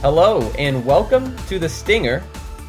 Hello, 0.00 0.42
and 0.56 0.86
welcome 0.86 1.36
to 1.48 1.58
The 1.58 1.68
Stinger, 1.68 2.22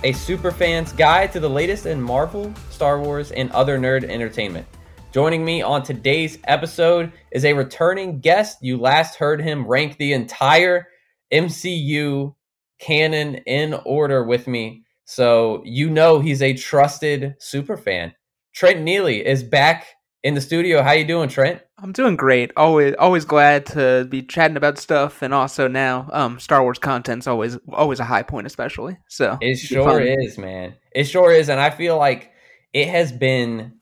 a 0.04 0.14
superfan's 0.14 0.92
guide 0.92 1.32
to 1.34 1.40
the 1.40 1.48
latest 1.48 1.86
in 1.86 2.02
Marvel, 2.02 2.52
Star 2.72 3.00
Wars, 3.00 3.32
and 3.32 3.52
other 3.52 3.78
nerd 3.78 4.04
entertainment. 4.04 4.66
Joining 5.12 5.46
me 5.46 5.62
on 5.62 5.84
today's 5.84 6.40
episode 6.46 7.12
is 7.32 7.46
a 7.46 7.54
returning 7.54 8.20
guest. 8.20 8.58
You 8.64 8.78
last 8.78 9.18
heard 9.18 9.44
him 9.44 9.68
rank 9.68 9.98
the 9.98 10.14
entire 10.14 10.88
MCU 11.32 12.34
canon 12.80 13.36
in 13.46 13.76
order 13.86 14.24
with 14.24 14.48
me, 14.48 14.86
so 15.06 15.62
you 15.64 15.92
know 15.92 16.20
he's 16.20 16.42
a 16.42 16.56
trusted 16.56 17.36
superfan. 17.40 18.12
Trent 18.56 18.82
Neely 18.82 19.24
is 19.24 19.44
back 19.44 19.86
in 20.24 20.34
the 20.34 20.42
studio. 20.42 20.82
How 20.82 20.92
you 20.92 21.06
doing, 21.06 21.30
Trent? 21.30 21.62
I'm 21.78 21.92
doing 21.92 22.16
great. 22.16 22.52
Always, 22.58 22.96
always 23.00 23.26
glad 23.26 23.66
to 23.68 24.06
be 24.10 24.22
chatting 24.22 24.58
about 24.58 24.78
stuff, 24.78 25.22
and 25.22 25.34
also 25.34 25.68
now, 25.68 26.10
um, 26.12 26.40
Star 26.40 26.62
Wars 26.62 26.80
content's 26.80 27.28
always, 27.28 27.58
always 27.72 28.00
a 28.00 28.06
high 28.06 28.24
point, 28.24 28.48
especially. 28.48 28.98
So 29.08 29.38
it 29.42 29.56
sure 29.58 30.02
is, 30.02 30.38
man. 30.38 30.76
It 30.94 31.06
sure 31.06 31.32
is, 31.32 31.50
and 31.50 31.60
I 31.60 31.70
feel 31.70 31.98
like 31.98 32.32
it 32.74 32.90
has 32.90 33.12
been 33.12 33.74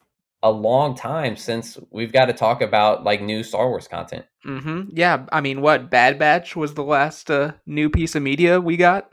a 0.44 0.52
long 0.52 0.96
time 0.96 1.36
since 1.36 1.80
we've 1.90 2.14
got 2.14 2.26
to 2.26 2.34
talk 2.34 2.62
about 2.62 3.04
like 3.04 3.22
new 3.22 3.44
Star 3.44 3.68
Wars 3.68 3.88
content. 3.88 4.26
Mm-hmm. 4.46 4.92
Yeah, 4.94 5.26
I 5.32 5.42
mean, 5.42 5.62
what 5.62 5.90
Bad 5.90 6.20
Batch 6.20 6.56
was 6.56 6.76
the 6.76 6.84
last 6.84 7.32
uh, 7.32 7.54
new 7.66 7.90
piece 7.90 8.16
of 8.16 8.22
media 8.22 8.62
we 8.62 8.78
got. 8.78 9.12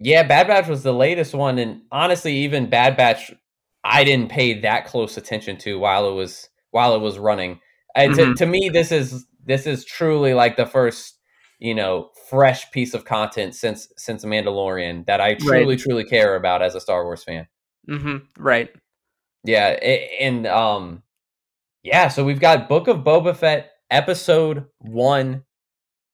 Yeah, 0.00 0.24
Bad 0.24 0.48
Batch 0.48 0.66
was 0.66 0.82
the 0.82 0.92
latest 0.92 1.34
one, 1.34 1.58
and 1.58 1.82
honestly, 1.92 2.34
even 2.38 2.68
Bad 2.68 2.96
Batch, 2.96 3.32
I 3.84 4.02
didn't 4.02 4.30
pay 4.30 4.60
that 4.60 4.86
close 4.86 5.16
attention 5.16 5.56
to 5.58 5.78
while 5.78 6.08
it 6.08 6.14
was 6.14 6.48
while 6.74 6.96
it 6.96 7.00
was 7.00 7.18
running. 7.18 7.60
And 7.94 8.12
mm-hmm. 8.12 8.32
to, 8.32 8.38
to 8.38 8.46
me, 8.46 8.68
this 8.68 8.90
is 8.90 9.24
this 9.44 9.66
is 9.66 9.84
truly 9.84 10.34
like 10.34 10.56
the 10.56 10.66
first 10.66 11.18
you 11.60 11.74
know 11.74 12.10
fresh 12.28 12.68
piece 12.72 12.94
of 12.94 13.04
content 13.04 13.54
since 13.54 13.88
since 13.96 14.24
Mandalorian 14.24 15.06
that 15.06 15.20
I 15.20 15.34
truly 15.34 15.76
right. 15.76 15.78
truly 15.78 16.04
care 16.04 16.34
about 16.34 16.62
as 16.62 16.74
a 16.74 16.80
Star 16.80 17.04
Wars 17.04 17.22
fan. 17.22 17.46
Mm-hmm. 17.88 18.42
Right. 18.42 18.70
Yeah, 19.44 19.68
and 20.20 20.46
um, 20.46 21.02
yeah. 21.84 22.08
So 22.08 22.24
we've 22.24 22.40
got 22.40 22.68
Book 22.68 22.88
of 22.88 22.98
Boba 22.98 23.36
Fett 23.36 23.70
episode 23.90 24.64
one 24.78 25.44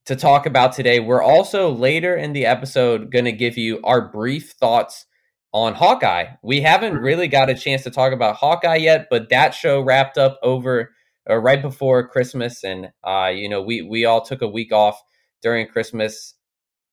to 0.07 0.17
talk 0.17 0.45
about 0.45 0.73
today. 0.73 1.01
We're 1.01 1.23
also 1.23 1.71
later 1.71 2.17
in 2.17 2.35
the 2.35 2.45
episode 2.45 3.11
going 3.11 3.25
to 3.25 3.33
give 3.33 3.57
you 3.57 3.81
our 3.83 4.11
brief 4.11 4.53
thoughts 4.59 5.07
on 5.53 5.75
Hawkeye. 5.75 6.27
We 6.43 6.61
haven't 6.61 6.95
mm-hmm. 6.95 7.05
really 7.05 7.29
got 7.29 7.51
a 7.51 7.55
chance 7.55 7.83
to 7.85 7.91
talk 7.91 8.13
about 8.13 8.37
Hawkeye 8.37 8.77
yet, 8.77 9.09
but 9.11 9.29
that 9.31 9.55
show 9.55 9.81
wrapped 9.81 10.19
up 10.19 10.39
over 10.43 10.93
uh, 11.29 11.37
right 11.37 11.61
before 11.61 12.09
Christmas, 12.09 12.65
and 12.65 12.91
uh, 13.05 13.31
you 13.35 13.49
know 13.49 13.63
we 13.63 13.83
we 13.83 14.05
all 14.05 14.21
took 14.21 14.43
a 14.43 14.49
week 14.49 14.73
off 14.73 15.01
during 15.43 15.67
Christmas 15.67 16.35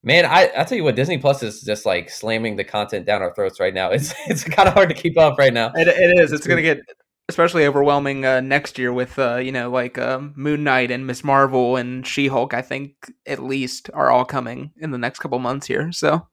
Man, 0.03 0.25
I 0.25 0.49
I 0.55 0.63
tell 0.63 0.77
you 0.77 0.83
what, 0.83 0.95
Disney 0.95 1.17
Plus 1.17 1.43
is 1.43 1.61
just 1.61 1.85
like 1.85 2.09
slamming 2.09 2.55
the 2.55 2.63
content 2.63 3.05
down 3.05 3.21
our 3.21 3.33
throats 3.33 3.59
right 3.59 3.73
now. 3.73 3.91
It's 3.97 4.13
it's 4.27 4.43
kind 4.43 4.67
of 4.67 4.73
hard 4.73 4.89
to 4.89 4.95
keep 4.95 5.17
up 5.17 5.37
right 5.37 5.53
now. 5.53 5.71
It, 5.75 5.87
it 5.87 6.19
is. 6.19 6.31
It's 6.31 6.47
going 6.47 6.57
to 6.57 6.63
get 6.63 6.79
especially 7.29 7.65
overwhelming 7.65 8.23
uh, 8.23 8.39
next 8.39 8.77
year 8.77 8.93
with 8.93 9.17
uh, 9.19 9.35
you 9.35 9.51
know 9.51 9.69
like 9.69 9.97
um, 9.97 10.33
Moon 10.37 10.63
Knight 10.63 10.91
and 10.91 11.07
Miss 11.07 11.23
Marvel 11.23 11.75
and 11.75 12.05
She 12.05 12.27
Hulk. 12.27 12.53
I 12.53 12.61
think 12.61 13.11
at 13.25 13.43
least 13.43 13.89
are 13.93 14.09
all 14.09 14.23
coming 14.23 14.71
in 14.77 14.91
the 14.91 14.97
next 14.97 15.19
couple 15.19 15.39
months 15.39 15.67
here. 15.67 15.91
So, 15.91 16.27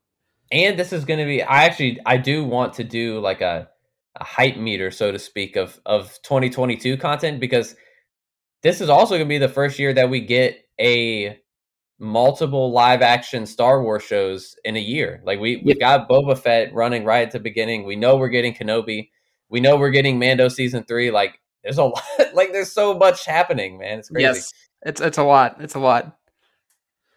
and 0.54 0.78
this 0.78 0.92
is 0.92 1.04
going 1.04 1.18
to 1.18 1.26
be. 1.26 1.42
I 1.42 1.64
actually 1.64 1.98
I 2.06 2.16
do 2.16 2.44
want 2.44 2.74
to 2.74 2.84
do 2.84 3.18
like 3.18 3.42
a 3.42 3.68
a 4.16 4.24
hype 4.24 4.56
meter, 4.56 4.90
so 4.92 5.10
to 5.10 5.18
speak, 5.18 5.56
of 5.56 5.78
of 5.84 6.18
2022 6.22 6.96
content 6.96 7.40
because 7.40 7.74
this 8.62 8.80
is 8.80 8.88
also 8.88 9.16
going 9.16 9.26
to 9.26 9.28
be 9.28 9.38
the 9.38 9.48
first 9.48 9.78
year 9.78 9.92
that 9.92 10.08
we 10.08 10.20
get 10.20 10.64
a 10.80 11.38
multiple 11.98 12.72
live 12.72 13.02
action 13.02 13.46
Star 13.46 13.82
Wars 13.82 14.04
shows 14.04 14.54
in 14.64 14.76
a 14.76 14.80
year. 14.80 15.20
Like 15.24 15.40
we 15.40 15.60
we 15.64 15.74
got 15.74 16.08
Boba 16.08 16.38
Fett 16.38 16.72
running 16.72 17.04
right 17.04 17.26
at 17.26 17.32
the 17.32 17.40
beginning. 17.40 17.84
We 17.84 17.96
know 17.96 18.16
we're 18.16 18.28
getting 18.28 18.54
Kenobi. 18.54 19.10
We 19.50 19.60
know 19.60 19.76
we're 19.76 19.90
getting 19.90 20.20
Mando 20.20 20.48
season 20.48 20.84
three. 20.84 21.10
Like 21.10 21.40
there's 21.64 21.78
a 21.78 21.84
lot. 21.84 22.02
Like 22.32 22.52
there's 22.52 22.72
so 22.72 22.96
much 22.96 23.26
happening, 23.26 23.78
man. 23.78 23.98
It's 23.98 24.08
crazy. 24.08 24.22
Yes, 24.22 24.52
it's 24.82 25.00
it's 25.00 25.18
a 25.18 25.24
lot. 25.24 25.56
It's 25.58 25.74
a 25.74 25.80
lot. 25.80 26.16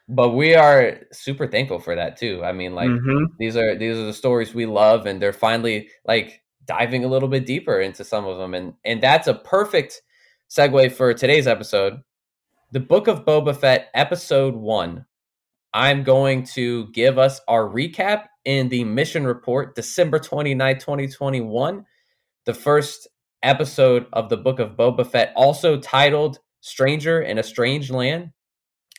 But 0.10 0.30
we 0.30 0.56
are 0.56 1.00
super 1.12 1.48
thankful 1.48 1.80
for 1.80 1.96
that 1.96 2.18
too. 2.18 2.42
I 2.44 2.54
mean, 2.54 2.74
like 2.76 2.90
mm-hmm. 2.90 3.26
these 3.40 3.58
are 3.58 3.76
these 3.76 3.98
are 3.98 4.06
the 4.06 4.14
stories 4.14 4.54
we 4.54 4.66
love, 4.66 5.06
and 5.06 5.22
they're 5.22 5.34
finally 5.34 5.90
like 6.06 6.42
diving 6.66 7.04
a 7.04 7.08
little 7.08 7.30
bit 7.30 7.46
deeper 7.46 7.82
into 7.82 8.04
some 8.04 8.26
of 8.26 8.38
them, 8.38 8.54
and 8.54 8.74
and 8.86 9.02
that's 9.02 9.28
a 9.28 9.34
perfect 9.34 10.02
segue 10.50 10.94
for 10.94 11.14
today's 11.14 11.48
episode 11.48 12.02
the 12.72 12.80
Book 12.82 13.08
of 13.08 13.24
Boba 13.24 13.56
Fett, 13.56 13.90
Episode 13.94 14.54
1. 14.54 15.06
I'm 15.74 16.04
going 16.04 16.44
to 16.44 16.88
give 16.92 17.18
us 17.18 17.40
our 17.48 17.64
recap 17.64 18.26
in 18.44 18.68
the 18.68 18.84
mission 18.84 19.26
report, 19.26 19.76
December 19.76 20.20
29, 20.20 20.78
2021. 20.78 21.86
The 22.46 22.54
first 22.54 23.08
episode 23.42 24.08
of 24.12 24.28
the 24.28 24.36
Book 24.36 24.60
of 24.60 24.72
Boba 24.72 25.08
Fett, 25.08 25.32
also 25.36 25.80
titled 25.80 26.40
Stranger 26.60 27.22
in 27.22 27.38
a 27.38 27.44
Strange 27.44 27.90
Land. 27.90 28.32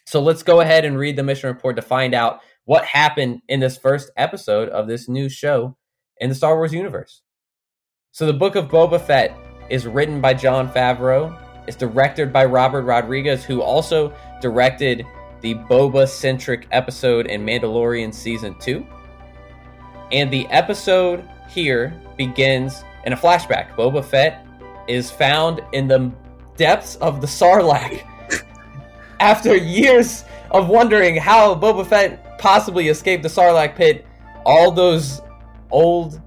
So 0.08 0.22
let's 0.22 0.42
go 0.42 0.60
ahead 0.60 0.86
and 0.86 0.96
read 0.96 1.16
the 1.16 1.22
mission 1.22 1.48
report 1.48 1.76
to 1.76 1.82
find 1.82 2.14
out 2.14 2.40
what 2.64 2.86
happened 2.86 3.42
in 3.46 3.60
this 3.60 3.76
first 3.76 4.10
episode 4.16 4.70
of 4.70 4.88
this 4.88 5.06
new 5.06 5.28
show 5.28 5.76
in 6.16 6.30
the 6.30 6.34
Star 6.34 6.56
Wars 6.56 6.72
universe. 6.72 7.20
So, 8.12 8.24
the 8.24 8.32
Book 8.32 8.56
of 8.56 8.68
Boba 8.68 8.98
Fett 8.98 9.36
is 9.68 9.86
written 9.86 10.22
by 10.22 10.32
Jon 10.32 10.72
Favreau 10.72 11.38
it's 11.68 11.76
directed 11.76 12.32
by 12.32 12.46
Robert 12.46 12.84
Rodriguez, 12.84 13.44
who 13.44 13.60
also 13.60 14.14
directed 14.40 15.04
the 15.42 15.54
Boba 15.54 16.08
centric 16.08 16.66
episode 16.72 17.26
in 17.26 17.44
Mandalorian 17.44 18.14
Season 18.14 18.58
2. 18.58 18.86
And 20.10 20.32
the 20.32 20.46
episode 20.46 21.28
here 21.50 22.00
begins 22.16 22.82
in 23.04 23.12
a 23.12 23.16
flashback. 23.16 23.76
Boba 23.76 24.02
Fett 24.02 24.46
is 24.88 25.10
found 25.10 25.60
in 25.74 25.86
the 25.86 26.10
depths 26.56 26.96
of 26.96 27.20
the 27.20 27.26
Sarlacc 27.26 28.02
after 29.20 29.56
years 29.56 30.24
of 30.50 30.68
wondering 30.68 31.16
how 31.16 31.54
Boba 31.54 31.86
Fett 31.86 32.38
possibly 32.38 32.88
escaped 32.88 33.22
the 33.22 33.28
Sarlacc 33.28 33.74
pit. 33.76 34.06
All 34.44 34.70
those 34.70 35.20
old 35.70 36.20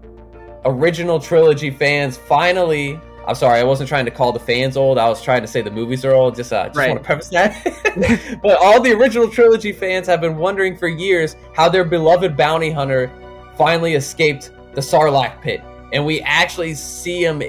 original 0.66 1.19
trilogy 1.19 1.72
fans 1.72 2.18
finally 2.18 3.00
I'm 3.28 3.35
sorry, 3.35 3.59
I 3.59 3.63
wasn't 3.63 3.88
trying 3.88 4.06
to 4.06 4.12
call 4.12 4.31
the 4.31 4.40
fans 4.40 4.75
old. 4.75 4.97
I 4.97 5.07
was 5.07 5.22
trying 5.22 5.41
to 5.41 5.47
say 5.47 5.62
the 5.62 5.69
movies 5.69 6.03
are 6.06 6.13
old. 6.13 6.35
Just, 6.35 6.52
uh, 6.52 6.68
just 6.68 6.78
right. 6.78 6.90
want 6.90 7.02
to 7.02 7.06
preface 7.06 7.29
that. 7.29 8.40
but 8.44 8.57
all 8.57 8.81
the 8.81 8.91
original 8.94 9.29
trilogy 9.29 9.72
fans 9.72 10.08
have 10.08 10.22
been 10.22 10.38
wondering 10.38 10.75
for 10.75 10.88
years 10.88 11.35
how 11.53 11.69
their 11.69 11.85
beloved 11.85 12.35
bounty 12.35 12.72
hunter 12.72 13.12
finally 13.58 13.94
escaped 13.94 14.52
the 14.73 14.81
Sarlacc 14.81 15.40
pit, 15.41 15.62
and 15.94 16.03
we 16.06 16.22
actually 16.22 16.73
see 16.73 17.23
him 17.23 17.44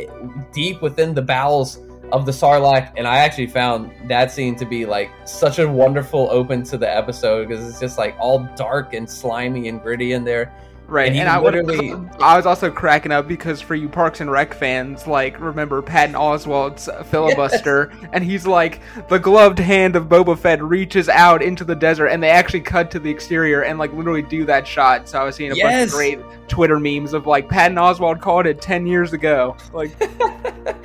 deep 0.53 0.83
within 0.83 1.15
the 1.15 1.23
bowels 1.23 1.79
of 2.13 2.27
the 2.27 2.33
Sarlacc. 2.33 2.93
And 2.97 3.09
I 3.09 3.19
actually 3.19 3.49
found 3.49 3.91
that 4.09 4.31
scene 4.31 4.55
to 4.57 4.65
be 4.65 4.87
like 4.87 5.11
such 5.25 5.59
a 5.59 5.69
wonderful 5.69 6.29
open 6.31 6.63
to 6.65 6.79
the 6.79 6.89
episode 6.89 7.49
because 7.49 7.67
it's 7.67 7.81
just 7.81 7.99
like 7.99 8.15
all 8.21 8.41
dark 8.55 8.95
and 8.95 9.11
slimy 9.11 9.69
and 9.69 9.83
gritty 9.83 10.13
in 10.13 10.23
there. 10.23 10.55
Right, 10.87 11.09
and, 11.09 11.21
and 11.21 11.29
I 11.29 11.41
literally, 11.41 11.95
I 12.21 12.37
was 12.37 12.45
also 12.45 12.71
cracking 12.71 13.13
up 13.13 13.27
because 13.27 13.63
for 13.63 13.75
you 13.75 13.89
Parks 13.89 14.21
and 14.21 14.31
Rec 14.31 14.53
fans, 14.53 15.07
like 15.07 15.41
remember 15.41 15.81
Patton 15.81 16.15
Oswalt's 16.15 16.87
filibuster, 17.09 17.91
yes. 17.95 18.11
and 18.13 18.23
he's 18.23 18.47
like 18.47 18.83
the 19.09 19.19
gloved 19.19 19.59
hand 19.59 19.97
of 19.97 20.07
Boba 20.07 20.39
Fett 20.39 20.63
reaches 20.63 21.09
out 21.09 21.43
into 21.43 21.65
the 21.65 21.75
desert, 21.75 22.09
and 22.09 22.23
they 22.23 22.29
actually 22.29 22.61
cut 22.61 22.91
to 22.91 22.99
the 22.99 23.11
exterior 23.11 23.63
and 23.63 23.79
like 23.79 23.91
literally 23.95 24.21
do 24.21 24.45
that 24.45 24.67
shot. 24.67 25.09
So 25.09 25.19
I 25.19 25.25
was 25.25 25.35
seeing 25.35 25.53
a 25.53 25.55
yes. 25.55 25.65
bunch 25.65 25.89
of 25.89 25.95
great 25.95 26.49
Twitter 26.49 26.79
memes 26.79 27.15
of 27.15 27.27
like 27.27 27.49
Patton 27.49 27.79
Oswalt 27.79 28.21
called 28.21 28.47
it 28.47 28.61
ten 28.61 28.87
years 28.87 29.15
ago. 29.15 29.57
Like 29.73 29.97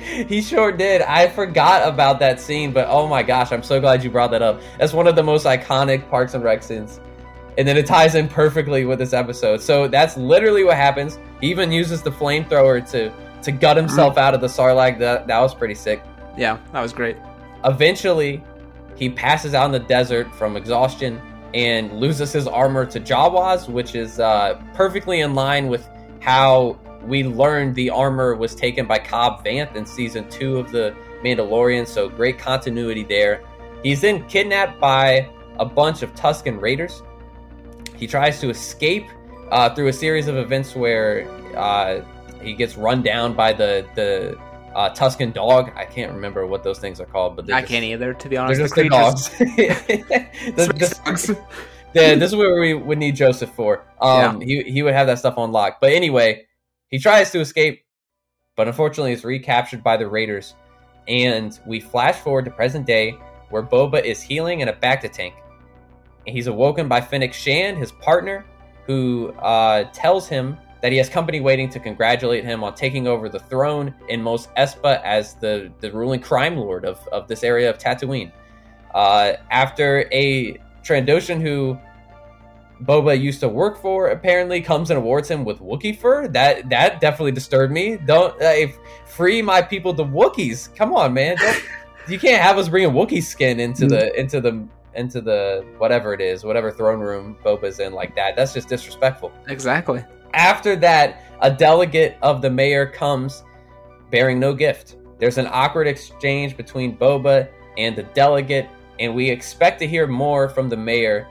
he 0.00 0.40
sure 0.40 0.72
did. 0.72 1.02
I 1.02 1.28
forgot 1.28 1.86
about 1.86 2.18
that 2.20 2.40
scene, 2.40 2.72
but 2.72 2.86
oh 2.88 3.06
my 3.06 3.22
gosh, 3.22 3.52
I'm 3.52 3.62
so 3.62 3.78
glad 3.78 4.02
you 4.02 4.10
brought 4.10 4.30
that 4.30 4.42
up. 4.42 4.62
That's 4.78 4.94
one 4.94 5.06
of 5.06 5.16
the 5.16 5.22
most 5.22 5.44
iconic 5.44 6.08
Parks 6.08 6.32
and 6.32 6.42
Rec 6.42 6.62
scenes 6.62 7.00
and 7.58 7.66
then 7.66 7.76
it 7.76 7.86
ties 7.86 8.14
in 8.14 8.28
perfectly 8.28 8.84
with 8.84 9.00
this 9.00 9.12
episode. 9.12 9.60
So 9.60 9.88
that's 9.88 10.16
literally 10.16 10.62
what 10.62 10.76
happens. 10.76 11.18
He 11.40 11.50
even 11.50 11.72
uses 11.72 12.00
the 12.00 12.10
flamethrower 12.10 12.88
to 12.92 13.12
to 13.42 13.52
gut 13.52 13.76
himself 13.76 14.14
mm. 14.14 14.18
out 14.18 14.32
of 14.32 14.40
the 14.40 14.46
Sarlacc. 14.46 14.98
That 14.98 15.26
that 15.26 15.40
was 15.40 15.54
pretty 15.54 15.74
sick. 15.74 16.02
Yeah, 16.36 16.58
that 16.72 16.80
was 16.80 16.92
great. 16.92 17.16
Eventually, 17.64 18.42
he 18.96 19.10
passes 19.10 19.54
out 19.54 19.66
in 19.66 19.72
the 19.72 19.80
desert 19.80 20.32
from 20.36 20.56
exhaustion 20.56 21.20
and 21.52 21.92
loses 21.98 22.32
his 22.32 22.46
armor 22.46 22.86
to 22.86 23.00
Jawas, 23.00 23.68
which 23.68 23.96
is 23.96 24.20
uh, 24.20 24.62
perfectly 24.74 25.20
in 25.20 25.34
line 25.34 25.66
with 25.66 25.88
how 26.20 26.78
we 27.02 27.24
learned 27.24 27.74
the 27.74 27.90
armor 27.90 28.36
was 28.36 28.54
taken 28.54 28.86
by 28.86 28.98
Cobb 28.98 29.44
Vanth 29.44 29.74
in 29.74 29.84
season 29.84 30.28
two 30.28 30.58
of 30.58 30.70
the 30.70 30.94
Mandalorian. 31.24 31.88
So 31.88 32.08
great 32.08 32.38
continuity 32.38 33.02
there. 33.02 33.42
He's 33.82 34.00
then 34.00 34.24
kidnapped 34.28 34.78
by 34.80 35.28
a 35.58 35.64
bunch 35.64 36.02
of 36.02 36.14
Tusken 36.14 36.60
Raiders 36.60 37.02
he 37.98 38.06
tries 38.06 38.40
to 38.40 38.48
escape 38.48 39.06
uh, 39.50 39.74
through 39.74 39.88
a 39.88 39.92
series 39.92 40.28
of 40.28 40.36
events 40.36 40.74
where 40.76 41.28
uh, 41.56 42.00
he 42.40 42.54
gets 42.54 42.76
run 42.76 43.02
down 43.02 43.34
by 43.34 43.52
the 43.52 43.86
the 43.94 44.38
uh, 44.74 44.90
Tusken 44.94 45.32
dog. 45.32 45.72
I 45.74 45.84
can't 45.84 46.12
remember 46.12 46.46
what 46.46 46.62
those 46.62 46.78
things 46.78 47.00
are 47.00 47.06
called, 47.06 47.36
but 47.36 47.52
I 47.52 47.60
just, 47.60 47.72
can't 47.72 47.84
either. 47.84 48.14
To 48.14 48.28
be 48.28 48.36
honest, 48.36 48.58
they're 48.58 48.66
just 48.66 48.74
the, 48.76 48.82
the 48.82 48.88
dogs. 48.88 49.28
the, 50.56 51.38
yeah, 51.94 52.14
this 52.14 52.30
is 52.30 52.36
where 52.36 52.60
we 52.60 52.74
would 52.74 52.98
need 52.98 53.16
Joseph 53.16 53.50
for. 53.50 53.84
Um, 54.00 54.40
yeah. 54.40 54.46
he 54.46 54.62
he 54.70 54.82
would 54.82 54.94
have 54.94 55.06
that 55.08 55.18
stuff 55.18 55.36
on 55.36 55.50
lock. 55.50 55.78
But 55.80 55.92
anyway, 55.92 56.46
he 56.88 56.98
tries 56.98 57.30
to 57.32 57.40
escape, 57.40 57.84
but 58.56 58.68
unfortunately 58.68 59.12
is 59.12 59.24
recaptured 59.24 59.82
by 59.82 59.96
the 59.96 60.06
Raiders. 60.06 60.54
And 61.08 61.58
we 61.64 61.80
flash 61.80 62.16
forward 62.16 62.44
to 62.44 62.50
present 62.50 62.86
day, 62.86 63.12
where 63.48 63.62
Boba 63.62 64.04
is 64.04 64.20
healing 64.20 64.60
in 64.60 64.68
a 64.68 64.74
bacta 64.74 65.10
tank. 65.10 65.34
He's 66.26 66.46
awoken 66.46 66.88
by 66.88 67.00
Fennec 67.00 67.32
Shand, 67.32 67.78
his 67.78 67.92
partner, 67.92 68.44
who 68.86 69.30
uh, 69.38 69.84
tells 69.92 70.28
him 70.28 70.56
that 70.82 70.92
he 70.92 70.98
has 70.98 71.08
company 71.08 71.40
waiting 71.40 71.68
to 71.70 71.80
congratulate 71.80 72.44
him 72.44 72.62
on 72.62 72.74
taking 72.74 73.06
over 73.06 73.28
the 73.28 73.40
throne 73.40 73.94
in 74.08 74.22
Mos 74.22 74.46
Espa 74.56 75.02
as 75.02 75.34
the, 75.34 75.72
the 75.80 75.90
ruling 75.90 76.20
crime 76.20 76.56
lord 76.56 76.84
of, 76.84 77.06
of 77.08 77.26
this 77.26 77.42
area 77.42 77.68
of 77.68 77.78
Tatooine. 77.78 78.30
Uh, 78.94 79.34
after 79.50 80.08
a 80.12 80.58
Trandoshan 80.82 81.40
who 81.40 81.78
Boba 82.82 83.20
used 83.20 83.40
to 83.40 83.48
work 83.48 83.80
for 83.80 84.08
apparently 84.08 84.60
comes 84.60 84.90
and 84.90 84.98
awards 84.98 85.28
him 85.28 85.44
with 85.44 85.58
Wookiee 85.58 85.98
fur. 85.98 86.28
That 86.28 86.68
that 86.70 87.00
definitely 87.00 87.32
disturbed 87.32 87.72
me. 87.72 87.96
Don't 87.96 88.40
uh, 88.40 88.68
free 89.06 89.42
my 89.42 89.60
people 89.60 89.92
the 89.92 90.04
Wookiees. 90.04 90.74
Come 90.76 90.94
on, 90.94 91.12
man. 91.12 91.36
You 92.08 92.18
can't 92.18 92.40
have 92.40 92.56
us 92.56 92.68
bringing 92.68 92.92
Wookiee 92.92 93.22
skin 93.22 93.60
into 93.60 93.86
the 93.86 94.18
into 94.18 94.40
the 94.40 94.66
into 94.98 95.20
the 95.20 95.64
whatever 95.78 96.12
it 96.12 96.20
is, 96.20 96.44
whatever 96.44 96.70
throne 96.70 97.00
room 97.00 97.36
Boba's 97.44 97.78
in 97.80 97.92
like 97.92 98.14
that. 98.16 98.36
That's 98.36 98.52
just 98.52 98.68
disrespectful. 98.68 99.32
Exactly. 99.46 100.04
After 100.34 100.76
that, 100.76 101.22
a 101.40 101.50
delegate 101.50 102.16
of 102.20 102.42
the 102.42 102.50
mayor 102.50 102.84
comes 102.84 103.44
bearing 104.10 104.38
no 104.38 104.52
gift. 104.52 104.96
There's 105.18 105.38
an 105.38 105.48
awkward 105.50 105.86
exchange 105.86 106.56
between 106.56 106.96
Boba 106.96 107.48
and 107.78 107.96
the 107.96 108.02
delegate, 108.02 108.68
and 108.98 109.14
we 109.14 109.30
expect 109.30 109.78
to 109.80 109.86
hear 109.86 110.06
more 110.06 110.48
from 110.48 110.68
the 110.68 110.76
mayor 110.76 111.28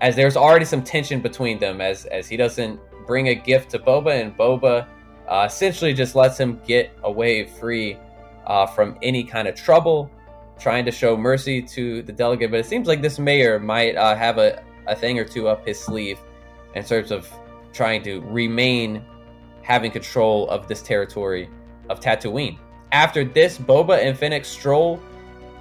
as 0.00 0.16
there's 0.16 0.36
already 0.36 0.64
some 0.64 0.82
tension 0.82 1.20
between 1.20 1.58
them 1.58 1.80
as 1.80 2.06
as 2.06 2.28
he 2.28 2.36
doesn't 2.36 2.80
bring 3.06 3.28
a 3.28 3.34
gift 3.34 3.70
to 3.70 3.78
Boba 3.78 4.20
and 4.20 4.36
Boba 4.36 4.86
uh, 5.28 5.44
essentially 5.46 5.92
just 5.92 6.14
lets 6.14 6.38
him 6.38 6.60
get 6.66 6.90
away 7.04 7.44
free 7.44 7.96
uh, 8.46 8.66
from 8.66 8.96
any 9.02 9.22
kind 9.22 9.46
of 9.46 9.54
trouble, 9.54 10.10
trying 10.60 10.84
to 10.84 10.90
show 10.90 11.16
mercy 11.16 11.62
to 11.62 12.02
the 12.02 12.12
delegate. 12.12 12.50
But 12.50 12.60
it 12.60 12.66
seems 12.66 12.86
like 12.86 13.02
this 13.02 13.18
mayor 13.18 13.58
might 13.58 13.96
uh, 13.96 14.14
have 14.14 14.38
a, 14.38 14.62
a 14.86 14.94
thing 14.94 15.18
or 15.18 15.24
two 15.24 15.48
up 15.48 15.66
his 15.66 15.80
sleeve 15.80 16.18
in 16.74 16.84
terms 16.84 17.10
of 17.10 17.28
trying 17.72 18.02
to 18.02 18.20
remain 18.22 19.04
having 19.62 19.90
control 19.90 20.48
of 20.50 20.68
this 20.68 20.82
territory 20.82 21.48
of 21.88 22.00
Tatooine. 22.00 22.58
After 22.92 23.24
this, 23.24 23.58
Boba 23.58 24.04
and 24.04 24.18
Fennec 24.18 24.44
stroll 24.44 25.00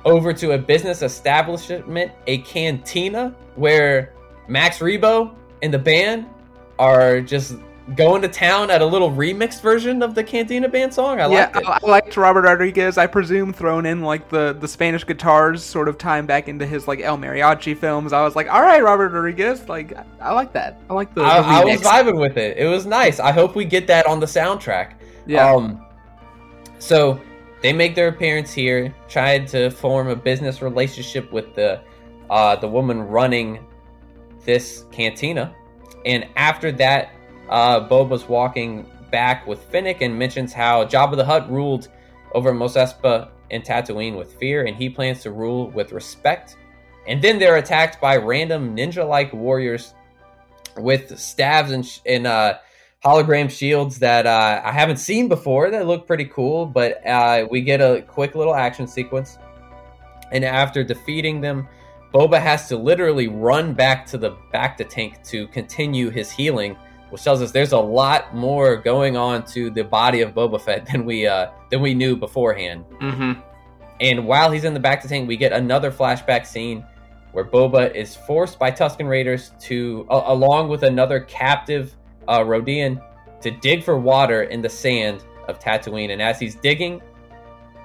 over 0.05 0.33
to 0.33 0.51
a 0.51 0.57
business 0.57 1.01
establishment, 1.01 2.11
a 2.27 2.39
cantina, 2.39 3.35
where 3.55 4.13
Max 4.47 4.79
Rebo 4.79 5.35
and 5.61 5.73
the 5.73 5.79
band 5.79 6.25
are 6.79 7.21
just 7.21 7.55
going 7.95 8.21
to 8.21 8.27
town 8.27 8.69
at 8.69 8.81
a 8.81 8.85
little 8.85 9.11
remixed 9.11 9.61
version 9.61 10.01
of 10.01 10.15
the 10.15 10.23
Cantina 10.23 10.67
Band 10.67 10.93
song. 10.93 11.19
I 11.19 11.27
yeah, 11.27 11.51
I, 11.53 11.79
I 11.83 11.87
liked 11.87 12.15
Robert 12.17 12.41
Rodriguez. 12.41 12.97
I 12.97 13.07
presume 13.07 13.53
thrown 13.53 13.85
in 13.85 14.01
like 14.01 14.29
the 14.29 14.55
the 14.59 14.67
Spanish 14.67 15.05
guitars, 15.05 15.63
sort 15.63 15.87
of 15.87 15.97
tying 15.97 16.25
back 16.25 16.47
into 16.47 16.65
his 16.65 16.87
like 16.87 17.01
El 17.01 17.17
Mariachi 17.17 17.77
films. 17.77 18.13
I 18.13 18.23
was 18.23 18.35
like, 18.35 18.49
all 18.49 18.61
right, 18.61 18.83
Robert 18.83 19.11
Rodriguez, 19.11 19.67
like 19.67 19.93
I 20.21 20.33
like 20.33 20.53
that. 20.53 20.79
I 20.89 20.93
like 20.93 21.13
the. 21.13 21.21
I, 21.21 21.61
I 21.61 21.63
was 21.63 21.81
vibing 21.81 22.19
with 22.19 22.37
it. 22.37 22.57
It 22.57 22.67
was 22.67 22.85
nice. 22.85 23.19
I 23.19 23.31
hope 23.31 23.55
we 23.55 23.65
get 23.65 23.87
that 23.87 24.05
on 24.05 24.19
the 24.19 24.27
soundtrack. 24.27 24.93
Yeah. 25.25 25.51
Um, 25.51 25.85
so 26.79 27.19
they 27.61 27.73
make 27.73 27.95
their 27.95 28.07
appearance 28.07 28.53
here, 28.53 28.93
tried 29.07 29.47
to 29.49 29.69
form 29.69 30.07
a 30.07 30.15
business 30.15 30.61
relationship 30.61 31.31
with 31.31 31.55
the 31.55 31.81
uh, 32.29 32.55
the 32.55 32.67
woman 32.67 33.01
running 33.01 33.65
this 34.45 34.85
cantina, 34.91 35.53
and 36.05 36.27
after 36.35 36.71
that 36.73 37.11
uh, 37.49 37.87
Boba's 37.87 38.27
walking 38.27 38.85
back 39.11 39.47
with 39.47 39.63
Fennec 39.71 40.01
and 40.01 40.17
mentions 40.17 40.53
how 40.53 40.85
Jabba 40.85 41.15
the 41.15 41.25
Hutt 41.25 41.49
ruled 41.51 41.89
over 42.33 42.53
Mos 42.53 42.75
Espa 42.75 43.29
and 43.51 43.63
Tatooine 43.63 44.17
with 44.17 44.33
fear, 44.35 44.65
and 44.65 44.75
he 44.75 44.89
plans 44.89 45.21
to 45.23 45.31
rule 45.31 45.69
with 45.71 45.91
respect. 45.91 46.57
And 47.07 47.21
then 47.21 47.39
they're 47.39 47.57
attacked 47.57 47.99
by 47.99 48.17
random 48.17 48.75
ninja-like 48.75 49.33
warriors 49.33 49.93
with 50.77 51.17
staves 51.17 51.71
and, 51.71 51.85
sh- 51.85 51.99
and 52.05 52.27
uh, 52.27 52.59
hologram 53.03 53.49
shields 53.49 53.99
that 53.99 54.27
uh, 54.27 54.61
I 54.63 54.71
haven't 54.71 54.97
seen 54.97 55.27
before. 55.27 55.71
That 55.71 55.87
look 55.87 56.05
pretty 56.05 56.25
cool, 56.25 56.67
but 56.67 57.05
uh, 57.07 57.47
we 57.49 57.61
get 57.61 57.81
a 57.81 58.03
quick 58.03 58.35
little 58.35 58.53
action 58.53 58.87
sequence. 58.87 59.39
And 60.31 60.45
after 60.45 60.83
defeating 60.83 61.41
them, 61.41 61.67
Boba 62.13 62.39
has 62.39 62.67
to 62.69 62.77
literally 62.77 63.27
run 63.27 63.73
back 63.73 64.05
to 64.07 64.17
the 64.17 64.35
bacta 64.53 64.87
tank 64.87 65.23
to 65.25 65.47
continue 65.47 66.09
his 66.09 66.29
healing 66.29 66.77
which 67.09 67.23
tells 67.23 67.41
us 67.41 67.51
there's 67.51 67.71
a 67.71 67.79
lot 67.79 68.35
more 68.35 68.77
going 68.77 69.17
on 69.17 69.45
to 69.47 69.69
the 69.69 69.83
body 69.83 70.21
of 70.21 70.33
Boba 70.33 70.61
Fett 70.61 70.85
than 70.85 71.05
we 71.05 71.27
uh, 71.27 71.51
than 71.69 71.81
we 71.81 71.93
knew 71.93 72.15
beforehand. 72.15 72.85
Mm-hmm. 73.01 73.41
And 74.01 74.25
while 74.25 74.49
he's 74.51 74.63
in 74.63 74.73
the 74.73 74.79
bacta 74.79 75.07
tank, 75.07 75.27
we 75.27 75.35
get 75.35 75.51
another 75.51 75.91
flashback 75.91 76.45
scene 76.45 76.85
where 77.31 77.45
Boba 77.45 77.93
is 77.93 78.15
forced 78.15 78.57
by 78.57 78.71
Tusken 78.71 79.07
Raiders 79.07 79.51
to, 79.61 80.05
uh, 80.09 80.23
along 80.27 80.69
with 80.69 80.83
another 80.83 81.19
captive 81.21 81.95
uh, 82.27 82.39
Rodian, 82.39 83.01
to 83.41 83.51
dig 83.51 83.83
for 83.83 83.99
water 83.99 84.43
in 84.43 84.61
the 84.61 84.69
sand 84.69 85.23
of 85.47 85.59
Tatooine. 85.59 86.11
And 86.11 86.21
as 86.21 86.39
he's 86.39 86.55
digging, 86.55 87.01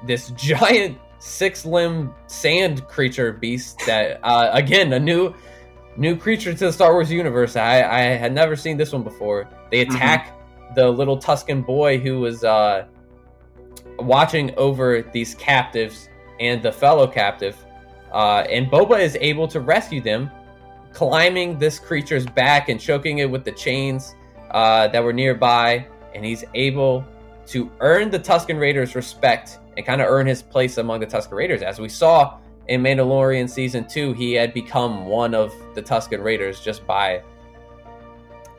this 0.06 0.30
giant 0.36 0.98
six-limbed 1.18 2.10
sand 2.26 2.86
creature 2.86 3.32
beast 3.32 3.80
that, 3.86 4.20
uh, 4.22 4.50
again, 4.52 4.92
a 4.92 5.00
new 5.00 5.34
new 5.96 6.16
creature 6.16 6.52
to 6.52 6.66
the 6.66 6.72
Star 6.72 6.92
Wars 6.92 7.10
universe. 7.10 7.56
I, 7.56 7.82
I 7.82 8.00
had 8.00 8.32
never 8.32 8.56
seen 8.56 8.76
this 8.76 8.92
one 8.92 9.02
before. 9.02 9.48
They 9.70 9.84
mm-hmm. 9.84 9.94
attack 9.94 10.28
mm-hmm. 10.28 10.74
the 10.74 10.88
little 10.88 11.18
Tusken 11.18 11.64
boy 11.64 11.98
who 11.98 12.20
was 12.20 12.44
uh, 12.44 12.86
watching 13.98 14.54
over 14.56 15.02
these 15.12 15.34
captives 15.34 16.08
and 16.40 16.62
the 16.62 16.72
fellow 16.72 17.06
captive. 17.06 17.56
Uh, 18.12 18.46
and 18.50 18.70
Boba 18.70 19.00
is 19.00 19.16
able 19.20 19.48
to 19.48 19.60
rescue 19.60 20.00
them, 20.00 20.30
climbing 20.92 21.58
this 21.58 21.78
creature's 21.78 22.26
back 22.26 22.68
and 22.68 22.80
choking 22.80 23.18
it 23.18 23.30
with 23.30 23.44
the 23.44 23.52
chains 23.52 24.14
uh, 24.50 24.88
that 24.88 25.02
were 25.02 25.12
nearby. 25.12 25.86
And 26.14 26.24
he's 26.24 26.44
able 26.54 27.04
to 27.46 27.70
earn 27.80 28.10
the 28.10 28.18
Tusken 28.18 28.58
Raiders' 28.58 28.94
respect 28.94 29.58
and 29.76 29.84
kind 29.84 30.00
of 30.00 30.08
earn 30.08 30.26
his 30.26 30.42
place 30.42 30.78
among 30.78 31.00
the 31.00 31.06
Tusken 31.06 31.32
Raiders. 31.32 31.62
As 31.62 31.80
we 31.80 31.88
saw 31.88 32.38
in 32.68 32.82
Mandalorian 32.82 33.48
season 33.48 33.86
two, 33.86 34.12
he 34.14 34.32
had 34.32 34.54
become 34.54 35.06
one 35.06 35.34
of 35.34 35.52
the 35.74 35.82
Tusken 35.82 36.22
Raiders 36.22 36.60
just 36.60 36.86
by, 36.86 37.22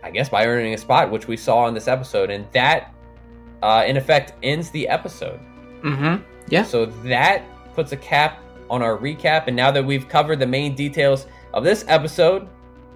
I 0.03 0.11
guess, 0.11 0.29
by 0.29 0.45
earning 0.45 0.73
a 0.73 0.77
spot, 0.77 1.09
which 1.09 1.27
we 1.27 1.37
saw 1.37 1.67
in 1.67 1.73
this 1.73 1.87
episode, 1.87 2.29
and 2.29 2.45
that, 2.51 2.93
uh, 3.63 3.83
in 3.87 3.97
effect, 3.97 4.33
ends 4.43 4.69
the 4.69 4.87
episode. 4.87 5.39
Mm-hmm. 5.81 6.23
Yeah. 6.49 6.63
So 6.63 6.85
that 6.85 7.43
puts 7.73 7.91
a 7.91 7.97
cap 7.97 8.39
on 8.69 8.81
our 8.81 8.97
recap, 8.97 9.47
and 9.47 9.55
now 9.55 9.71
that 9.71 9.83
we've 9.83 10.07
covered 10.07 10.39
the 10.39 10.47
main 10.47 10.75
details 10.75 11.25
of 11.53 11.63
this 11.63 11.85
episode, 11.87 12.47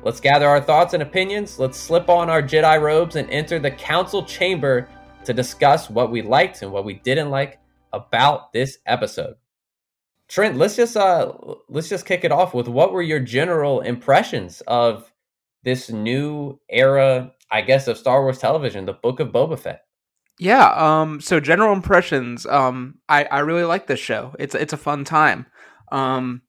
let's 0.03 0.19
gather 0.19 0.47
our 0.47 0.61
thoughts 0.61 0.93
and 0.93 1.03
opinions. 1.03 1.59
Let's 1.59 1.77
slip 1.77 2.09
on 2.09 2.29
our 2.29 2.41
Jedi 2.41 2.79
robes 2.81 3.15
and 3.15 3.29
enter 3.29 3.59
the 3.59 3.71
council 3.71 4.23
chamber 4.23 4.89
to 5.25 5.33
discuss 5.33 5.89
what 5.89 6.11
we 6.11 6.21
liked 6.21 6.61
and 6.61 6.71
what 6.71 6.85
we 6.85 6.95
didn't 6.95 7.29
like 7.29 7.59
about 7.93 8.53
this 8.53 8.77
episode. 8.85 9.35
Trent, 10.29 10.57
let's 10.57 10.75
just 10.75 10.95
uh 10.95 11.31
let's 11.69 11.89
just 11.89 12.05
kick 12.05 12.23
it 12.23 12.31
off 12.31 12.53
with 12.53 12.67
what 12.67 12.93
were 12.93 13.01
your 13.01 13.19
general 13.19 13.81
impressions 13.81 14.61
of 14.67 15.11
this 15.63 15.89
new 15.89 16.59
era, 16.69 17.33
I 17.51 17.61
guess, 17.61 17.87
of 17.87 17.97
Star 17.97 18.21
Wars 18.21 18.37
television, 18.37 18.85
the 18.85 18.93
Book 18.93 19.19
of 19.19 19.29
Boba 19.29 19.59
Fett? 19.59 19.81
Yeah, 20.37 20.69
um, 20.69 21.19
so 21.19 21.41
general 21.41 21.73
impressions, 21.73 22.45
um, 22.45 22.99
I, 23.09 23.25
I 23.25 23.39
really 23.39 23.65
like 23.65 23.87
this 23.87 23.99
show. 23.99 24.35
It's 24.39 24.55
it's 24.55 24.71
a 24.71 24.77
fun 24.77 25.03
time. 25.03 25.47
Um, 25.91 26.43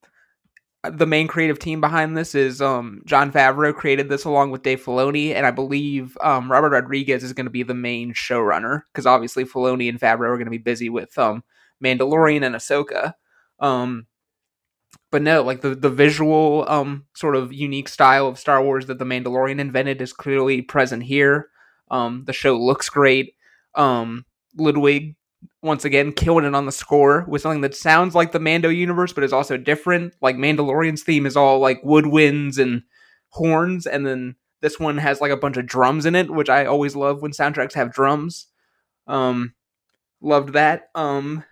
the 0.88 1.06
main 1.06 1.26
creative 1.26 1.58
team 1.58 1.80
behind 1.80 2.16
this 2.16 2.34
is 2.34 2.62
um, 2.62 3.02
Jon 3.06 3.32
Favreau 3.32 3.74
created 3.74 4.08
this 4.08 4.24
along 4.24 4.50
with 4.50 4.62
Dave 4.62 4.82
Filoni, 4.82 5.34
and 5.34 5.44
I 5.46 5.50
believe 5.50 6.16
um, 6.20 6.50
Robert 6.50 6.70
Rodriguez 6.70 7.24
is 7.24 7.32
going 7.32 7.46
to 7.46 7.50
be 7.50 7.62
the 7.62 7.74
main 7.74 8.14
showrunner 8.14 8.82
because 8.92 9.06
obviously 9.06 9.44
Filoni 9.44 9.88
and 9.88 10.00
Favreau 10.00 10.28
are 10.28 10.36
going 10.36 10.44
to 10.44 10.50
be 10.50 10.58
busy 10.58 10.88
with 10.88 11.16
um, 11.18 11.42
Mandalorian 11.84 12.44
and 12.44 12.54
Ahsoka. 12.54 13.14
Um, 13.60 14.06
but 15.10 15.22
no, 15.22 15.42
like 15.42 15.60
the 15.60 15.74
the 15.74 15.90
visual 15.90 16.64
um 16.68 17.06
sort 17.14 17.36
of 17.36 17.52
unique 17.52 17.88
style 17.88 18.28
of 18.28 18.38
Star 18.38 18.62
Wars 18.62 18.86
that 18.86 18.98
the 18.98 19.04
Mandalorian 19.04 19.58
invented 19.58 20.00
is 20.00 20.12
clearly 20.12 20.62
present 20.62 21.02
here. 21.02 21.48
Um, 21.90 22.24
the 22.26 22.32
show 22.32 22.56
looks 22.56 22.88
great. 22.88 23.34
Um, 23.74 24.24
Ludwig 24.56 25.16
once 25.62 25.84
again 25.84 26.12
killing 26.12 26.44
it 26.44 26.54
on 26.54 26.66
the 26.66 26.72
score 26.72 27.24
with 27.28 27.42
something 27.42 27.60
that 27.62 27.74
sounds 27.74 28.14
like 28.14 28.32
the 28.32 28.40
Mando 28.40 28.68
universe, 28.68 29.12
but 29.12 29.24
is 29.24 29.32
also 29.32 29.56
different. 29.56 30.14
Like 30.20 30.36
Mandalorian's 30.36 31.02
theme 31.02 31.26
is 31.26 31.36
all 31.36 31.58
like 31.58 31.82
woodwinds 31.82 32.58
and 32.58 32.82
horns, 33.30 33.86
and 33.86 34.06
then 34.06 34.36
this 34.60 34.78
one 34.78 34.98
has 34.98 35.20
like 35.20 35.32
a 35.32 35.36
bunch 35.36 35.56
of 35.56 35.66
drums 35.66 36.06
in 36.06 36.14
it, 36.14 36.30
which 36.30 36.48
I 36.48 36.66
always 36.66 36.94
love 36.94 37.22
when 37.22 37.32
soundtracks 37.32 37.74
have 37.74 37.92
drums. 37.92 38.46
Um, 39.06 39.54
loved 40.20 40.52
that. 40.52 40.88
Um, 40.94 41.44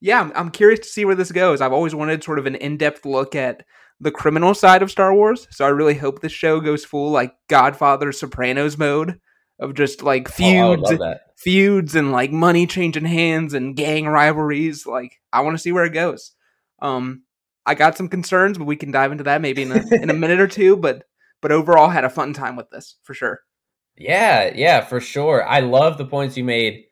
yeah, 0.00 0.20
I'm, 0.20 0.32
I'm 0.34 0.50
curious 0.50 0.80
to 0.80 0.88
see 0.88 1.04
where 1.04 1.14
this 1.14 1.32
goes. 1.32 1.60
I've 1.60 1.72
always 1.72 1.94
wanted 1.94 2.24
sort 2.24 2.38
of 2.38 2.46
an 2.46 2.54
in 2.54 2.76
depth 2.76 3.04
look 3.04 3.34
at 3.34 3.64
the 4.00 4.10
criminal 4.10 4.54
side 4.54 4.82
of 4.82 4.90
Star 4.90 5.14
Wars, 5.14 5.46
so 5.50 5.64
I 5.64 5.68
really 5.68 5.94
hope 5.94 6.20
this 6.20 6.32
show 6.32 6.60
goes 6.60 6.84
full 6.84 7.10
like 7.10 7.34
Godfather 7.48 8.12
Sopranos 8.12 8.78
mode 8.78 9.20
of 9.58 9.74
just 9.74 10.02
like 10.02 10.28
feuds, 10.28 10.90
oh, 10.90 11.14
feuds 11.36 11.94
and 11.94 12.10
like 12.10 12.32
money 12.32 12.66
changing 12.66 13.04
hands 13.04 13.52
and 13.52 13.76
gang 13.76 14.06
rivalries. 14.06 14.86
Like 14.86 15.20
I 15.32 15.42
want 15.42 15.54
to 15.54 15.62
see 15.62 15.72
where 15.72 15.84
it 15.84 15.92
goes. 15.92 16.32
Um, 16.80 17.24
I 17.66 17.74
got 17.74 17.96
some 17.96 18.08
concerns, 18.08 18.56
but 18.56 18.64
we 18.66 18.76
can 18.76 18.90
dive 18.90 19.12
into 19.12 19.24
that 19.24 19.42
maybe 19.42 19.62
in 19.62 19.72
a, 19.72 19.94
in 19.94 20.08
a 20.08 20.14
minute 20.14 20.40
or 20.40 20.48
two. 20.48 20.76
But 20.76 21.04
but 21.42 21.52
overall, 21.52 21.88
had 21.88 22.04
a 22.04 22.10
fun 22.10 22.32
time 22.32 22.56
with 22.56 22.70
this 22.70 22.96
for 23.02 23.12
sure. 23.12 23.40
Yeah, 23.96 24.52
yeah, 24.54 24.80
for 24.80 25.00
sure. 25.00 25.46
I 25.46 25.60
love 25.60 25.98
the 25.98 26.06
points 26.06 26.36
you 26.36 26.44
made. 26.44 26.84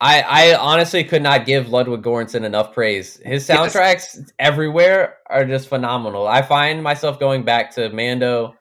I 0.00 0.22
I 0.22 0.56
honestly 0.56 1.04
could 1.04 1.22
not 1.22 1.46
give 1.46 1.70
Ludwig 1.70 2.02
Göransson 2.02 2.44
enough 2.44 2.72
praise. 2.72 3.20
His 3.24 3.46
soundtracks 3.46 4.16
yes. 4.16 4.32
everywhere 4.38 5.16
are 5.28 5.44
just 5.44 5.68
phenomenal. 5.68 6.28
I 6.28 6.42
find 6.42 6.82
myself 6.82 7.18
going 7.18 7.44
back 7.44 7.74
to 7.74 7.88
Mando 7.90 8.54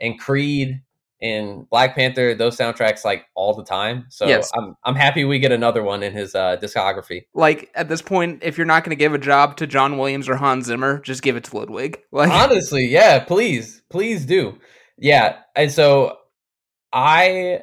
and 0.00 0.18
Creed 0.18 0.80
and 1.22 1.68
Black 1.70 1.94
Panther, 1.94 2.34
those 2.34 2.56
soundtracks 2.56 3.04
like 3.04 3.24
all 3.34 3.54
the 3.54 3.64
time. 3.64 4.06
So 4.10 4.26
yes. 4.26 4.50
I'm 4.54 4.76
I'm 4.84 4.94
happy 4.94 5.24
we 5.24 5.38
get 5.38 5.52
another 5.52 5.82
one 5.82 6.02
in 6.02 6.12
his 6.12 6.34
uh, 6.34 6.56
discography. 6.58 7.24
Like 7.34 7.70
at 7.74 7.88
this 7.88 8.02
point, 8.02 8.42
if 8.42 8.58
you're 8.58 8.66
not 8.66 8.84
going 8.84 8.96
to 8.96 8.96
give 8.96 9.14
a 9.14 9.18
job 9.18 9.56
to 9.56 9.66
John 9.66 9.98
Williams 9.98 10.28
or 10.28 10.36
Hans 10.36 10.66
Zimmer, 10.66 11.00
just 11.00 11.22
give 11.22 11.36
it 11.36 11.44
to 11.44 11.56
Ludwig. 11.56 12.00
Like 12.12 12.30
honestly, 12.30 12.86
yeah, 12.86 13.18
please, 13.18 13.82
please 13.90 14.24
do. 14.24 14.58
Yeah, 14.96 15.40
and 15.54 15.70
so 15.70 16.16
I 16.92 17.62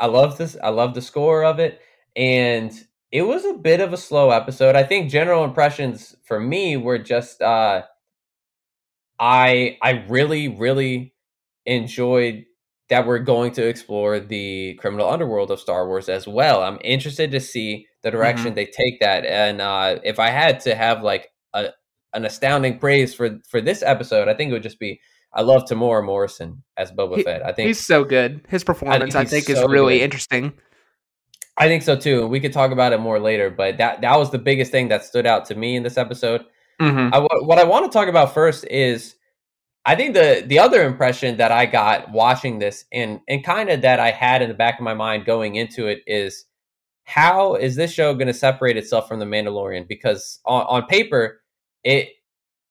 I 0.00 0.06
love 0.06 0.38
this. 0.38 0.56
I 0.62 0.70
love 0.70 0.94
the 0.94 1.02
score 1.02 1.44
of 1.44 1.58
it, 1.58 1.80
and 2.16 2.72
it 3.10 3.22
was 3.22 3.44
a 3.44 3.54
bit 3.54 3.80
of 3.80 3.92
a 3.92 3.96
slow 3.96 4.30
episode. 4.30 4.74
I 4.74 4.84
think 4.84 5.10
general 5.10 5.44
impressions 5.44 6.16
for 6.24 6.40
me 6.40 6.76
were 6.76 6.98
just 6.98 7.42
uh, 7.42 7.82
I 9.20 9.78
I 9.82 10.04
really 10.08 10.48
really 10.48 11.14
enjoyed 11.66 12.46
that 12.88 13.06
we're 13.06 13.20
going 13.20 13.52
to 13.52 13.66
explore 13.66 14.20
the 14.20 14.74
criminal 14.74 15.08
underworld 15.08 15.50
of 15.50 15.60
Star 15.60 15.86
Wars 15.86 16.08
as 16.08 16.26
well. 16.26 16.62
I'm 16.62 16.78
interested 16.82 17.30
to 17.30 17.40
see 17.40 17.86
the 18.02 18.10
direction 18.10 18.48
mm-hmm. 18.48 18.54
they 18.56 18.66
take 18.66 19.00
that, 19.00 19.24
and 19.24 19.60
uh, 19.60 19.98
if 20.04 20.18
I 20.18 20.28
had 20.28 20.60
to 20.60 20.74
have 20.74 21.02
like 21.02 21.28
a 21.54 21.68
an 22.14 22.24
astounding 22.24 22.78
praise 22.78 23.14
for 23.14 23.38
for 23.48 23.60
this 23.60 23.82
episode, 23.82 24.28
I 24.28 24.34
think 24.34 24.50
it 24.50 24.54
would 24.54 24.62
just 24.62 24.78
be 24.78 25.00
I 25.34 25.42
love 25.42 25.64
Temuera 25.64 26.04
Morrison 26.04 26.62
as 26.76 26.92
Boba 26.92 27.16
he, 27.16 27.22
Fett. 27.22 27.44
I 27.44 27.52
think 27.52 27.68
he's 27.68 27.84
so 27.84 28.04
good. 28.04 28.44
His 28.48 28.64
performance, 28.64 29.14
I 29.14 29.24
think, 29.24 29.28
I 29.28 29.30
think 29.30 29.56
so 29.56 29.64
is 29.64 29.70
really 29.70 29.98
good. 29.98 30.04
interesting. 30.04 30.52
I 31.56 31.68
think 31.68 31.82
so 31.82 31.96
too. 31.96 32.26
We 32.26 32.40
could 32.40 32.52
talk 32.52 32.70
about 32.70 32.92
it 32.92 32.98
more 32.98 33.20
later, 33.20 33.50
but 33.50 33.78
that 33.78 34.00
that 34.00 34.18
was 34.18 34.30
the 34.30 34.38
biggest 34.38 34.70
thing 34.70 34.88
that 34.88 35.04
stood 35.04 35.26
out 35.26 35.44
to 35.46 35.54
me 35.54 35.76
in 35.76 35.82
this 35.82 35.98
episode. 35.98 36.44
Mm-hmm. 36.80 37.14
I, 37.14 37.18
what 37.44 37.58
I 37.58 37.64
want 37.64 37.90
to 37.90 37.96
talk 37.96 38.08
about 38.08 38.34
first 38.34 38.66
is 38.68 39.14
I 39.84 39.96
think 39.96 40.14
the 40.14 40.44
the 40.46 40.58
other 40.58 40.84
impression 40.84 41.36
that 41.36 41.52
I 41.52 41.66
got 41.66 42.10
watching 42.10 42.58
this 42.58 42.84
and 42.92 43.20
and 43.28 43.44
kind 43.44 43.68
of 43.68 43.82
that 43.82 44.00
I 44.00 44.10
had 44.10 44.42
in 44.42 44.48
the 44.48 44.54
back 44.54 44.78
of 44.78 44.84
my 44.84 44.94
mind 44.94 45.24
going 45.24 45.56
into 45.56 45.88
it 45.88 46.00
is 46.06 46.46
how 47.04 47.56
is 47.56 47.76
this 47.76 47.92
show 47.92 48.14
going 48.14 48.28
to 48.28 48.34
separate 48.34 48.76
itself 48.76 49.08
from 49.08 49.18
the 49.18 49.26
Mandalorian? 49.26 49.88
Because 49.88 50.38
on, 50.46 50.62
on 50.62 50.86
paper, 50.86 51.42
it 51.84 52.08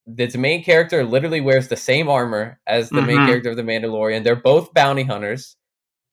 the 0.08 0.28
main 0.38 0.64
character 0.64 1.04
literally 1.04 1.42
wears 1.42 1.68
the 1.68 1.78
same 1.78 2.10
armor 2.10 2.60
as 2.66 2.90
the 2.90 2.98
mm-hmm. 2.98 3.08
main 3.08 3.26
character 3.28 3.52
of 3.52 3.56
the 3.56 3.64
Mandalorian. 3.64 4.24
They're 4.24 4.36
both 4.36 4.74
bounty 4.74 5.04
hunters. 5.04 5.56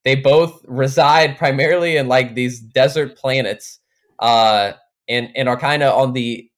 They 0.05 0.14
both 0.14 0.64
reside 0.67 1.37
primarily 1.37 1.97
in 1.97 2.09
like 2.09 2.35
these 2.35 2.61
desert 2.61 3.17
planets, 3.17 3.81
uh, 4.19 4.73
and 5.09 5.31
and 5.37 5.49
are 5.49 5.59
kind 5.59 5.83
of 5.83 5.95
on 5.95 6.12
the 6.12 6.50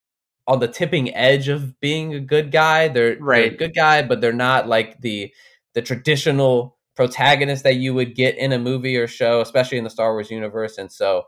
on 0.47 0.59
the 0.59 0.67
tipping 0.67 1.13
edge 1.15 1.47
of 1.47 1.79
being 1.79 2.13
a 2.13 2.19
good 2.19 2.51
guy. 2.51 2.87
They're, 2.87 3.17
right. 3.19 3.43
they're 3.43 3.53
a 3.53 3.57
good 3.57 3.75
guy, 3.75 4.01
but 4.01 4.21
they're 4.21 4.33
not 4.33 4.67
like 4.67 4.99
the 5.01 5.33
the 5.73 5.81
traditional 5.81 6.77
protagonist 6.95 7.63
that 7.63 7.75
you 7.75 7.93
would 7.93 8.15
get 8.15 8.37
in 8.37 8.51
a 8.51 8.59
movie 8.59 8.97
or 8.97 9.07
show, 9.07 9.41
especially 9.41 9.77
in 9.77 9.83
the 9.83 9.89
Star 9.89 10.11
Wars 10.11 10.29
universe. 10.29 10.77
And 10.77 10.91
so, 10.91 11.23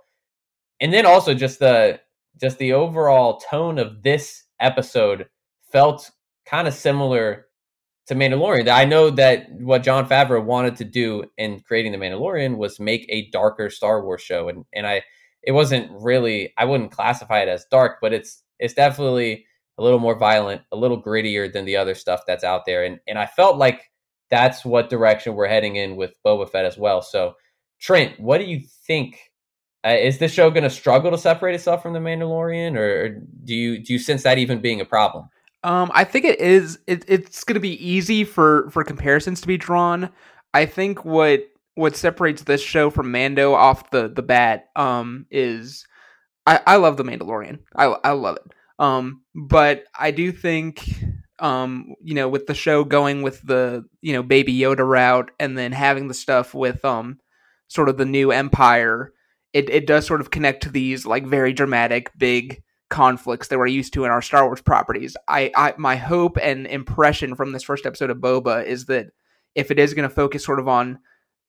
and 0.81 0.93
then 0.93 1.05
also 1.05 1.33
just 1.33 1.59
the 1.59 1.99
just 2.41 2.57
the 2.57 2.73
overall 2.73 3.39
tone 3.49 3.79
of 3.79 4.03
this 4.03 4.43
episode 4.59 5.27
felt 5.71 6.11
kind 6.45 6.67
of 6.67 6.73
similar 6.73 7.47
to 8.07 8.15
Mandalorian. 8.15 8.67
I 8.69 8.85
know 8.85 9.09
that 9.11 9.49
what 9.51 9.83
Jon 9.83 10.07
Favreau 10.07 10.43
wanted 10.43 10.75
to 10.77 10.85
do 10.85 11.23
in 11.37 11.61
creating 11.61 11.93
the 11.93 11.97
Mandalorian 11.97 12.57
was 12.57 12.79
make 12.79 13.05
a 13.09 13.29
darker 13.31 13.69
Star 13.69 14.03
Wars 14.03 14.21
show, 14.21 14.49
and 14.49 14.65
and 14.73 14.85
I 14.85 15.03
it 15.41 15.51
wasn't 15.51 15.89
really 15.91 16.53
I 16.57 16.65
wouldn't 16.65 16.91
classify 16.91 17.41
it 17.41 17.47
as 17.47 17.65
dark, 17.71 17.99
but 18.01 18.13
it's 18.13 18.43
it's 18.59 18.73
definitely 18.73 19.45
a 19.77 19.83
little 19.83 19.99
more 19.99 20.17
violent, 20.17 20.61
a 20.71 20.75
little 20.75 21.01
grittier 21.01 21.51
than 21.51 21.65
the 21.65 21.77
other 21.77 21.95
stuff 21.95 22.21
that's 22.27 22.43
out 22.43 22.65
there, 22.65 22.83
and 22.83 22.99
and 23.07 23.17
I 23.17 23.25
felt 23.25 23.57
like 23.57 23.89
that's 24.29 24.65
what 24.65 24.89
direction 24.89 25.35
we're 25.35 25.47
heading 25.47 25.75
in 25.75 25.95
with 25.95 26.13
Boba 26.25 26.49
Fett 26.49 26.65
as 26.65 26.77
well. 26.77 27.01
So 27.01 27.35
Trent, 27.79 28.19
what 28.19 28.39
do 28.39 28.45
you 28.45 28.61
think? 28.87 29.19
Uh, 29.85 29.97
is 29.99 30.17
this 30.17 30.31
show 30.31 30.49
going 30.49 30.63
to 30.63 30.69
struggle 30.69 31.11
to 31.11 31.17
separate 31.17 31.55
itself 31.55 31.83
from 31.83 31.91
the 31.91 31.99
Mandalorian, 31.99 32.77
or, 32.77 33.05
or 33.05 33.09
do 33.43 33.53
you 33.55 33.79
do 33.79 33.93
you 33.93 33.99
sense 33.99 34.23
that 34.23 34.37
even 34.37 34.61
being 34.61 34.81
a 34.81 34.85
problem? 34.85 35.29
Um, 35.63 35.91
I 35.93 36.03
think 36.03 36.25
it 36.25 36.39
is. 36.39 36.79
It, 36.87 37.05
it's 37.07 37.43
going 37.43 37.55
to 37.55 37.59
be 37.59 37.85
easy 37.85 38.23
for 38.23 38.69
for 38.71 38.83
comparisons 38.83 39.41
to 39.41 39.47
be 39.47 39.57
drawn. 39.57 40.09
I 40.53 40.65
think 40.65 41.05
what 41.05 41.45
what 41.75 41.95
separates 41.95 42.43
this 42.43 42.61
show 42.61 42.89
from 42.89 43.11
Mando 43.11 43.53
off 43.53 43.89
the 43.91 44.09
the 44.09 44.21
bat 44.21 44.65
um 44.75 45.25
is 45.31 45.87
I 46.45 46.61
I 46.67 46.75
love 46.77 46.97
the 46.97 47.03
Mandalorian. 47.03 47.59
I 47.75 47.85
I 47.85 48.11
love 48.11 48.37
it. 48.37 48.53
Um, 48.79 49.23
but 49.35 49.85
I 49.97 50.11
do 50.11 50.31
think 50.31 50.83
um 51.39 51.95
you 52.03 52.13
know 52.13 52.29
with 52.29 52.47
the 52.47 52.53
show 52.53 52.83
going 52.83 53.21
with 53.21 53.41
the 53.43 53.85
you 54.01 54.13
know 54.13 54.23
Baby 54.23 54.57
Yoda 54.57 54.87
route 54.87 55.31
and 55.39 55.57
then 55.57 55.71
having 55.71 56.07
the 56.07 56.13
stuff 56.13 56.53
with 56.53 56.83
um 56.85 57.19
sort 57.69 57.89
of 57.89 57.97
the 57.97 58.05
new 58.05 58.31
Empire, 58.31 59.13
it 59.53 59.69
it 59.69 59.87
does 59.87 60.05
sort 60.05 60.21
of 60.21 60.31
connect 60.31 60.63
to 60.63 60.69
these 60.69 61.05
like 61.05 61.25
very 61.25 61.53
dramatic 61.53 62.11
big 62.17 62.61
conflicts 62.93 63.47
that 63.47 63.57
we're 63.57 63.65
used 63.65 63.91
to 63.91 64.05
in 64.05 64.11
our 64.11 64.21
Star 64.21 64.45
Wars 64.45 64.61
properties. 64.61 65.17
I, 65.27 65.51
I 65.55 65.73
my 65.77 65.95
hope 65.95 66.37
and 66.39 66.67
impression 66.67 67.33
from 67.33 67.51
this 67.51 67.63
first 67.63 67.87
episode 67.87 68.11
of 68.11 68.17
Boba 68.17 68.63
is 68.63 68.85
that 68.85 69.07
if 69.55 69.71
it 69.71 69.79
is 69.79 69.95
going 69.95 70.07
to 70.07 70.13
focus 70.13 70.45
sort 70.45 70.59
of 70.59 70.67
on 70.67 70.99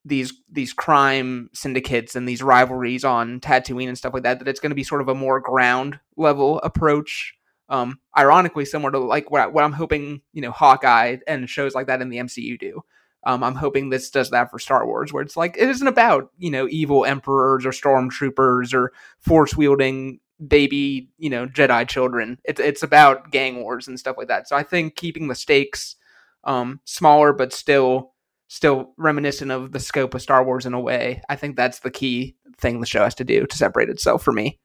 these 0.07 0.33
these 0.51 0.73
crime 0.73 1.51
syndicates 1.53 2.17
and 2.17 2.27
these 2.27 2.43
rivalries 2.43 3.05
on 3.05 3.41
Tatooine 3.41 3.89
and 3.89 3.99
stuff 3.99 4.15
like 4.15 4.23
that, 4.23 4.39
that 4.39 4.49
it's 4.49 4.59
going 4.59 4.71
to 4.71 4.77
be 4.77 4.85
sort 4.85 5.03
of 5.03 5.09
a 5.09 5.15
more 5.15 5.39
ground 5.39 6.01
level 6.17 6.61
approach. 6.63 7.35
Um, 7.69 7.99
ironically, 8.17 8.65
similar 8.65 8.91
to 8.93 8.99
like 8.99 9.31
what, 9.31 9.43
I, 9.43 9.47
what 9.47 9.65
I'm 9.65 9.73
hoping, 9.73 10.23
you 10.33 10.41
know, 10.41 10.51
Hawkeye 10.51 11.19
and 11.27 11.49
shows 11.49 11.75
like 11.75 11.89
that 11.89 12.01
in 12.01 12.09
the 12.09 12.19
MCU 12.19 12.59
do. 12.59 12.83
Um, 13.27 13.43
I'm 13.43 13.55
hoping 13.55 13.89
this 13.89 14.11
does 14.11 14.31
that 14.31 14.51
for 14.51 14.59
Star 14.59 14.87
Wars, 14.87 15.13
where 15.13 15.23
it's 15.23 15.37
like 15.37 15.57
it 15.59 15.69
isn't 15.69 15.87
about 15.87 16.31
you 16.39 16.51
know 16.51 16.67
evil 16.71 17.05
emperors 17.05 17.67
or 17.67 17.71
stormtroopers 17.71 18.73
or 18.73 18.93
force 19.19 19.55
wielding 19.55 20.21
baby, 20.47 21.11
you 21.19 21.31
know, 21.31 21.47
Jedi 21.47 21.89
children. 21.89 22.39
It's 22.45 22.61
it's 22.61 22.83
about 22.83 23.31
gang 23.31 23.63
wars 23.63 23.89
and 23.89 23.99
stuff 23.99 24.17
like 24.19 24.29
that. 24.29 24.49
So 24.49 24.57
I 24.57 24.63
think 24.63 24.97
keeping 24.97 25.29
the 25.29 25.35
stakes 25.35 25.97
um, 26.45 26.81
smaller 26.85 27.33
but 27.33 27.53
still 27.53 28.13
still 28.49 28.93
reminiscent 28.97 29.51
of 29.51 29.73
the 29.73 29.81
scope 29.81 30.15
of 30.15 30.23
Star 30.23 30.45
Wars 30.45 30.67
in 30.67 30.75
a 30.75 30.81
way. 30.81 31.23
I 31.29 31.37
think 31.37 31.57
that's 31.57 31.81
the 31.81 31.91
key 31.91 32.37
thing 32.59 32.81
the 32.81 32.87
show 32.87 33.03
has 33.03 33.15
to 33.17 33.25
do 33.25 33.47
to 33.47 33.57
separate 33.57 33.89
itself 33.89 34.23
for 34.23 34.33
me. 34.33 34.61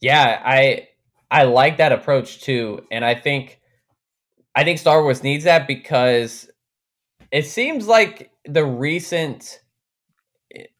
Yeah, 0.00 0.40
I 0.44 0.88
I 1.30 1.44
like 1.44 1.78
that 1.78 1.92
approach 1.92 2.42
too, 2.42 2.86
and 2.90 3.04
I 3.04 3.14
think 3.14 3.60
I 4.54 4.64
think 4.64 4.78
Star 4.78 5.02
Wars 5.02 5.22
needs 5.22 5.44
that 5.44 5.66
because 5.66 6.50
it 7.30 7.46
seems 7.46 7.86
like 7.86 8.30
the 8.44 8.64
recent 8.64 9.60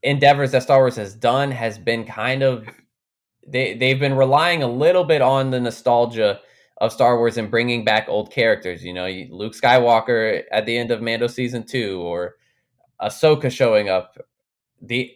endeavors 0.02 0.52
that 0.52 0.62
Star 0.62 0.80
Wars 0.80 0.97
has 0.97 1.14
done 1.14 1.50
has 1.50 1.78
been 1.78 2.04
kind 2.04 2.42
of 2.42 2.68
they 3.46 3.75
they've 3.75 3.99
been 3.99 4.14
relying 4.14 4.62
a 4.62 4.68
little 4.68 5.04
bit 5.04 5.22
on 5.22 5.50
the 5.50 5.61
nostalgia 5.61 6.40
of 6.78 6.92
Star 6.92 7.16
Wars 7.16 7.37
and 7.37 7.50
bringing 7.50 7.84
back 7.84 8.08
old 8.08 8.30
characters. 8.30 8.84
You 8.84 8.92
know, 8.92 9.06
Luke 9.30 9.54
Skywalker 9.54 10.42
at 10.50 10.66
the 10.66 10.76
end 10.76 10.90
of 10.90 11.02
Mando 11.02 11.26
season 11.26 11.64
two, 11.64 12.00
or 12.00 12.37
Ahsoka 13.00 13.50
showing 13.50 13.88
up, 13.88 14.18
the 14.80 15.12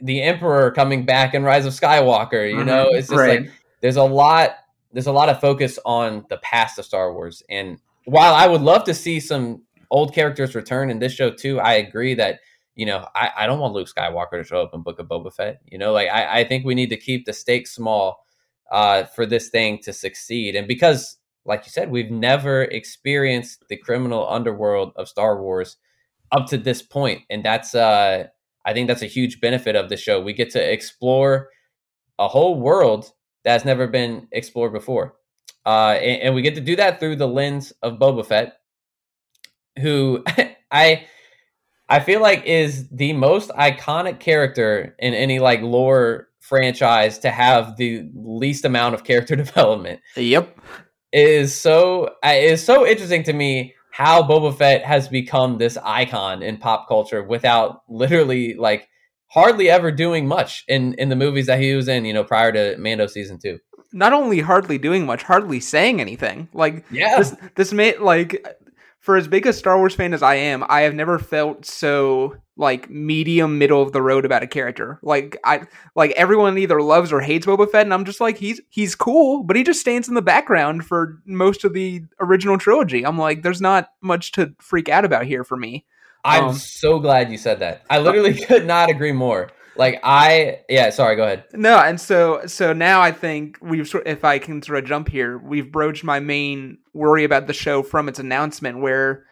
the 0.00 0.22
Emperor 0.22 0.70
coming 0.70 1.04
back 1.04 1.34
in 1.34 1.42
Rise 1.42 1.66
of 1.66 1.72
Skywalker. 1.72 2.48
You 2.48 2.56
mm-hmm. 2.56 2.66
know, 2.66 2.88
it's 2.90 3.08
just 3.08 3.18
right. 3.18 3.42
like 3.42 3.52
there's 3.80 3.96
a 3.96 4.02
lot 4.02 4.56
there's 4.92 5.06
a 5.06 5.12
lot 5.12 5.28
of 5.28 5.40
focus 5.40 5.78
on 5.84 6.24
the 6.28 6.38
past 6.38 6.78
of 6.78 6.84
Star 6.84 7.12
Wars. 7.12 7.42
And 7.48 7.78
while 8.04 8.34
I 8.34 8.46
would 8.46 8.62
love 8.62 8.84
to 8.84 8.94
see 8.94 9.20
some 9.20 9.62
old 9.90 10.14
characters 10.14 10.54
return 10.54 10.90
in 10.90 10.98
this 10.98 11.12
show 11.12 11.30
too, 11.30 11.60
I 11.60 11.74
agree 11.74 12.14
that 12.14 12.40
you 12.74 12.86
know, 12.86 13.06
I, 13.14 13.30
I 13.38 13.46
don't 13.46 13.58
want 13.58 13.74
Luke 13.74 13.88
Skywalker 13.88 14.32
to 14.32 14.44
show 14.44 14.62
up 14.62 14.74
in 14.74 14.82
Book 14.82 14.98
of 14.98 15.08
Boba 15.08 15.32
Fett. 15.32 15.60
You 15.66 15.78
know, 15.78 15.92
like 15.92 16.08
I, 16.08 16.40
I 16.40 16.44
think 16.44 16.64
we 16.64 16.74
need 16.74 16.90
to 16.90 16.96
keep 16.96 17.26
the 17.26 17.32
stakes 17.32 17.72
small 17.72 18.24
uh, 18.70 19.04
for 19.04 19.26
this 19.26 19.48
thing 19.48 19.78
to 19.82 19.92
succeed. 19.92 20.54
And 20.54 20.66
because, 20.68 21.18
like 21.44 21.64
you 21.64 21.70
said, 21.70 21.90
we've 21.90 22.10
never 22.10 22.62
experienced 22.62 23.64
the 23.68 23.76
criminal 23.76 24.28
underworld 24.28 24.92
of 24.96 25.08
Star 25.08 25.40
Wars 25.40 25.76
up 26.32 26.46
to 26.48 26.58
this 26.58 26.80
point, 26.80 27.22
and 27.28 27.44
that's 27.44 27.74
uh, 27.74 28.28
I 28.64 28.72
think 28.72 28.88
that's 28.88 29.02
a 29.02 29.06
huge 29.06 29.40
benefit 29.40 29.76
of 29.76 29.88
the 29.88 29.96
show. 29.96 30.20
We 30.20 30.32
get 30.32 30.50
to 30.50 30.72
explore 30.72 31.48
a 32.18 32.28
whole 32.28 32.60
world 32.60 33.12
that's 33.44 33.64
never 33.64 33.86
been 33.86 34.28
explored 34.32 34.72
before. 34.72 35.16
Uh, 35.66 35.98
and, 36.00 36.22
and 36.22 36.34
we 36.34 36.42
get 36.42 36.54
to 36.54 36.60
do 36.60 36.76
that 36.76 37.00
through 37.00 37.16
the 37.16 37.28
lens 37.28 37.72
of 37.82 37.98
Boba 37.98 38.24
Fett, 38.24 38.58
who 39.80 40.24
I 40.70 41.06
I 41.90 41.98
feel 42.00 42.20
like 42.20 42.44
is 42.44 42.88
the 42.88 43.12
most 43.12 43.50
iconic 43.50 44.20
character 44.20 44.94
in 45.00 45.12
any 45.12 45.40
like 45.40 45.60
lore 45.60 46.28
franchise 46.38 47.18
to 47.18 47.30
have 47.30 47.76
the 47.76 48.08
least 48.14 48.64
amount 48.64 48.94
of 48.94 49.04
character 49.04 49.36
development. 49.46 50.00
Yep. 50.16 50.58
It 51.12 51.28
is 51.28 51.54
so 51.54 52.14
it 52.22 52.44
is 52.44 52.64
so 52.64 52.86
interesting 52.86 53.24
to 53.24 53.32
me 53.32 53.74
how 53.92 54.22
Boba 54.22 54.56
Fett 54.56 54.84
has 54.84 55.08
become 55.08 55.58
this 55.58 55.76
icon 55.82 56.42
in 56.42 56.56
pop 56.56 56.86
culture 56.86 57.24
without 57.24 57.82
literally 57.88 58.54
like 58.54 58.88
hardly 59.26 59.68
ever 59.68 59.90
doing 59.90 60.28
much 60.28 60.64
in 60.68 60.94
in 60.94 61.08
the 61.08 61.16
movies 61.16 61.46
that 61.46 61.60
he 61.60 61.74
was 61.74 61.88
in, 61.88 62.04
you 62.04 62.12
know, 62.12 62.22
prior 62.22 62.52
to 62.52 62.76
Mando 62.78 63.08
season 63.08 63.38
2 63.42 63.58
not 63.92 64.12
only 64.12 64.40
hardly 64.40 64.78
doing 64.78 65.04
much, 65.04 65.22
hardly 65.22 65.60
saying 65.60 66.00
anything. 66.00 66.48
Like 66.52 66.84
yeah, 66.90 67.18
this 67.18 67.34
this 67.56 67.72
made 67.72 67.98
like 67.98 68.46
for 69.00 69.16
as 69.16 69.26
big 69.26 69.46
a 69.46 69.52
Star 69.52 69.78
Wars 69.78 69.94
fan 69.94 70.12
as 70.14 70.22
I 70.22 70.36
am, 70.36 70.64
I 70.68 70.82
have 70.82 70.94
never 70.94 71.18
felt 71.18 71.64
so 71.64 72.36
like 72.56 72.90
medium 72.90 73.56
middle 73.56 73.80
of 73.80 73.92
the 73.92 74.02
road 74.02 74.26
about 74.26 74.42
a 74.42 74.46
character. 74.46 74.98
Like 75.02 75.38
I 75.44 75.62
like 75.96 76.10
everyone 76.12 76.58
either 76.58 76.82
loves 76.82 77.10
or 77.10 77.20
hates 77.20 77.46
Boba 77.46 77.70
Fett, 77.70 77.86
and 77.86 77.94
I'm 77.94 78.04
just 78.04 78.20
like 78.20 78.36
he's 78.36 78.60
he's 78.68 78.94
cool, 78.94 79.42
but 79.42 79.56
he 79.56 79.64
just 79.64 79.80
stands 79.80 80.06
in 80.08 80.14
the 80.14 80.22
background 80.22 80.84
for 80.84 81.18
most 81.24 81.64
of 81.64 81.72
the 81.72 82.02
original 82.20 82.58
trilogy. 82.58 83.04
I'm 83.04 83.18
like, 83.18 83.42
there's 83.42 83.62
not 83.62 83.90
much 84.02 84.32
to 84.32 84.54
freak 84.58 84.90
out 84.90 85.06
about 85.06 85.24
here 85.24 85.44
for 85.44 85.56
me. 85.56 85.86
I'm 86.22 86.48
um, 86.48 86.54
so 86.54 86.98
glad 86.98 87.32
you 87.32 87.38
said 87.38 87.60
that. 87.60 87.82
I 87.88 87.98
literally 87.98 88.34
could 88.34 88.66
not 88.66 88.90
agree 88.90 89.12
more. 89.12 89.50
Like 89.76 90.00
I, 90.02 90.60
yeah. 90.68 90.90
Sorry, 90.90 91.16
go 91.16 91.24
ahead. 91.24 91.44
No, 91.52 91.78
and 91.78 92.00
so 92.00 92.42
so 92.46 92.72
now 92.72 93.00
I 93.00 93.12
think 93.12 93.58
we've, 93.62 93.90
if 94.04 94.24
I 94.24 94.38
can 94.38 94.62
sort 94.62 94.78
of 94.78 94.84
jump 94.84 95.08
here, 95.08 95.38
we've 95.38 95.72
broached 95.72 96.04
my 96.04 96.20
main 96.20 96.78
worry 96.92 97.24
about 97.24 97.46
the 97.46 97.52
show 97.52 97.82
from 97.82 98.08
its 98.08 98.18
announcement, 98.18 98.80
where 98.80 99.24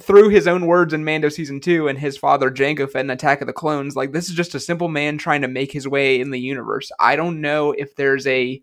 through 0.00 0.28
his 0.28 0.46
own 0.46 0.66
words 0.66 0.94
in 0.94 1.04
Mando 1.04 1.28
season 1.28 1.60
two 1.60 1.88
and 1.88 1.98
his 1.98 2.16
father 2.16 2.50
Jango 2.50 2.90
Fett 2.90 3.04
in 3.04 3.10
Attack 3.10 3.40
of 3.40 3.46
the 3.46 3.52
Clones, 3.52 3.96
like 3.96 4.12
this 4.12 4.28
is 4.28 4.36
just 4.36 4.54
a 4.54 4.60
simple 4.60 4.88
man 4.88 5.18
trying 5.18 5.42
to 5.42 5.48
make 5.48 5.72
his 5.72 5.88
way 5.88 6.20
in 6.20 6.30
the 6.30 6.40
universe. 6.40 6.90
I 6.98 7.16
don't 7.16 7.40
know 7.40 7.72
if 7.72 7.94
there's 7.96 8.26
a 8.26 8.62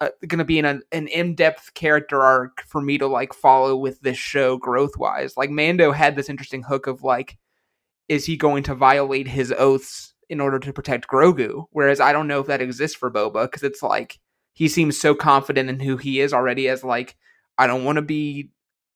uh, 0.00 0.08
going 0.26 0.38
to 0.38 0.44
be 0.44 0.58
an 0.58 0.82
an 0.92 1.08
in-depth 1.08 1.72
character 1.74 2.22
arc 2.22 2.62
for 2.62 2.80
me 2.80 2.98
to 2.98 3.06
like 3.06 3.32
follow 3.32 3.76
with 3.76 4.00
this 4.00 4.18
show 4.18 4.56
growth 4.56 4.96
wise. 4.98 5.36
Like 5.36 5.50
Mando 5.50 5.92
had 5.92 6.16
this 6.16 6.28
interesting 6.28 6.62
hook 6.62 6.86
of 6.86 7.02
like, 7.02 7.38
is 8.08 8.26
he 8.26 8.36
going 8.36 8.62
to 8.64 8.74
violate 8.74 9.28
his 9.28 9.52
oaths 9.56 10.14
in 10.28 10.40
order 10.40 10.58
to 10.58 10.72
protect 10.72 11.08
Grogu. 11.08 11.66
Whereas 11.70 12.00
I 12.00 12.12
don't 12.12 12.28
know 12.28 12.40
if 12.40 12.46
that 12.46 12.62
exists 12.62 12.96
for 12.96 13.10
Boba 13.10 13.44
because 13.44 13.62
it's 13.62 13.82
like 13.82 14.18
he 14.52 14.68
seems 14.68 14.98
so 14.98 15.14
confident 15.14 15.68
in 15.68 15.80
who 15.80 15.96
he 15.96 16.20
is 16.20 16.32
already 16.32 16.68
as 16.68 16.82
like 16.82 17.16
I 17.58 17.66
don't 17.66 17.84
want 17.84 17.96
to 17.96 18.02
be 18.02 18.50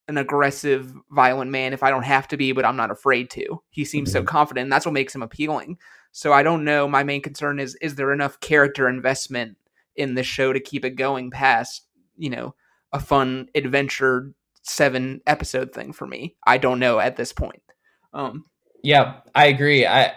an 0.09 0.19
aggressive, 0.19 0.93
violent 1.11 1.51
man 1.51 1.73
if 1.73 1.83
I 1.83 1.91
don't 1.91 2.03
have 2.03 2.27
to 2.29 2.37
be, 2.37 2.53
but 2.53 2.65
I'm 2.65 2.77
not 2.77 2.91
afraid 2.91 3.31
to. 3.31 3.63
He 3.71 3.85
seems 3.85 4.11
so 4.11 4.19
mm-hmm. 4.21 4.27
confident, 4.27 4.65
and 4.65 4.73
that's 4.73 4.85
what 4.85 4.93
makes 4.93 5.15
him 5.15 5.23
appealing. 5.23 5.79
So 6.13 6.33
I 6.33 6.43
don't 6.43 6.65
know. 6.65 6.89
My 6.89 7.05
main 7.05 7.23
concern 7.23 7.61
is 7.61 7.77
is 7.77 7.95
there 7.95 8.13
enough 8.13 8.41
character 8.41 8.89
investment 8.89 9.57
in 9.97 10.15
the 10.15 10.23
show 10.23 10.53
to 10.53 10.61
keep 10.61 10.85
it 10.85 10.91
going 10.91 11.31
past, 11.31 11.87
you 12.17 12.31
know, 12.31 12.55
a 12.93 13.01
fun 13.01 13.49
adventure 13.55 14.33
seven 14.63 15.21
episode 15.27 15.73
thing 15.73 15.93
for 15.93 16.07
me? 16.07 16.37
I 16.45 16.59
don't 16.59 16.81
know 16.81 16.99
at 16.99 17.17
this 17.17 17.33
point. 17.33 17.63
Um 18.13 18.47
yeah, 18.83 19.21
I 19.35 19.47
agree. 19.47 19.87
I 19.87 20.15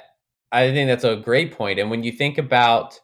I 0.53 0.71
think 0.71 0.87
that's 0.87 1.03
a 1.03 1.15
great 1.15 1.51
point. 1.51 1.79
And 1.79 1.89
when 1.89 2.03
you 2.03 2.11
think 2.11 2.37
about 2.37 2.99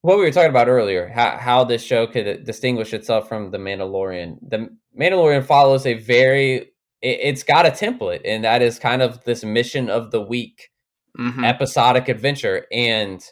what 0.00 0.16
we 0.16 0.24
were 0.24 0.32
talking 0.32 0.50
about 0.50 0.68
earlier, 0.68 1.08
how, 1.08 1.36
how 1.36 1.64
this 1.64 1.82
show 1.82 2.06
could 2.06 2.44
distinguish 2.44 2.92
itself 2.92 3.28
from 3.28 3.50
The 3.50 3.58
Mandalorian, 3.58 4.38
The 4.42 4.70
Mandalorian 4.98 5.44
follows 5.44 5.86
a 5.86 5.94
very, 5.94 6.72
it, 7.02 7.30
has 7.30 7.42
got 7.42 7.66
a 7.66 7.70
template, 7.70 8.22
and 8.24 8.44
that 8.44 8.62
is 8.62 8.78
kind 8.78 9.02
of 9.02 9.22
this 9.24 9.44
mission 9.44 9.90
of 9.90 10.10
the 10.10 10.20
week 10.20 10.70
mm-hmm. 11.18 11.44
episodic 11.44 12.08
adventure. 12.08 12.66
And 12.72 13.22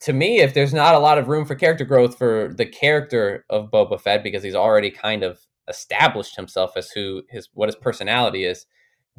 to 0.00 0.12
me, 0.12 0.40
if 0.40 0.54
there's 0.54 0.74
not 0.74 0.94
a 0.94 0.98
lot 0.98 1.18
of 1.18 1.28
room 1.28 1.44
for 1.44 1.54
character 1.54 1.84
growth 1.84 2.16
for 2.16 2.52
the 2.54 2.66
character 2.66 3.44
of 3.50 3.70
Boba 3.70 4.00
Fett, 4.00 4.22
because 4.22 4.42
he's 4.42 4.54
already 4.54 4.90
kind 4.90 5.22
of 5.22 5.40
established 5.68 6.36
himself 6.36 6.76
as 6.76 6.90
who 6.90 7.22
his 7.28 7.48
what 7.54 7.68
his 7.68 7.76
personality 7.76 8.44
is, 8.44 8.66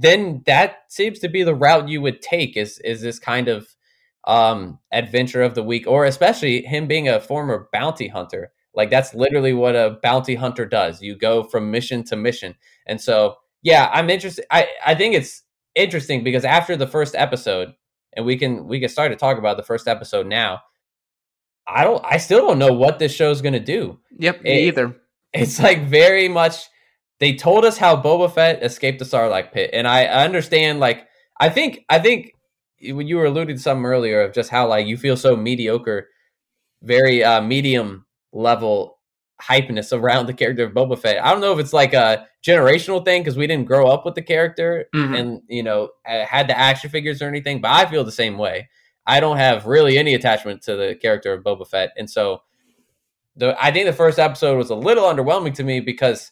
then 0.02 0.44
that 0.46 0.80
seems 0.90 1.20
to 1.20 1.30
be 1.30 1.44
the 1.44 1.56
route 1.56 1.90
you 1.90 2.02
would 2.02 2.22
take 2.22 2.58
is 2.58 2.80
is 2.80 3.02
this 3.02 3.20
kind 3.20 3.48
of 3.48 3.76
um 4.26 4.80
adventure 4.92 5.42
of 5.42 5.56
the 5.56 5.64
week 5.64 5.88
or 5.88 6.06
especially 6.06 6.62
him 6.62 6.88
being 6.88 7.08
a 7.08 7.20
former 7.20 7.70
bounty 7.74 8.08
hunter. 8.08 8.52
Like 8.74 8.90
that's 8.90 9.14
literally 9.14 9.54
what 9.54 9.76
a 9.76 9.98
bounty 10.02 10.36
hunter 10.36 10.66
does. 10.66 11.02
You 11.02 11.16
go 11.18 11.44
from 11.44 11.72
mission 11.72 12.04
to 12.06 12.16
mission. 12.16 12.56
And 12.86 13.02
so 13.02 13.38
yeah 13.64 13.90
i'm 13.94 14.10
interested 14.10 14.46
i 14.52 14.68
i 14.86 14.96
think 14.96 15.16
it's 15.16 15.44
interesting 15.76 16.24
because 16.24 16.44
after 16.44 16.76
the 16.76 16.88
first 16.88 17.16
episode 17.16 17.74
and 18.14 18.26
we 18.26 18.38
can 18.38 18.68
we 18.68 18.80
can 18.80 18.90
start 18.90 19.12
to 19.12 19.16
talk 19.16 19.38
about 19.38 19.58
the 19.58 19.64
first 19.64 19.88
episode 19.88 20.28
now 20.28 20.60
i 21.68 21.84
don't 21.84 22.04
i 22.06 22.18
still 22.18 22.46
don't 22.48 22.60
know 22.60 22.74
what 22.74 23.00
this 23.00 23.14
show's 23.14 23.42
gonna 23.42 23.60
do. 23.60 24.00
Yep 24.18 24.44
me 24.44 24.52
it, 24.52 24.68
either. 24.68 24.96
it's 25.34 25.60
like 25.60 25.86
very 25.86 26.28
much 26.28 26.66
they 27.21 27.36
told 27.36 27.63
us 27.63 27.77
how 27.77 27.95
Boba 27.95 28.34
Fett 28.34 28.63
escaped 28.63 28.97
the 28.97 29.05
Sarlacc 29.05 29.51
pit, 29.51 29.69
and 29.73 29.88
I 29.88 30.05
understand. 30.05 30.79
Like, 30.79 31.07
I 31.39 31.49
think, 31.49 31.86
I 31.88 31.99
think 31.99 32.34
when 32.81 33.07
you 33.07 33.17
were 33.17 33.25
alluding 33.25 33.55
to 33.55 33.62
something 33.62 33.86
earlier 33.86 34.23
of 34.23 34.34
just 34.34 34.49
how 34.49 34.67
like 34.67 34.88
you 34.88 34.97
feel 34.97 35.15
so 35.15 35.36
mediocre, 35.36 36.07
very 36.81 37.23
uh, 37.23 37.39
medium 37.39 38.07
level 38.34 38.97
hypeness 39.39 39.95
around 39.95 40.25
the 40.25 40.34
character 40.34 40.63
of 40.63 40.73
Boba 40.73 40.97
Fett. 40.97 41.23
I 41.23 41.31
don't 41.31 41.41
know 41.41 41.53
if 41.53 41.60
it's 41.60 41.73
like 41.73 41.93
a 41.93 42.27
generational 42.43 43.05
thing 43.05 43.21
because 43.21 43.38
we 43.38 43.45
didn't 43.45 43.67
grow 43.67 43.88
up 43.88 44.03
with 44.03 44.15
the 44.15 44.23
character 44.23 44.88
mm-hmm. 44.93 45.13
and 45.13 45.41
you 45.47 45.62
know 45.62 45.89
had 46.03 46.47
the 46.47 46.57
action 46.57 46.89
figures 46.89 47.21
or 47.21 47.27
anything, 47.27 47.62
but 47.62 47.69
I 47.69 47.86
feel 47.89 48.03
the 48.03 48.12
same 48.12 48.39
way. 48.39 48.67
I 49.05 49.19
don't 49.19 49.38
have 49.38 49.67
really 49.67 49.99
any 49.99 50.15
attachment 50.15 50.63
to 50.63 50.75
the 50.75 50.95
character 50.99 51.34
of 51.34 51.43
Boba 51.43 51.67
Fett, 51.67 51.91
and 51.97 52.10
so 52.10 52.41
the 53.36 53.55
I 53.63 53.71
think 53.71 53.86
the 53.86 53.93
first 53.93 54.17
episode 54.17 54.57
was 54.57 54.71
a 54.71 54.75
little 54.75 55.03
underwhelming 55.03 55.53
to 55.55 55.63
me 55.63 55.81
because 55.81 56.31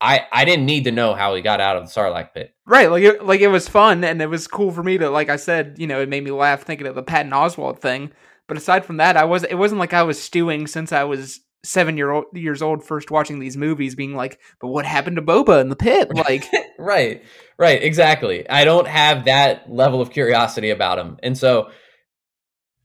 I 0.00 0.26
I 0.32 0.44
didn't 0.44 0.66
need 0.66 0.84
to 0.84 0.92
know 0.92 1.14
how 1.14 1.34
he 1.34 1.42
got 1.42 1.60
out 1.60 1.76
of 1.76 1.84
the 1.84 1.90
Sarlacc 1.90 2.32
pit. 2.32 2.54
Right, 2.66 2.90
like 2.90 3.02
it, 3.02 3.24
like 3.24 3.40
it 3.40 3.48
was 3.48 3.68
fun 3.68 4.04
and 4.04 4.22
it 4.22 4.28
was 4.28 4.46
cool 4.46 4.70
for 4.70 4.82
me 4.82 4.98
to 4.98 5.10
like 5.10 5.28
I 5.28 5.36
said, 5.36 5.76
you 5.78 5.86
know, 5.86 6.00
it 6.00 6.08
made 6.08 6.24
me 6.24 6.30
laugh 6.30 6.62
thinking 6.62 6.86
of 6.86 6.94
the 6.94 7.02
Patton 7.02 7.32
Oswalt 7.32 7.80
thing. 7.80 8.12
But 8.46 8.56
aside 8.56 8.84
from 8.84 8.98
that, 8.98 9.16
I 9.16 9.24
was 9.24 9.44
it 9.44 9.56
wasn't 9.56 9.80
like 9.80 9.92
I 9.92 10.02
was 10.02 10.22
stewing 10.22 10.66
since 10.66 10.92
I 10.92 11.04
was 11.04 11.40
seven 11.64 11.96
year 11.96 12.10
old 12.10 12.24
years 12.32 12.62
old 12.62 12.84
first 12.84 13.10
watching 13.10 13.38
these 13.38 13.56
movies, 13.56 13.94
being 13.94 14.14
like, 14.14 14.38
but 14.60 14.68
what 14.68 14.86
happened 14.86 15.16
to 15.16 15.22
Boba 15.22 15.60
in 15.60 15.68
the 15.68 15.76
pit? 15.76 16.08
Like, 16.14 16.46
right, 16.78 17.22
right, 17.58 17.82
exactly. 17.82 18.48
I 18.48 18.64
don't 18.64 18.86
have 18.86 19.24
that 19.26 19.70
level 19.70 20.00
of 20.00 20.10
curiosity 20.10 20.70
about 20.70 20.98
him, 20.98 21.18
and 21.22 21.36
so 21.36 21.70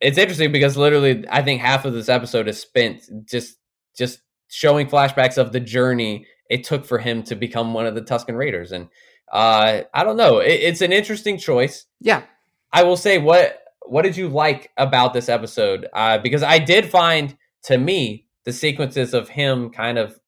it's 0.02 0.17
interesting 0.17 0.52
because 0.52 0.76
literally, 0.76 1.26
I 1.30 1.41
think 1.41 1.62
half 1.62 1.86
of 1.86 1.93
this 1.93 2.10
episode 2.10 2.47
is 2.47 2.60
spent 2.60 3.04
just 3.26 3.56
just 3.97 4.19
showing 4.49 4.88
flashbacks 4.88 5.38
of 5.38 5.52
the 5.52 5.60
journey 5.60 6.28
it 6.54 6.63
took 6.63 6.86
for 6.86 7.00
him 7.00 7.24
to 7.24 7.36
become 7.36 7.74
one 7.74 7.88
of 7.88 7.96
the 7.96 8.02
Tusken 8.02 8.38
Raiders. 8.38 8.72
And 8.72 8.88
uh, 9.32 9.82
I 9.92 10.04
don't 10.04 10.18
know. 10.18 10.38
It, 10.38 10.52
it's 10.52 10.82
an 10.82 10.94
interesting 10.94 11.39
choice. 11.39 11.88
Yeah. 12.00 12.22
I 12.72 12.84
will 12.84 12.96
say 12.96 13.18
what 13.18 13.60
what 13.86 14.04
did 14.04 14.16
you 14.16 14.30
like 14.30 14.70
about 14.78 15.13
this 15.13 15.30
episode? 15.30 15.88
Uh, 15.94 16.20
because 16.20 16.44
I 16.44 16.60
did 16.60 16.89
find 16.89 17.36
to 17.63 17.78
me 17.80 18.28
the 18.46 18.54
sequences 18.54 19.16
of 19.16 19.30
him 19.30 19.72
kind 19.72 19.98
of 19.98 20.20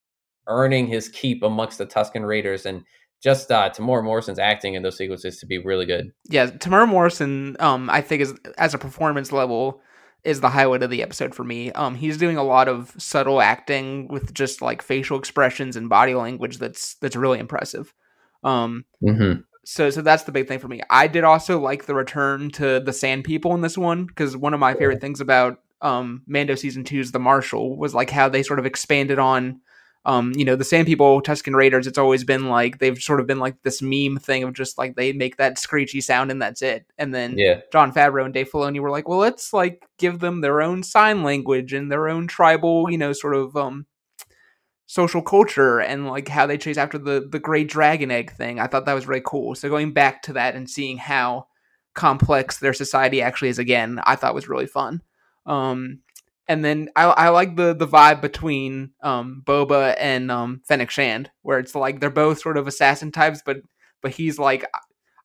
earning 0.48 0.88
his 0.88 1.08
keep 1.08 1.44
amongst 1.44 1.78
the 1.78 1.86
Tusken 1.86 2.26
Raiders 2.26 2.66
and 2.66 2.82
just 3.22 3.50
uh 3.50 3.70
Temuera 3.70 4.04
Morrison's 4.04 4.38
acting 4.38 4.74
in 4.74 4.82
those 4.82 4.96
sequences 4.96 5.38
to 5.38 5.46
be 5.46 5.58
really 5.58 5.86
good. 5.86 6.12
Yeah, 6.28 6.48
Temuera 6.48 6.88
Morrison, 6.88 7.56
um, 7.60 7.88
I 7.88 8.00
think 8.00 8.20
is 8.20 8.34
as 8.58 8.74
a 8.74 8.78
performance 8.78 9.30
level 9.30 9.80
is 10.26 10.40
the 10.40 10.50
highlight 10.50 10.82
of 10.82 10.90
the 10.90 11.02
episode 11.02 11.34
for 11.34 11.44
me. 11.44 11.70
Um, 11.72 11.94
he's 11.94 12.18
doing 12.18 12.36
a 12.36 12.42
lot 12.42 12.68
of 12.68 12.92
subtle 12.98 13.40
acting 13.40 14.08
with 14.08 14.34
just 14.34 14.60
like 14.60 14.82
facial 14.82 15.18
expressions 15.18 15.76
and 15.76 15.88
body 15.88 16.14
language 16.14 16.58
that's 16.58 16.96
that's 16.96 17.16
really 17.16 17.38
impressive. 17.38 17.94
Um, 18.42 18.84
mm-hmm. 19.02 19.40
so 19.64 19.88
so 19.90 20.02
that's 20.02 20.24
the 20.24 20.32
big 20.32 20.48
thing 20.48 20.58
for 20.58 20.68
me. 20.68 20.80
I 20.90 21.06
did 21.06 21.24
also 21.24 21.60
like 21.60 21.86
the 21.86 21.94
return 21.94 22.50
to 22.52 22.80
the 22.80 22.92
Sand 22.92 23.24
People 23.24 23.54
in 23.54 23.60
this 23.60 23.78
one 23.78 24.04
because 24.04 24.36
one 24.36 24.52
of 24.52 24.60
my 24.60 24.74
favorite 24.74 25.00
things 25.00 25.20
about 25.20 25.60
um 25.80 26.22
Mando 26.26 26.56
season 26.56 26.84
two's 26.84 27.12
The 27.12 27.18
Marshal 27.20 27.76
was 27.76 27.94
like 27.94 28.10
how 28.10 28.28
they 28.28 28.42
sort 28.42 28.58
of 28.58 28.66
expanded 28.66 29.18
on 29.18 29.60
um, 30.06 30.32
you 30.36 30.44
know, 30.44 30.54
the 30.54 30.64
Sand 30.64 30.86
People, 30.86 31.20
Tusken 31.20 31.56
Raiders, 31.56 31.88
it's 31.88 31.98
always 31.98 32.22
been 32.22 32.48
like 32.48 32.78
they've 32.78 32.96
sort 32.96 33.18
of 33.18 33.26
been 33.26 33.40
like 33.40 33.60
this 33.62 33.82
meme 33.82 34.18
thing 34.18 34.44
of 34.44 34.54
just 34.54 34.78
like 34.78 34.94
they 34.94 35.12
make 35.12 35.36
that 35.36 35.58
screechy 35.58 36.00
sound 36.00 36.30
and 36.30 36.40
that's 36.40 36.62
it. 36.62 36.86
And 36.96 37.12
then 37.12 37.36
yeah. 37.36 37.62
Jon 37.72 37.92
Favreau 37.92 38.24
and 38.24 38.32
Dave 38.32 38.48
Filoni 38.48 38.78
were 38.78 38.90
like, 38.90 39.08
well, 39.08 39.18
let's 39.18 39.52
like 39.52 39.84
give 39.98 40.20
them 40.20 40.42
their 40.42 40.62
own 40.62 40.84
sign 40.84 41.24
language 41.24 41.72
and 41.72 41.90
their 41.90 42.08
own 42.08 42.28
tribal, 42.28 42.88
you 42.88 42.96
know, 42.96 43.12
sort 43.12 43.34
of 43.34 43.56
um 43.56 43.84
social 44.86 45.22
culture 45.22 45.80
and 45.80 46.06
like 46.06 46.28
how 46.28 46.46
they 46.46 46.56
chase 46.56 46.78
after 46.78 46.98
the 46.98 47.26
the 47.28 47.40
great 47.40 47.68
dragon 47.68 48.12
egg 48.12 48.30
thing. 48.30 48.60
I 48.60 48.68
thought 48.68 48.86
that 48.86 48.94
was 48.94 49.08
really 49.08 49.24
cool. 49.26 49.56
So 49.56 49.68
going 49.68 49.92
back 49.92 50.22
to 50.22 50.34
that 50.34 50.54
and 50.54 50.70
seeing 50.70 50.98
how 50.98 51.48
complex 51.94 52.60
their 52.60 52.74
society 52.74 53.22
actually 53.22 53.48
is 53.48 53.58
again, 53.58 53.98
I 54.04 54.14
thought 54.14 54.36
was 54.36 54.48
really 54.48 54.68
fun. 54.68 55.02
Um 55.46 55.98
and 56.48 56.64
then 56.64 56.88
I, 56.96 57.04
I 57.04 57.28
like 57.30 57.56
the 57.56 57.74
the 57.74 57.86
vibe 57.86 58.20
between 58.20 58.90
um 59.02 59.42
Boba 59.44 59.96
and 59.98 60.30
um 60.30 60.62
Fennec 60.66 60.90
Shand, 60.90 61.30
where 61.42 61.58
it's 61.58 61.74
like 61.74 62.00
they're 62.00 62.10
both 62.10 62.40
sort 62.40 62.56
of 62.56 62.66
assassin 62.66 63.12
types, 63.12 63.42
but 63.44 63.58
but 64.02 64.12
he's 64.12 64.38
like 64.38 64.64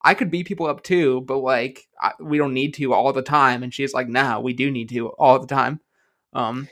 I 0.03 0.13
could 0.13 0.31
beat 0.31 0.47
people 0.47 0.65
up 0.65 0.83
too, 0.83 1.21
but 1.21 1.37
like 1.37 1.87
I, 1.99 2.11
we 2.19 2.37
don't 2.37 2.53
need 2.53 2.73
to 2.75 2.93
all 2.93 3.13
the 3.13 3.21
time, 3.21 3.63
and 3.63 3.73
she's 3.73 3.93
like, 3.93 4.07
nah, 4.07 4.39
we 4.39 4.53
do 4.53 4.71
need 4.71 4.89
to 4.89 5.09
all 5.09 5.39
the 5.39 5.47
time. 5.47 5.79
Um, 6.33 6.67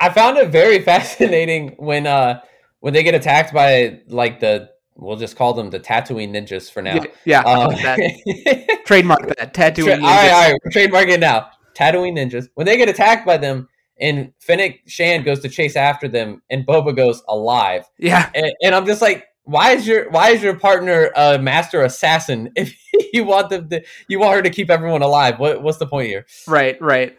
I 0.00 0.08
found 0.08 0.38
it 0.38 0.48
very 0.48 0.80
fascinating 0.82 1.74
when 1.78 2.06
uh 2.06 2.40
when 2.80 2.94
they 2.94 3.02
get 3.02 3.14
attacked 3.14 3.52
by 3.52 4.00
like 4.08 4.40
the 4.40 4.70
we'll 4.96 5.16
just 5.16 5.36
call 5.36 5.54
them 5.54 5.70
the 5.70 5.80
Tatooine 5.80 6.30
ninjas 6.30 6.70
for 6.70 6.82
now. 6.82 7.02
Yeah, 7.24 7.40
um, 7.40 7.70
that. 7.82 8.82
trademark 8.86 9.26
that 9.36 9.54
Tatooine. 9.54 9.84
Tra- 9.84 9.94
all 9.94 10.00
right, 10.00 10.30
all 10.30 10.52
right, 10.52 10.60
trademark 10.70 11.08
it 11.08 11.20
now. 11.20 11.50
Tatooine 11.74 12.14
ninjas. 12.14 12.48
When 12.54 12.66
they 12.66 12.76
get 12.76 12.88
attacked 12.88 13.26
by 13.26 13.36
them, 13.36 13.68
and 14.00 14.32
Fennec 14.40 14.82
Shand 14.86 15.24
goes 15.24 15.40
to 15.40 15.48
chase 15.48 15.76
after 15.76 16.08
them, 16.08 16.42
and 16.50 16.66
Boba 16.66 16.94
goes 16.96 17.22
alive. 17.28 17.84
Yeah, 17.98 18.30
and, 18.34 18.52
and 18.62 18.74
I'm 18.74 18.86
just 18.86 19.02
like, 19.02 19.26
why 19.44 19.72
is 19.72 19.86
your 19.86 20.10
why 20.10 20.30
is 20.30 20.42
your 20.42 20.58
partner 20.58 21.10
a 21.16 21.38
master 21.38 21.82
assassin 21.82 22.52
if 22.56 22.74
you 23.12 23.24
want 23.24 23.50
them 23.50 23.68
to 23.70 23.82
you 24.08 24.18
want 24.18 24.36
her 24.36 24.42
to 24.42 24.50
keep 24.50 24.70
everyone 24.70 25.02
alive? 25.02 25.38
What 25.38 25.62
what's 25.62 25.78
the 25.78 25.86
point 25.86 26.08
here? 26.08 26.26
Right, 26.46 26.80
right. 26.80 27.18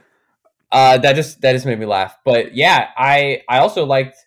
Uh, 0.72 0.98
that 0.98 1.16
just 1.16 1.42
that 1.42 1.54
just 1.54 1.66
made 1.66 1.80
me 1.80 1.86
laugh. 1.86 2.18
But 2.26 2.56
yeah, 2.56 2.90
I 2.98 3.42
I 3.48 3.60
also 3.60 3.86
liked. 3.86 4.18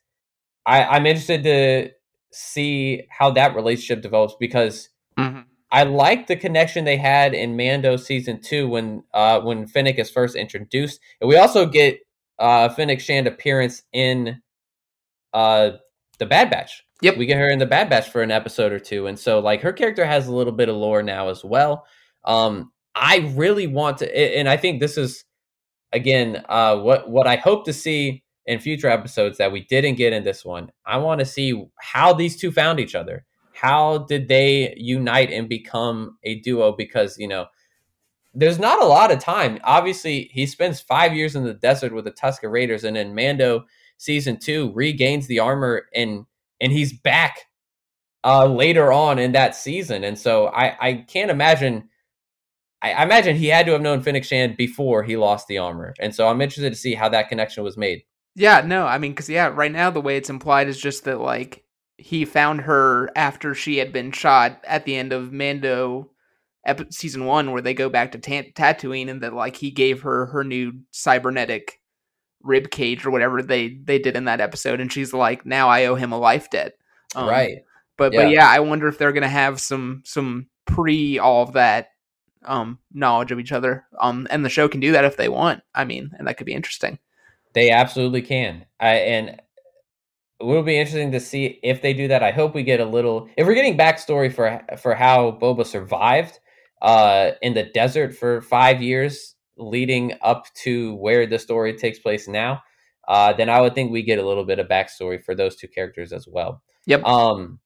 I 0.65 0.85
I'm 0.85 1.07
interested 1.07 1.43
to 1.45 1.91
see 2.33 3.07
how 3.11 3.31
that 3.33 3.55
relationship 3.55 4.03
develops 4.03 4.35
because 4.39 4.91
mm-hmm. 5.19 5.41
I 5.71 5.85
like 5.85 6.27
the 6.27 6.37
connection 6.37 6.85
they 6.85 6.99
had 6.99 7.35
in 7.35 7.57
Mando 7.57 7.97
season 7.97 8.41
two 8.41 8.69
when 8.69 9.03
uh 9.13 9.41
when 9.41 9.67
Fennec 9.67 9.99
is 9.99 10.11
first 10.11 10.37
introduced, 10.37 11.01
and 11.21 11.29
we 11.29 11.37
also 11.37 11.67
get 11.67 11.99
uh 12.39 12.69
Fennec 12.71 13.01
Shand 13.01 13.27
appearance 13.27 13.83
in 13.93 14.41
uh 15.33 15.73
the 16.19 16.27
Bad 16.27 16.51
Batch. 16.51 16.83
Yep, 17.03 17.19
we 17.19 17.27
get 17.27 17.39
her 17.39 17.51
in 17.51 17.59
the 17.59 17.67
Bad 17.67 17.91
Batch 17.91 18.09
for 18.09 18.23
an 18.23 18.31
episode 18.31 18.73
or 18.73 18.79
two, 18.79 19.07
and 19.07 19.19
so 19.19 19.39
like 19.41 19.61
her 19.63 19.73
character 19.73 20.05
has 20.05 20.27
a 20.29 20.35
little 20.35 20.53
bit 20.53 20.69
of 20.69 20.77
lore 20.77 21.03
now 21.03 21.29
as 21.29 21.45
well. 21.45 21.87
Um, 22.25 22.73
I 22.95 23.33
really 23.35 23.67
want 23.67 23.99
to, 23.99 24.19
and 24.39 24.49
I 24.49 24.57
think 24.57 24.81
this 24.81 24.97
is 24.97 25.25
again 25.93 26.43
uh 26.49 26.77
what 26.79 27.09
what 27.09 27.27
I 27.27 27.37
hope 27.37 27.65
to 27.67 27.73
see 27.73 28.23
in 28.47 28.61
future 28.61 28.89
episodes 28.89 29.39
that 29.39 29.53
we 29.53 29.65
didn't 29.65 29.97
get 29.97 30.13
in 30.13 30.25
this 30.25 30.45
one. 30.45 30.71
I 30.85 30.99
want 30.99 31.19
to 31.21 31.27
see 31.27 31.69
how 31.81 32.13
these 32.13 32.37
two 32.37 32.53
found 32.53 32.81
each 32.81 32.95
other. 32.95 33.25
How 33.53 33.99
did 33.99 34.29
they 34.29 34.75
unite 34.77 35.33
and 35.33 35.49
become 35.49 36.19
a 36.25 36.41
duo? 36.41 36.73
Because, 36.73 37.19
you 37.19 37.27
know, 37.27 37.47
there's 38.37 38.59
not 38.59 38.83
a 38.83 38.87
lot 38.87 39.11
of 39.11 39.19
time. 39.19 39.59
Obviously, 39.65 40.31
he 40.33 40.47
spends 40.47 40.81
five 40.81 41.15
years 41.15 41.35
in 41.35 41.45
the 41.45 41.55
desert 41.55 41.95
with 41.95 42.05
the 42.05 42.13
Tusken 42.13 42.53
Raiders, 42.53 42.85
and 42.85 42.97
then 42.97 43.15
Mando 43.15 43.65
season 43.99 44.39
two 44.39 44.73
regains 44.75 45.27
the 45.27 45.41
armor 45.41 45.87
and 45.95 46.27
and 46.61 46.71
he's 46.71 46.93
back 46.93 47.47
uh 48.25 48.47
later 48.47 48.93
on 48.93 49.19
in 49.19 49.33
that 49.33 49.55
season. 49.55 50.05
And 50.05 50.19
so 50.19 50.49
I, 50.49 50.77
I 50.81 50.93
can't 51.09 51.31
imagine 51.31 51.89
I, 52.83 52.93
I 52.93 53.03
imagine 53.05 53.37
he 53.37 53.47
had 53.47 53.67
to 53.67 53.73
have 53.73 53.81
known 53.81 54.03
Fennec 54.03 54.25
Shand 54.25 54.57
before 54.57 55.03
he 55.03 55.17
lost 55.17 55.49
the 55.49 55.59
armor. 55.59 55.95
And 55.99 56.15
so 56.15 56.29
I'm 56.29 56.43
interested 56.43 56.71
to 56.71 56.79
see 56.79 56.95
how 56.95 57.09
that 57.09 57.29
connection 57.29 57.65
was 57.65 57.77
made. 57.77 58.03
Yeah, 58.35 58.61
no, 58.61 58.87
I 58.87 58.99
mean, 58.99 59.13
because 59.13 59.31
yeah, 59.31 59.47
right 59.49 59.73
now 59.73 59.91
the 59.91 60.01
way 60.03 60.19
it's 60.19 60.29
implied 60.29 60.69
is 60.69 60.79
just 60.79 61.05
that 61.05 61.21
like 61.21 61.65
he 61.97 62.27
found 62.27 62.63
her 62.63 63.11
after 63.17 63.55
she 63.55 63.79
had 63.79 63.93
been 63.95 64.13
shot 64.13 64.63
at 64.67 64.85
the 64.85 64.95
end 64.95 65.15
of 65.15 65.33
Mando 65.33 66.11
ep- 66.67 66.93
season 66.93 67.25
one, 67.25 67.53
where 67.53 67.63
they 67.63 67.75
go 67.75 67.89
back 67.89 68.13
to 68.13 68.19
ta- 68.19 68.51
Tatooine, 68.55 69.09
and 69.09 69.23
that 69.23 69.33
like 69.33 69.57
he 69.57 69.71
gave 69.71 70.03
her 70.03 70.27
her 70.27 70.45
new 70.45 70.73
cybernetic 70.91 71.81
rib 72.43 72.71
cage 72.71 73.05
or 73.05 73.11
whatever 73.11 73.43
they 73.43 73.79
they 73.85 73.99
did 73.99 74.17
in 74.17 74.25
that 74.25 74.41
episode, 74.41 74.81
and 74.81 74.93
she's 74.93 75.13
like, 75.13 75.47
now 75.47 75.69
I 75.69 75.87
owe 75.87 75.95
him 75.95 76.13
a 76.13 76.19
life 76.19 76.51
debt. 76.51 76.75
Um, 77.15 77.29
right. 77.29 77.59
But 77.97 78.13
yeah. 78.13 78.23
but 78.23 78.31
yeah, 78.31 78.49
I 78.49 78.61
wonder 78.61 78.89
if 78.89 78.99
they're 78.99 79.13
gonna 79.13 79.29
have 79.29 79.61
some 79.61 80.03
some 80.05 80.49
pre 80.67 81.19
all 81.19 81.43
of 81.43 81.53
that 81.55 81.89
um 82.45 82.79
knowledge 82.93 83.33
of 83.33 83.41
each 83.41 83.53
other. 83.53 83.87
Um, 83.99 84.27
and 84.31 84.45
the 84.45 84.51
show 84.51 84.69
can 84.69 84.81
do 84.81 84.93
that 84.93 85.05
if 85.05 85.17
they 85.17 85.29
want. 85.29 85.63
I 85.75 85.85
mean, 85.85 86.11
and 86.19 86.27
that 86.29 86.37
could 86.37 86.47
be 86.47 86.55
interesting. 86.55 86.99
They 87.55 87.71
absolutely 87.71 88.21
can. 88.21 88.67
I, 88.79 88.97
and 88.97 89.41
it 90.41 90.45
will 90.45 90.63
be 90.63 90.79
interesting 90.79 91.13
to 91.13 91.21
see 91.21 91.59
if 91.63 91.81
they 91.81 91.95
do 91.95 92.09
that. 92.09 92.23
I 92.23 92.31
hope 92.31 92.55
we 92.55 92.63
get 92.63 92.81
a 92.81 92.85
little. 92.85 93.29
If 93.37 93.47
we're 93.47 93.55
getting 93.55 93.79
backstory 93.79 94.33
for 94.33 94.61
for 94.79 94.95
how 94.95 95.39
Boba 95.41 95.65
survived 95.65 96.39
uh, 96.83 97.33
in 97.43 97.55
the 97.55 97.65
desert 97.65 98.15
for 98.15 98.41
five 98.41 98.83
years, 98.83 99.35
leading 99.57 100.13
up 100.23 100.47
to 100.55 100.95
where 100.97 101.27
the 101.27 101.39
story 101.39 101.75
takes 101.75 101.99
place 101.99 102.29
now, 102.29 102.63
uh, 103.09 103.33
then 103.33 103.49
I 103.49 103.61
would 103.61 103.75
think 103.75 103.91
we 103.91 104.03
get 104.03 104.19
a 104.19 104.27
little 104.27 104.45
bit 104.45 104.59
of 104.59 104.69
backstory 104.69 105.23
for 105.23 105.35
those 105.35 105.57
two 105.57 105.69
characters 105.69 106.13
as 106.13 106.27
well. 106.29 106.63
Yep. 106.87 107.05
Um, 107.05 107.61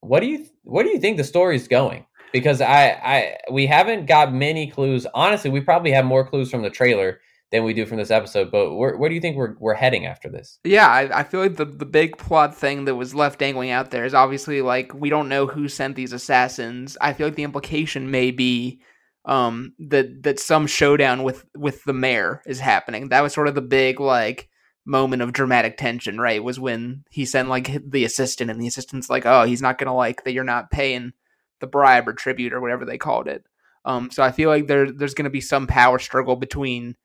what 0.00 0.20
do 0.20 0.26
you 0.26 0.46
what 0.62 0.82
do 0.84 0.90
you 0.90 1.00
think 1.00 1.16
the 1.16 1.24
story 1.24 1.56
is 1.56 1.66
going? 1.66 2.06
Because 2.32 2.60
I 2.60 2.90
I 2.90 3.36
we 3.50 3.66
haven't 3.66 4.06
got 4.06 4.34
many 4.34 4.70
clues. 4.70 5.06
Honestly, 5.14 5.50
we 5.50 5.60
probably 5.60 5.92
have 5.92 6.04
more 6.04 6.26
clues 6.26 6.50
from 6.50 6.62
the 6.62 6.70
trailer 6.70 7.20
than 7.52 7.64
we 7.64 7.74
do 7.74 7.86
from 7.86 7.98
this 7.98 8.10
episode. 8.10 8.50
But 8.50 8.74
where, 8.74 8.96
where 8.96 9.08
do 9.08 9.14
you 9.14 9.20
think 9.20 9.36
we're, 9.36 9.54
we're 9.58 9.74
heading 9.74 10.06
after 10.06 10.28
this? 10.28 10.58
Yeah, 10.64 10.88
I, 10.88 11.20
I 11.20 11.22
feel 11.22 11.40
like 11.40 11.56
the, 11.56 11.64
the 11.64 11.86
big 11.86 12.18
plot 12.18 12.56
thing 12.56 12.84
that 12.86 12.96
was 12.96 13.14
left 13.14 13.38
dangling 13.38 13.70
out 13.70 13.90
there 13.90 14.04
is 14.04 14.14
obviously 14.14 14.62
like 14.62 14.92
we 14.94 15.10
don't 15.10 15.28
know 15.28 15.46
who 15.46 15.68
sent 15.68 15.96
these 15.96 16.12
assassins. 16.12 16.96
I 17.00 17.12
feel 17.12 17.26
like 17.26 17.36
the 17.36 17.44
implication 17.44 18.10
may 18.10 18.30
be 18.30 18.80
um, 19.24 19.74
that 19.78 20.22
that 20.24 20.38
some 20.38 20.66
showdown 20.66 21.22
with 21.22 21.44
with 21.56 21.82
the 21.84 21.92
mayor 21.92 22.42
is 22.46 22.60
happening. 22.60 23.08
That 23.08 23.22
was 23.22 23.32
sort 23.32 23.48
of 23.48 23.54
the 23.54 23.62
big 23.62 24.00
like 24.00 24.48
moment 24.84 25.22
of 25.22 25.32
dramatic 25.32 25.76
tension, 25.76 26.20
right? 26.20 26.44
Was 26.44 26.60
when 26.60 27.04
he 27.10 27.24
sent 27.24 27.48
like 27.48 27.70
the 27.90 28.04
assistant, 28.04 28.50
and 28.50 28.60
the 28.60 28.66
assistant's 28.66 29.08
like, 29.08 29.24
"Oh, 29.26 29.44
he's 29.44 29.62
not 29.62 29.78
gonna 29.78 29.94
like 29.94 30.24
that. 30.24 30.32
You're 30.32 30.44
not 30.44 30.70
paying 30.70 31.12
the 31.60 31.66
bribe 31.66 32.06
or 32.08 32.12
tribute 32.12 32.52
or 32.52 32.60
whatever 32.60 32.84
they 32.84 32.98
called 32.98 33.26
it." 33.28 33.44
Um, 33.86 34.10
so 34.10 34.22
I 34.22 34.30
feel 34.30 34.50
like 34.50 34.66
there 34.66 34.90
there's 34.92 35.14
gonna 35.14 35.30
be 35.30 35.40
some 35.40 35.66
power 35.66 35.98
struggle 35.98 36.36
between 36.36 36.96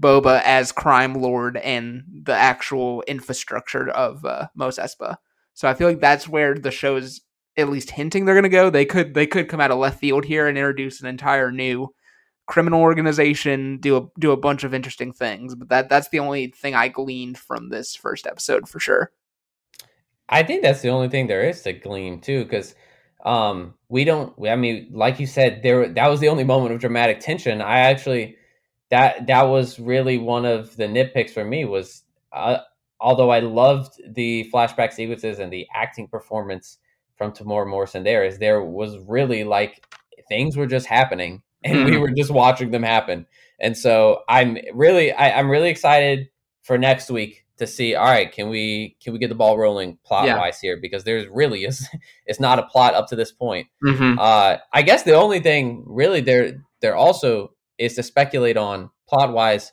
Boba 0.00 0.42
as 0.44 0.72
crime 0.72 1.14
lord 1.14 1.56
and 1.58 2.02
the 2.24 2.34
actual 2.34 3.02
infrastructure 3.06 3.88
of 3.90 4.24
uh, 4.24 4.48
Mos 4.54 4.78
Espa. 4.78 5.16
So 5.54 5.68
I 5.68 5.74
feel 5.74 5.88
like 5.88 6.00
that's 6.00 6.28
where 6.28 6.54
the 6.54 6.70
show 6.70 6.96
is 6.96 7.20
at 7.56 7.68
least 7.68 7.90
hinting 7.90 8.24
they're 8.24 8.34
going 8.34 8.42
to 8.42 8.48
go. 8.48 8.70
They 8.70 8.84
could 8.84 9.14
they 9.14 9.26
could 9.26 9.48
come 9.48 9.60
out 9.60 9.70
of 9.70 9.78
left 9.78 10.00
field 10.00 10.24
here 10.24 10.48
and 10.48 10.58
introduce 10.58 11.00
an 11.00 11.06
entire 11.06 11.52
new 11.52 11.94
criminal 12.46 12.80
organization, 12.80 13.78
do 13.78 13.96
a 13.96 14.02
do 14.18 14.32
a 14.32 14.36
bunch 14.36 14.64
of 14.64 14.74
interesting 14.74 15.12
things. 15.12 15.54
But 15.54 15.68
that 15.68 15.88
that's 15.88 16.08
the 16.08 16.18
only 16.18 16.48
thing 16.48 16.74
I 16.74 16.88
gleaned 16.88 17.38
from 17.38 17.68
this 17.68 17.94
first 17.94 18.26
episode 18.26 18.68
for 18.68 18.80
sure. 18.80 19.12
I 20.28 20.42
think 20.42 20.62
that's 20.62 20.80
the 20.80 20.88
only 20.88 21.08
thing 21.08 21.26
there 21.26 21.48
is 21.48 21.62
to 21.62 21.72
glean 21.72 22.20
too, 22.20 22.44
because 22.44 22.74
um, 23.24 23.74
we 23.88 24.04
don't. 24.04 24.34
I 24.46 24.56
mean, 24.56 24.88
like 24.92 25.20
you 25.20 25.26
said, 25.26 25.62
there 25.62 25.88
that 25.88 26.08
was 26.08 26.20
the 26.20 26.28
only 26.28 26.44
moment 26.44 26.74
of 26.74 26.80
dramatic 26.80 27.20
tension. 27.20 27.60
I 27.60 27.78
actually 27.80 28.36
that 28.94 29.26
that 29.26 29.42
was 29.42 29.80
really 29.80 30.18
one 30.18 30.44
of 30.44 30.76
the 30.76 30.84
nitpicks 30.84 31.30
for 31.30 31.44
me 31.44 31.64
was 31.64 32.04
uh, 32.32 32.58
although 33.00 33.30
I 33.30 33.40
loved 33.40 34.00
the 34.14 34.48
flashback 34.54 34.92
sequences 34.92 35.40
and 35.40 35.52
the 35.52 35.66
acting 35.74 36.06
performance 36.06 36.78
from 37.16 37.32
Temuera 37.32 37.68
Morrison 37.68 38.04
there 38.04 38.24
is 38.24 38.38
there 38.38 38.62
was 38.62 38.96
really 39.08 39.42
like 39.42 39.84
things 40.28 40.56
were 40.56 40.68
just 40.68 40.86
happening 40.86 41.42
and 41.64 41.86
we 41.86 41.96
were 41.96 42.12
just 42.12 42.30
watching 42.30 42.70
them 42.70 42.84
happen. 42.84 43.26
And 43.58 43.76
so 43.76 44.20
I'm 44.28 44.58
really 44.72 45.12
I, 45.12 45.40
am 45.40 45.50
really 45.50 45.70
excited 45.70 46.28
for 46.62 46.78
next 46.78 47.10
week 47.10 47.44
to 47.58 47.66
see 47.66 47.96
all 47.96 48.04
right, 48.04 48.30
can 48.30 48.48
we 48.48 48.96
can 49.02 49.12
we 49.12 49.18
get 49.18 49.28
the 49.28 49.34
ball 49.34 49.58
rolling 49.58 49.98
plot 50.06 50.26
yeah. 50.26 50.38
wise 50.38 50.60
here? 50.60 50.78
Because 50.80 51.02
there's 51.02 51.26
really 51.26 51.64
is 51.64 51.88
it's 52.26 52.38
not 52.38 52.60
a 52.60 52.66
plot 52.66 52.94
up 52.94 53.08
to 53.08 53.16
this 53.16 53.32
point. 53.32 53.66
Mm-hmm. 53.84 54.20
Uh 54.20 54.58
I 54.72 54.82
guess 54.82 55.02
the 55.02 55.14
only 55.14 55.40
thing 55.40 55.82
really 55.84 56.20
there 56.20 56.62
there 56.80 56.94
also 56.94 57.53
is 57.78 57.94
to 57.94 58.02
speculate 58.02 58.56
on 58.56 58.90
plot 59.08 59.32
wise 59.32 59.72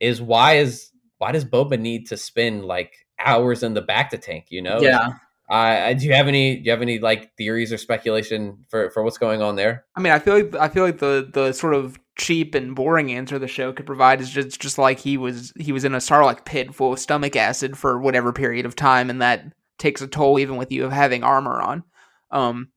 is 0.00 0.20
why 0.20 0.54
is 0.54 0.90
why 1.18 1.32
does 1.32 1.44
Boba 1.44 1.78
need 1.78 2.06
to 2.08 2.16
spend 2.16 2.64
like 2.64 2.94
hours 3.18 3.62
in 3.62 3.74
the 3.74 3.82
bacta 3.82 4.20
tank? 4.20 4.46
You 4.50 4.62
know? 4.62 4.80
Yeah. 4.80 5.14
Uh, 5.48 5.92
do 5.92 6.04
you 6.04 6.12
have 6.12 6.26
any? 6.26 6.56
Do 6.56 6.64
you 6.64 6.70
have 6.72 6.82
any 6.82 6.98
like 6.98 7.36
theories 7.36 7.72
or 7.72 7.78
speculation 7.78 8.64
for 8.68 8.90
for 8.90 9.04
what's 9.04 9.18
going 9.18 9.42
on 9.42 9.54
there? 9.54 9.84
I 9.94 10.00
mean, 10.00 10.12
I 10.12 10.18
feel 10.18 10.34
like 10.34 10.56
I 10.56 10.68
feel 10.68 10.82
like 10.82 10.98
the 10.98 11.28
the 11.32 11.52
sort 11.52 11.74
of 11.74 11.98
cheap 12.16 12.54
and 12.54 12.74
boring 12.74 13.12
answer 13.12 13.38
the 13.38 13.46
show 13.46 13.72
could 13.72 13.86
provide 13.86 14.20
is 14.20 14.30
just 14.30 14.60
just 14.60 14.76
like 14.76 14.98
he 14.98 15.16
was 15.16 15.52
he 15.56 15.70
was 15.70 15.84
in 15.84 15.94
a 15.94 15.98
sarlacc 15.98 16.44
pit 16.44 16.74
full 16.74 16.94
of 16.94 16.98
stomach 16.98 17.36
acid 17.36 17.78
for 17.78 18.00
whatever 18.00 18.32
period 18.32 18.66
of 18.66 18.74
time, 18.74 19.08
and 19.08 19.22
that 19.22 19.44
takes 19.78 20.02
a 20.02 20.08
toll 20.08 20.38
even 20.40 20.56
with 20.56 20.72
you 20.72 20.84
of 20.84 20.90
having 20.90 21.22
armor 21.22 21.60
on. 21.62 21.84
Um, 22.32 22.70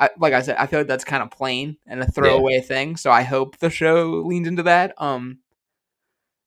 I, 0.00 0.08
like 0.18 0.32
I 0.32 0.40
said, 0.40 0.56
I 0.56 0.66
feel 0.66 0.80
like 0.80 0.88
that's 0.88 1.04
kind 1.04 1.22
of 1.22 1.30
plain 1.30 1.76
and 1.86 2.00
a 2.00 2.10
throwaway 2.10 2.54
yeah. 2.54 2.60
thing. 2.62 2.96
So 2.96 3.10
I 3.10 3.22
hope 3.22 3.58
the 3.58 3.68
show 3.68 4.22
leans 4.24 4.48
into 4.48 4.62
that. 4.62 4.94
Um, 4.96 5.40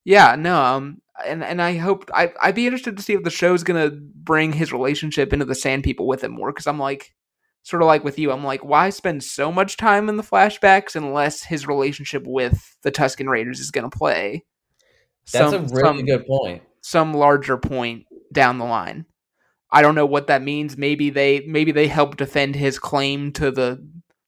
yeah, 0.04 0.36
no, 0.36 0.60
um, 0.60 1.02
and 1.26 1.44
and 1.44 1.62
I 1.62 1.78
hope 1.78 2.10
I 2.14 2.34
I'd 2.42 2.56
be 2.56 2.66
interested 2.66 2.98
to 2.98 3.04
see 3.04 3.14
if 3.14 3.24
the 3.24 3.30
show's 3.30 3.64
gonna 3.64 3.92
bring 3.92 4.54
his 4.54 4.74
relationship 4.74 5.32
into 5.32 5.46
the 5.46 5.56
Sand 5.56 5.84
People 5.84 6.08
with 6.08 6.24
him 6.24 6.32
more 6.32 6.52
because 6.52 6.66
I'm 6.66 6.80
like, 6.80 7.14
sort 7.62 7.84
of 7.84 7.88
like 7.88 8.04
with 8.04 8.18
you, 8.18 8.32
I'm 8.32 8.44
like, 8.44 8.66
why 8.66 8.90
spend 8.90 9.24
so 9.24 9.52
much 9.52 9.78
time 9.78 10.10
in 10.10 10.18
the 10.18 10.24
flashbacks 10.24 10.96
unless 10.96 11.44
his 11.44 11.68
relationship 11.68 12.24
with 12.26 12.76
the 12.82 12.92
Tusken 12.92 13.30
Raiders 13.30 13.60
is 13.60 13.72
gonna 13.72 13.92
play? 13.92 14.44
That's 15.32 15.52
some, 15.52 15.66
a 15.66 15.68
really 15.68 16.00
some, 16.00 16.06
good 16.06 16.26
point. 16.26 16.64
Some 16.82 17.14
larger 17.14 17.58
point 17.58 18.08
down 18.34 18.58
the 18.58 18.66
line. 18.66 19.06
I 19.74 19.82
don't 19.82 19.96
know 19.96 20.06
what 20.06 20.28
that 20.28 20.44
means. 20.44 20.78
Maybe 20.78 21.10
they 21.10 21.42
maybe 21.42 21.72
they 21.72 21.88
help 21.88 22.16
defend 22.16 22.56
his 22.56 22.80
claim 22.80 23.34
to 23.34 23.52
the 23.52 23.86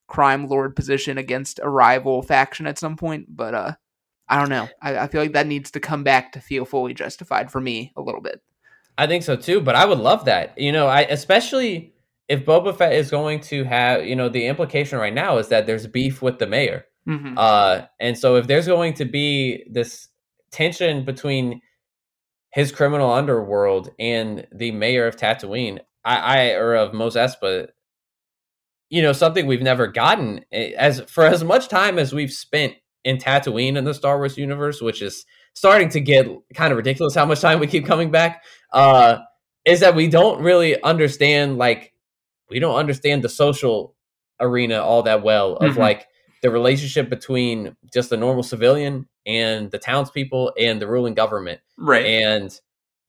crime 0.07 0.47
lord 0.47 0.75
position 0.75 1.17
against 1.17 1.59
a 1.63 1.69
rival 1.69 2.21
faction 2.21 2.67
at 2.67 2.79
some 2.79 2.97
point, 2.97 3.27
but 3.29 3.53
uh 3.53 3.73
I 4.27 4.39
don't 4.39 4.49
know. 4.49 4.67
I, 4.81 4.97
I 4.97 5.07
feel 5.07 5.21
like 5.21 5.33
that 5.33 5.45
needs 5.45 5.69
to 5.71 5.79
come 5.79 6.03
back 6.03 6.31
to 6.31 6.41
feel 6.41 6.65
fully 6.65 6.95
justified 6.95 7.51
for 7.51 7.61
me 7.61 7.93
a 7.95 8.01
little 8.01 8.21
bit. 8.21 8.41
I 8.97 9.05
think 9.05 9.23
so 9.23 9.35
too, 9.35 9.61
but 9.61 9.75
I 9.75 9.85
would 9.85 9.99
love 9.99 10.25
that. 10.25 10.57
You 10.57 10.71
know, 10.71 10.87
I 10.87 11.01
especially 11.01 11.93
if 12.27 12.43
Boba 12.43 12.75
Fett 12.75 12.93
is 12.93 13.11
going 13.11 13.39
to 13.41 13.63
have, 13.65 14.05
you 14.05 14.15
know, 14.15 14.29
the 14.29 14.47
implication 14.47 14.97
right 14.97 15.13
now 15.13 15.37
is 15.37 15.49
that 15.49 15.67
there's 15.67 15.85
beef 15.85 16.21
with 16.21 16.39
the 16.39 16.47
mayor. 16.47 16.85
Mm-hmm. 17.07 17.37
Uh, 17.37 17.81
and 17.99 18.17
so 18.17 18.35
if 18.35 18.47
there's 18.47 18.65
going 18.65 18.95
to 18.95 19.05
be 19.05 19.63
this 19.69 20.07
tension 20.51 21.05
between 21.05 21.61
his 22.55 22.71
criminal 22.71 23.11
underworld 23.11 23.89
and 23.99 24.47
the 24.49 24.71
mayor 24.71 25.05
of 25.07 25.17
Tatooine, 25.17 25.77
I, 26.05 26.15
I 26.15 26.51
or 26.53 26.73
of 26.75 26.93
Mos 26.93 27.17
Espa, 27.17 27.67
you 28.89 29.01
know, 29.01 29.11
something 29.11 29.45
we've 29.45 29.61
never 29.61 29.87
gotten 29.87 30.45
eh, 30.53 30.71
as 30.77 31.01
for 31.01 31.25
as 31.25 31.43
much 31.43 31.67
time 31.67 31.99
as 31.99 32.13
we've 32.13 32.31
spent 32.31 32.75
in 33.03 33.17
Tatooine 33.17 33.75
in 33.75 33.83
the 33.83 33.93
Star 33.93 34.17
Wars 34.17 34.37
universe, 34.37 34.81
which 34.81 35.01
is 35.01 35.25
starting 35.53 35.89
to 35.89 35.99
get 35.99 36.29
kind 36.53 36.71
of 36.71 36.77
ridiculous 36.77 37.13
how 37.13 37.25
much 37.25 37.41
time 37.41 37.59
we 37.59 37.67
keep 37.67 37.85
coming 37.85 38.09
back. 38.09 38.41
Uh, 38.71 39.17
is 39.65 39.81
that 39.81 39.93
we 39.93 40.07
don't 40.07 40.41
really 40.41 40.81
understand 40.81 41.57
like 41.57 41.91
we 42.49 42.59
don't 42.59 42.77
understand 42.77 43.21
the 43.21 43.27
social 43.27 43.97
arena 44.39 44.81
all 44.81 45.03
that 45.03 45.23
well 45.23 45.57
of 45.57 45.71
mm-hmm. 45.71 45.81
like 45.81 46.07
the 46.45 46.51
relationship 46.51 47.09
between 47.09 47.75
just 47.91 48.11
the 48.11 48.17
normal 48.17 48.43
civilian 48.43 49.07
and 49.25 49.71
the 49.71 49.79
townspeople 49.79 50.53
and 50.59 50.79
the 50.79 50.85
ruling 50.85 51.15
government. 51.15 51.59
Right. 51.75 52.05
And 52.05 52.55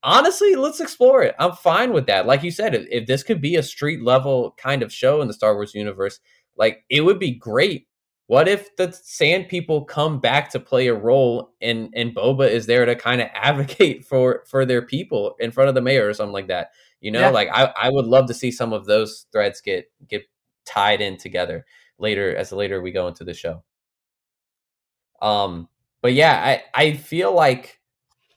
honestly, 0.02 0.56
let's 0.56 0.80
explore 0.80 1.22
it. 1.22 1.34
I'm 1.38 1.52
fine 1.52 1.92
with 1.92 2.06
that. 2.06 2.24
Like 2.24 2.42
you 2.42 2.50
said, 2.50 2.74
if, 2.74 2.86
if 2.90 3.06
this 3.06 3.22
could 3.22 3.42
be 3.42 3.56
a 3.56 3.62
street 3.62 4.02
level 4.02 4.54
kind 4.56 4.82
of 4.82 4.90
show 4.90 5.20
in 5.20 5.28
the 5.28 5.34
Star 5.34 5.54
Wars 5.54 5.74
universe, 5.74 6.18
like 6.56 6.82
it 6.88 7.02
would 7.02 7.18
be 7.18 7.32
great. 7.32 7.86
What 8.26 8.48
if 8.48 8.74
the 8.76 8.90
sand 8.90 9.50
people 9.50 9.84
come 9.84 10.18
back 10.18 10.48
to 10.52 10.58
play 10.58 10.86
a 10.86 10.94
role 10.94 11.52
and 11.60 11.90
and 11.94 12.14
Boba 12.14 12.48
is 12.48 12.64
there 12.64 12.86
to 12.86 12.96
kind 12.96 13.20
of 13.20 13.28
advocate 13.34 14.06
for 14.06 14.44
for 14.48 14.64
their 14.64 14.80
people 14.80 15.36
in 15.38 15.50
front 15.50 15.68
of 15.68 15.74
the 15.74 15.82
mayor 15.82 16.08
or 16.08 16.14
something 16.14 16.32
like 16.32 16.48
that? 16.48 16.70
You 17.02 17.10
know, 17.10 17.20
yeah. 17.20 17.28
like 17.28 17.50
I, 17.52 17.70
I 17.78 17.90
would 17.90 18.06
love 18.06 18.28
to 18.28 18.34
see 18.34 18.50
some 18.50 18.72
of 18.72 18.86
those 18.86 19.26
threads 19.30 19.60
get 19.60 19.92
get 20.08 20.22
tied 20.64 21.02
in 21.02 21.18
together 21.18 21.66
later 21.98 22.34
as 22.34 22.52
later 22.52 22.80
we 22.80 22.92
go 22.92 23.08
into 23.08 23.24
the 23.24 23.34
show. 23.34 23.62
Um, 25.22 25.68
but 26.02 26.12
yeah, 26.12 26.60
I 26.74 26.82
I 26.88 26.92
feel 26.94 27.32
like 27.32 27.80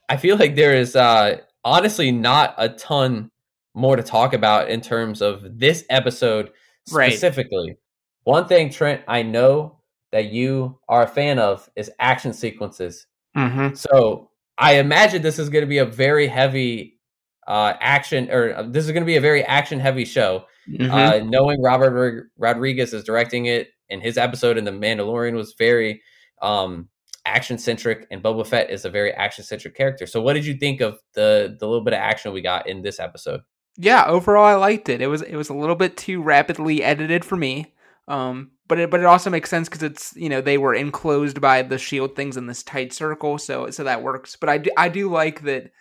I 0.07 0.17
feel 0.17 0.37
like 0.37 0.55
there 0.55 0.75
is 0.75 0.95
uh 0.95 1.37
honestly 1.63 2.11
not 2.11 2.55
a 2.57 2.69
ton 2.69 3.31
more 3.73 3.95
to 3.95 4.03
talk 4.03 4.33
about 4.33 4.69
in 4.69 4.81
terms 4.81 5.21
of 5.21 5.59
this 5.59 5.85
episode 5.89 6.51
specifically. 6.87 7.67
Right. 7.69 7.77
One 8.23 8.47
thing, 8.47 8.69
Trent, 8.69 9.01
I 9.07 9.23
know 9.23 9.79
that 10.11 10.31
you 10.31 10.79
are 10.87 11.03
a 11.03 11.07
fan 11.07 11.39
of 11.39 11.69
is 11.75 11.91
action 11.99 12.33
sequences. 12.33 13.07
Mm-hmm. 13.35 13.75
So 13.75 14.29
I 14.57 14.73
imagine 14.73 15.21
this 15.21 15.39
is 15.39 15.49
going 15.49 15.63
to 15.63 15.67
be 15.67 15.77
a 15.77 15.85
very 15.85 16.27
heavy 16.27 16.99
uh, 17.47 17.73
action, 17.79 18.29
or 18.31 18.55
uh, 18.55 18.63
this 18.63 18.85
is 18.85 18.91
going 18.91 19.03
to 19.03 19.07
be 19.07 19.17
a 19.17 19.21
very 19.21 19.43
action 19.43 19.79
heavy 19.79 20.05
show. 20.05 20.45
Mm-hmm. 20.69 20.91
Uh, 20.91 21.19
knowing 21.29 21.61
Robert 21.61 22.29
Rodriguez 22.37 22.93
is 22.93 23.03
directing 23.03 23.45
it, 23.45 23.69
and 23.89 24.01
his 24.01 24.17
episode 24.17 24.57
in 24.57 24.65
The 24.65 24.71
Mandalorian 24.71 25.33
was 25.33 25.55
very 25.57 26.01
um, 26.41 26.89
action 27.25 27.57
centric, 27.57 28.07
and 28.11 28.21
Boba 28.21 28.45
Fett 28.45 28.69
is 28.69 28.85
a 28.85 28.89
very 28.89 29.11
action 29.13 29.43
centric 29.43 29.75
character. 29.75 30.05
So, 30.05 30.21
what 30.21 30.33
did 30.33 30.45
you 30.45 30.55
think 30.55 30.81
of 30.81 30.99
the 31.13 31.55
the 31.59 31.67
little 31.67 31.83
bit 31.83 31.93
of 31.93 31.99
action 31.99 32.33
we 32.33 32.41
got 32.41 32.67
in 32.67 32.81
this 32.81 32.99
episode? 32.99 33.41
Yeah, 33.77 34.05
overall, 34.05 34.45
I 34.45 34.55
liked 34.55 34.89
it. 34.89 35.01
It 35.01 35.07
was 35.07 35.21
it 35.21 35.35
was 35.35 35.49
a 35.49 35.53
little 35.53 35.75
bit 35.75 35.97
too 35.97 36.21
rapidly 36.21 36.83
edited 36.83 37.23
for 37.23 37.35
me. 37.35 37.73
Um, 38.07 38.51
but 38.67 38.79
it, 38.79 38.89
but 38.89 38.99
it 38.99 39.05
also 39.05 39.29
makes 39.29 39.49
sense 39.49 39.69
because 39.69 39.83
it's 39.83 40.15
you 40.15 40.29
know 40.29 40.41
they 40.41 40.57
were 40.57 40.73
enclosed 40.73 41.41
by 41.41 41.61
the 41.61 41.77
shield 41.77 42.15
things 42.15 42.37
in 42.37 42.47
this 42.47 42.63
tight 42.63 42.93
circle, 42.93 43.37
so 43.37 43.69
so 43.69 43.83
that 43.83 44.03
works. 44.03 44.35
But 44.35 44.49
I 44.49 44.57
do, 44.59 44.71
I 44.77 44.89
do 44.89 45.09
like 45.09 45.43
that 45.43 45.71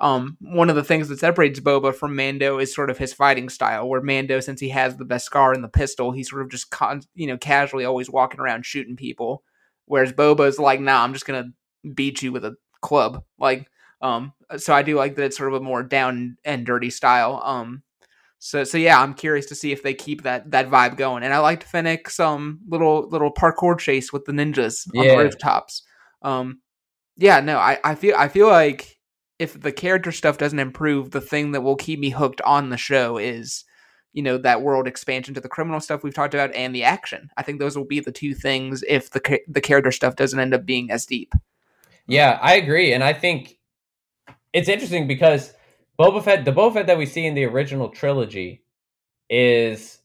um, 0.00 0.36
one 0.40 0.68
of 0.68 0.76
the 0.76 0.84
things 0.84 1.08
that 1.08 1.18
separates 1.18 1.60
Boba 1.60 1.94
from 1.94 2.14
Mando 2.14 2.58
is 2.58 2.74
sort 2.74 2.90
of 2.90 2.98
his 2.98 3.14
fighting 3.14 3.48
style, 3.48 3.88
where 3.88 4.02
Mando, 4.02 4.40
since 4.40 4.60
he 4.60 4.68
has 4.70 4.96
the 4.96 5.06
beskar 5.06 5.54
and 5.54 5.64
the 5.64 5.68
pistol, 5.68 6.12
he's 6.12 6.30
sort 6.30 6.42
of 6.42 6.50
just 6.50 6.70
con- 6.70 7.02
you 7.14 7.26
know 7.26 7.38
casually 7.38 7.84
always 7.84 8.10
walking 8.10 8.40
around 8.40 8.66
shooting 8.66 8.96
people, 8.96 9.42
whereas 9.86 10.12
Boba 10.12 10.46
is 10.48 10.58
like, 10.58 10.80
nah, 10.80 11.02
I'm 11.02 11.12
just 11.12 11.26
gonna 11.26 11.50
beat 11.94 12.22
you 12.22 12.32
with 12.32 12.44
a 12.44 12.56
club, 12.80 13.24
like. 13.38 13.68
Um, 14.02 14.34
so 14.58 14.74
I 14.74 14.82
do 14.82 14.94
like 14.94 15.16
that 15.16 15.24
it's 15.24 15.38
sort 15.38 15.50
of 15.54 15.58
a 15.58 15.64
more 15.64 15.82
down 15.82 16.36
and 16.44 16.66
dirty 16.66 16.90
style. 16.90 17.40
Um, 17.42 17.82
so 18.38 18.64
so 18.64 18.78
yeah, 18.78 19.00
I'm 19.00 19.14
curious 19.14 19.46
to 19.46 19.54
see 19.54 19.72
if 19.72 19.82
they 19.82 19.94
keep 19.94 20.22
that 20.22 20.50
that 20.50 20.68
vibe 20.68 20.96
going. 20.96 21.22
And 21.22 21.32
I 21.32 21.38
liked 21.38 21.64
Fennec's 21.64 22.20
um 22.20 22.60
little 22.68 23.08
little 23.08 23.32
parkour 23.32 23.78
chase 23.78 24.12
with 24.12 24.24
the 24.24 24.32
ninjas 24.32 24.86
on 24.94 25.06
the 25.06 25.16
rooftops. 25.16 25.82
Um, 26.22 26.60
yeah, 27.16 27.40
no, 27.40 27.58
I 27.58 27.78
I 27.82 27.94
feel 27.94 28.14
I 28.16 28.28
feel 28.28 28.48
like 28.48 28.95
if 29.38 29.60
the 29.60 29.72
character 29.72 30.12
stuff 30.12 30.38
doesn't 30.38 30.58
improve, 30.58 31.10
the 31.10 31.20
thing 31.20 31.52
that 31.52 31.62
will 31.62 31.76
keep 31.76 31.98
me 31.98 32.10
hooked 32.10 32.40
on 32.42 32.70
the 32.70 32.76
show 32.76 33.18
is, 33.18 33.64
you 34.12 34.22
know, 34.22 34.38
that 34.38 34.62
world 34.62 34.86
expansion 34.86 35.34
to 35.34 35.40
the 35.40 35.48
criminal 35.48 35.80
stuff 35.80 36.02
we've 36.02 36.14
talked 36.14 36.34
about 36.34 36.54
and 36.54 36.74
the 36.74 36.84
action. 36.84 37.30
I 37.36 37.42
think 37.42 37.58
those 37.58 37.76
will 37.76 37.84
be 37.84 38.00
the 38.00 38.12
two 38.12 38.34
things 38.34 38.82
if 38.88 39.10
the 39.10 39.40
the 39.46 39.60
character 39.60 39.92
stuff 39.92 40.16
doesn't 40.16 40.40
end 40.40 40.54
up 40.54 40.64
being 40.64 40.90
as 40.90 41.04
deep. 41.04 41.34
Yeah, 42.06 42.38
I 42.40 42.54
agree, 42.54 42.92
and 42.92 43.04
I 43.04 43.12
think 43.12 43.58
it's 44.52 44.68
interesting 44.68 45.06
because 45.06 45.52
Boba 45.98 46.22
Fett, 46.22 46.44
the 46.44 46.52
Boba 46.52 46.74
Fett 46.74 46.86
that 46.86 46.98
we 46.98 47.04
see 47.04 47.26
in 47.26 47.34
the 47.34 47.44
original 47.44 47.90
trilogy, 47.90 48.62
is 49.28 49.98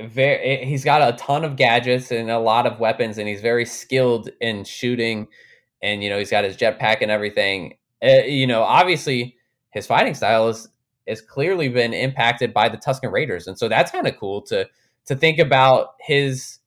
very. 0.00 0.38
Eh, 0.38 0.64
he's 0.64 0.84
got 0.84 1.02
a 1.02 1.16
ton 1.16 1.44
of 1.44 1.56
gadgets 1.56 2.12
and 2.12 2.30
a 2.30 2.38
lot 2.38 2.66
of 2.66 2.78
weapons, 2.78 3.18
and 3.18 3.26
he's 3.26 3.40
very 3.40 3.64
skilled 3.64 4.28
in 4.40 4.64
shooting. 4.64 5.26
And 5.82 6.04
you 6.04 6.10
know, 6.10 6.18
he's 6.18 6.30
got 6.30 6.44
his 6.44 6.56
jetpack 6.56 6.98
and 7.00 7.10
everything 7.10 7.74
uh, 8.04 8.24
you 8.24 8.46
know, 8.46 8.62
obviously 8.62 9.36
his 9.70 9.86
fighting 9.86 10.14
style 10.14 10.48
is 10.48 10.68
has 11.06 11.20
clearly 11.20 11.68
been 11.68 11.92
impacted 11.92 12.54
by 12.54 12.68
the 12.68 12.78
Tusken 12.78 13.12
Raiders, 13.12 13.46
and 13.46 13.58
so 13.58 13.68
that's 13.68 13.90
kind 13.90 14.06
of 14.06 14.16
cool 14.16 14.42
to 14.42 14.68
to 15.06 15.16
think 15.16 15.38
about 15.38 15.94
his 16.00 16.58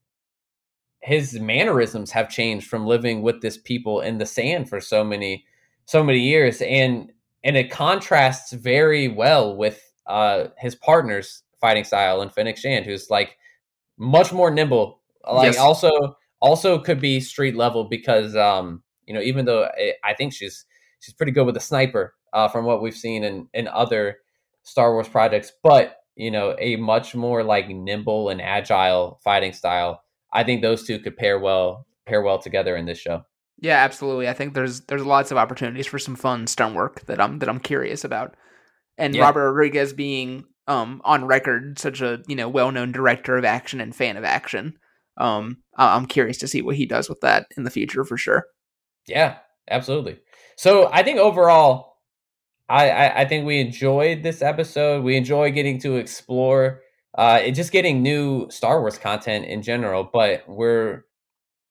his 1.02 1.40
mannerisms 1.40 2.12
have 2.12 2.30
changed 2.30 2.68
from 2.68 2.86
living 2.86 3.22
with 3.22 3.42
this 3.42 3.58
people 3.58 4.02
in 4.02 4.18
the 4.18 4.26
sand 4.26 4.70
for 4.70 4.82
so 4.82 5.04
many 5.04 5.46
so 5.86 6.04
many 6.04 6.20
years, 6.20 6.62
and 6.62 7.12
and 7.44 7.56
it 7.56 7.72
contrasts 7.72 8.52
very 8.52 9.08
well 9.08 9.56
with 9.56 9.82
uh, 10.08 10.48
his 10.58 10.76
partner's 10.76 11.44
fighting 11.62 11.84
style 11.84 12.22
and 12.22 12.32
Fennec 12.32 12.58
Shand, 12.58 12.86
who's 12.86 13.10
like 13.10 13.38
much 13.98 14.32
more 14.34 14.52
nimble. 14.52 15.02
Like 15.30 15.54
yes. 15.54 15.58
also 15.58 16.18
also 16.40 16.80
could 16.80 17.00
be 17.00 17.20
street 17.20 17.56
level 17.56 17.86
because 17.86 18.36
um 18.36 18.84
you 19.06 19.14
know 19.14 19.22
even 19.22 19.46
though 19.46 19.70
I 20.04 20.14
think 20.14 20.34
she's 20.34 20.66
she's 21.00 21.14
pretty 21.14 21.32
good 21.32 21.46
with 21.46 21.58
a 21.58 21.62
sniper 21.62 22.14
uh, 22.34 22.48
from 22.48 22.66
what 22.66 22.82
we've 22.82 22.96
seen 22.96 23.24
in 23.24 23.48
in 23.54 23.68
other 23.68 24.18
Star 24.64 24.94
Wars 24.94 25.08
projects, 25.08 25.52
but 25.64 25.98
you 26.16 26.32
know, 26.32 26.56
a 26.60 26.76
much 26.78 27.16
more 27.16 27.44
like 27.44 27.70
nimble 27.70 28.30
and 28.30 28.42
agile 28.42 29.20
fighting 29.24 29.54
style. 29.54 30.04
I 30.34 30.44
think 30.44 30.62
those 30.62 30.84
two 30.84 31.00
could 31.00 31.16
pair 31.16 31.40
well 31.40 31.86
pair 32.06 32.22
well 32.22 32.40
together 32.40 32.76
in 32.76 32.86
this 32.86 32.98
show. 32.98 33.24
Yeah, 33.60 33.78
absolutely. 33.78 34.28
I 34.28 34.34
think 34.34 34.54
there's 34.54 34.82
there's 34.82 35.06
lots 35.06 35.32
of 35.32 35.38
opportunities 35.38 35.88
for 35.88 36.00
some 36.00 36.16
fun 36.16 36.48
stunt 36.48 36.76
work 36.76 37.06
that 37.06 37.22
I'm 37.22 37.40
that 37.40 37.50
I'm 37.50 37.60
curious 37.60 38.04
about. 38.04 38.36
And 38.98 39.16
yeah. 39.16 39.22
Robert 39.22 39.52
Rodriguez 39.52 39.94
being 39.94 40.46
um 40.68 41.02
on 41.06 41.26
record 41.26 41.80
such 41.80 42.02
a, 42.02 42.22
you 42.28 42.36
know, 42.36 42.50
well-known 42.50 42.92
director 42.92 43.38
of 43.38 43.46
action 43.46 43.80
and 43.80 43.96
fan 43.96 44.18
of 44.18 44.24
action. 44.24 44.78
Um 45.18 45.58
I'm 45.76 46.08
curious 46.08 46.38
to 46.40 46.48
see 46.48 46.62
what 46.62 46.76
he 46.76 46.86
does 46.86 47.10
with 47.10 47.22
that 47.22 47.48
in 47.56 47.64
the 47.64 47.72
future 47.72 48.04
for 48.04 48.18
sure. 48.18 48.48
Yeah, 49.08 49.38
absolutely. 49.70 50.20
So 50.58 50.90
I 50.92 51.04
think 51.04 51.20
overall, 51.20 51.98
I, 52.68 52.90
I, 52.90 53.22
I 53.22 53.26
think 53.26 53.46
we 53.46 53.62
enjoyed 53.62 54.24
this 54.24 54.42
episode. 54.42 55.04
We 55.04 55.16
enjoy 55.16 55.52
getting 55.52 55.80
to 55.80 55.96
explore, 55.98 56.82
uh, 57.18 57.40
it 57.44 57.52
just 57.52 57.72
getting 57.72 58.02
new 58.02 58.50
Star 58.50 58.82
Wars 58.82 58.98
content 58.98 59.46
in 59.46 59.62
general. 59.62 60.10
But 60.12 60.44
we're 60.48 61.06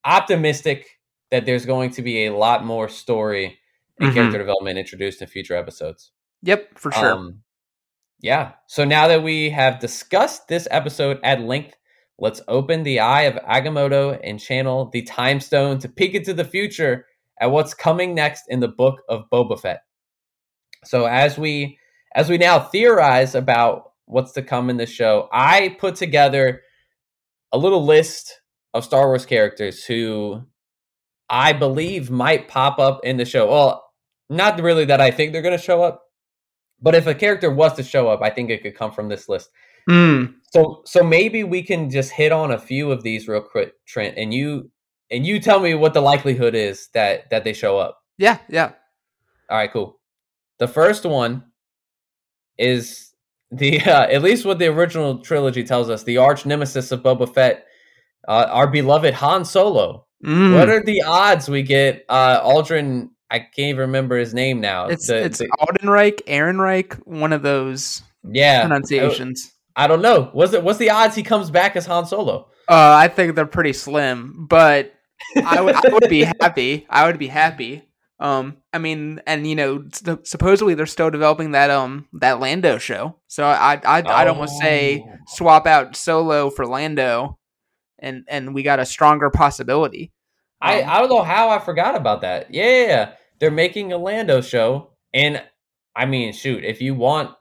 optimistic 0.05 0.87
that 1.33 1.45
there's 1.45 1.67
going 1.67 1.91
to 1.91 2.03
be 2.03 2.27
a 2.27 2.35
lot 2.35 2.65
more 2.65 2.89
story 2.89 3.59
and 3.99 4.09
mm-hmm. 4.09 4.15
character 4.15 4.39
development 4.39 4.79
introduced 4.79 5.21
in 5.21 5.27
future 5.27 5.57
episodes. 5.57 6.13
Yep, 6.43 6.79
for 6.79 6.93
sure. 6.93 7.13
Um, 7.13 7.41
yeah. 8.21 8.53
So 8.69 8.85
now 8.85 9.09
that 9.09 9.25
we 9.25 9.51
have 9.51 9.81
discussed 9.81 10.47
this 10.47 10.69
episode 10.71 11.19
at 11.25 11.41
length, 11.41 11.77
let's 12.19 12.41
open 12.47 12.85
the 12.85 13.01
eye 13.01 13.23
of 13.23 13.35
Agamotto 13.45 14.21
and 14.23 14.39
channel 14.39 14.91
the 14.93 15.03
time 15.03 15.41
stone 15.41 15.81
to 15.81 15.89
peek 15.89 16.15
into 16.15 16.33
the 16.33 16.45
future 16.45 17.05
at 17.41 17.51
what's 17.51 17.75
coming 17.75 18.15
next 18.15 18.45
in 18.49 18.61
the 18.61 18.69
book 18.69 19.03
of 19.09 19.29
Boba 19.31 19.59
Fett. 19.61 19.83
So 20.85 21.07
as 21.07 21.39
we 21.39 21.79
as 22.15 22.29
we 22.29 22.39
now 22.39 22.59
theorize 22.59 23.35
about 23.35 23.93
what's 24.07 24.33
to 24.33 24.43
come 24.43 24.71
in 24.71 24.77
the 24.77 24.87
show, 24.87 25.29
I 25.33 25.77
put 25.79 25.97
together 25.97 26.63
a 27.53 27.59
little 27.59 27.85
list 27.85 28.41
of 28.73 28.85
Star 28.85 29.09
Wars 29.09 29.27
characters 29.27 29.85
who 29.85 30.43
I 31.29 31.53
believe 31.53 32.11
might 32.11 32.49
pop 32.49 32.79
up 32.79 33.01
in 33.05 33.17
the 33.17 33.25
show. 33.25 33.51
Well, 33.51 33.85
not 34.31 34.61
really 34.61 34.85
that 34.87 35.01
I 35.01 35.11
think 35.11 35.33
they're 35.33 35.43
going 35.43 35.57
to 35.57 35.63
show 35.63 35.83
up, 35.83 36.05
but 36.81 36.95
if 36.95 37.07
a 37.07 37.15
character 37.15 37.51
was 37.51 37.75
to 37.75 37.83
show 37.83 38.09
up, 38.09 38.23
I 38.23 38.31
think 38.31 38.51
it 38.51 38.63
could 38.63 38.77
come 38.77 38.93
from 38.93 39.09
this 39.09 39.29
list. 39.29 39.51
Mm. 39.89 40.35
So 40.53 40.83
so 40.85 41.03
maybe 41.03 41.45
we 41.45 41.63
can 41.63 41.91
just 41.91 42.11
hit 42.11 42.33
on 42.33 42.51
a 42.51 42.59
few 42.59 42.91
of 42.91 43.03
these 43.03 43.29
real 43.29 43.43
quick, 43.43 43.73
Trent, 43.87 44.17
and 44.17 44.33
you 44.33 44.71
and 45.11 45.27
you 45.27 45.41
tell 45.41 45.61
me 45.61 45.75
what 45.75 45.95
the 45.95 46.01
likelihood 46.01 46.55
is 46.55 46.89
that 46.95 47.31
that 47.31 47.45
they 47.45 47.53
show 47.53 47.79
up. 47.79 48.03
Yeah, 48.19 48.39
yeah. 48.49 48.73
All 49.49 49.59
right, 49.59 49.73
cool. 49.73 49.99
The 50.59 50.69
first 50.69 51.05
one 51.05 51.45
is 52.59 53.13
the 53.51 53.81
uh, 53.87 54.07
at 54.07 54.23
least 54.23 54.45
what 54.45 54.59
the 54.59 54.67
original 54.67 55.19
trilogy 55.19 55.65
tells 55.65 55.91
us, 55.91 56.03
the 56.05 56.19
arch 56.19 56.47
nemesis 56.47 56.93
of 56.93 57.03
Boba 57.03 57.33
Fett, 57.33 57.67
uh, 58.29 58.47
our 58.51 58.67
beloved 58.67 59.15
Han 59.15 59.45
Solo. 59.45 60.07
Mm. 60.25 60.55
What 60.55 60.69
are 60.69 60.83
the 60.83 61.03
odds 61.03 61.49
we 61.49 61.63
get 61.63 62.05
uh, 62.09 62.41
Aldrin? 62.43 63.11
I 63.31 63.41
can't 63.41 63.59
even 63.59 63.81
remember 63.81 64.17
his 64.17 64.35
name 64.35 64.61
now. 64.61 64.87
It's 64.87 65.09
the, 65.09 65.19
it's 65.19 65.39
the, 65.39 65.49
Aldenreich, 65.61 66.23
Ehrenreich, 66.27 66.95
one 67.07 67.33
of 67.33 67.43
those 67.43 68.03
yeah 68.25 68.63
pronunciations. 68.63 69.53
I, 69.75 69.85
I 69.85 69.87
don't 69.89 70.03
know. 70.03 70.31
What's 70.33 70.53
it? 70.53 70.63
What's 70.63 70.79
the 70.79 70.91
odds 70.91 71.15
he 71.15 71.23
comes 71.23 71.51
back 71.51 71.77
as 71.77 71.87
Han 71.87 72.07
Solo? 72.07 72.49
Uh, 72.69 72.97
I 72.99 73.09
think 73.09 73.35
they're 73.35 73.47
pretty 73.47 73.73
slim, 73.73 74.47
but 74.49 74.96
I 75.45 75.61
would 75.61 75.75
I 75.75 75.89
would 75.93 76.09
be 76.09 76.25
happy. 76.41 76.87
I 76.91 77.07
would 77.07 77.19
be 77.19 77.29
happy. 77.29 77.83
Um, 78.19 78.57
I 78.73 78.79
mean, 78.79 79.21
and 79.27 79.47
you 79.47 79.55
know, 79.55 79.85
supposedly 80.23 80.75
they're 80.75 80.87
still 80.87 81.11
developing 81.11 81.51
that 81.53 81.71
um 81.71 82.09
that 82.15 82.41
Lando 82.41 82.79
show. 82.79 83.19
So 83.27 83.45
I 83.45 83.75
I 83.75 83.81
I'd, 83.99 84.07
I'd 84.07 84.29
almost 84.29 84.59
say 84.59 85.05
Oh. 85.07 85.17
swap 85.29 85.67
out 85.67 85.97
Solo 85.97 86.49
for 86.51 86.67
Lando, 86.67 87.39
and 87.99 88.25
and 88.29 88.55
we 88.55 88.63
got 88.63 88.79
a 88.81 88.87
stronger 88.87 89.29
possibility. 89.31 90.13
I 90.63 90.81
Um, 90.83 90.89
I 90.91 90.99
don't 91.01 91.11
know 91.11 91.23
how 91.23 91.51
I 91.51 91.59
forgot 91.59 91.95
about 91.95 92.23
that. 92.23 92.47
Yeah, 92.55 93.13
they're 93.39 93.51
making 93.51 93.93
a 93.93 93.99
Lando 93.99 94.41
show, 94.41 94.93
and 95.13 95.43
I 95.95 96.07
mean, 96.07 96.33
shoot, 96.33 96.65
if 96.65 96.81
you 96.81 96.95
want, 96.95 97.33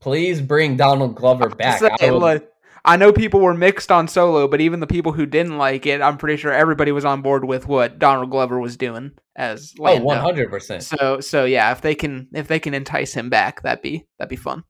please 0.00 0.40
bring 0.40 0.76
Donald 0.76 1.16
Glover 1.16 1.50
back. 1.50 1.80
Say, 1.80 1.90
I 2.00 2.10
would- 2.10 2.20
look, 2.20 2.48
I 2.86 2.96
know 2.96 3.12
people 3.12 3.40
were 3.40 3.54
mixed 3.54 3.90
on 3.90 4.08
Solo, 4.08 4.46
but 4.46 4.60
even 4.60 4.80
the 4.80 4.86
people 4.86 5.12
who 5.12 5.24
didn't 5.24 5.56
like 5.56 5.86
it, 5.86 6.02
I'm 6.02 6.18
pretty 6.18 6.36
sure 6.36 6.52
everybody 6.52 6.92
was 6.92 7.04
on 7.04 7.22
board 7.22 7.46
with 7.46 7.66
what 7.66 7.98
Donald 7.98 8.30
Glover 8.30 8.60
was 8.60 8.76
doing 8.76 9.12
as 9.36 9.72
oh, 9.80 10.00
one 10.00 10.18
hundred 10.18 10.50
percent. 10.50 10.82
So 10.82 11.20
so 11.20 11.44
yeah, 11.44 11.72
if 11.72 11.80
they 11.80 11.94
can 11.94 12.28
if 12.34 12.48
they 12.48 12.60
can 12.60 12.74
entice 12.74 13.14
him 13.14 13.30
back, 13.30 13.62
that'd 13.62 13.82
be 13.82 14.06
that'd 14.18 14.28
be 14.28 14.36
fun. 14.36 14.64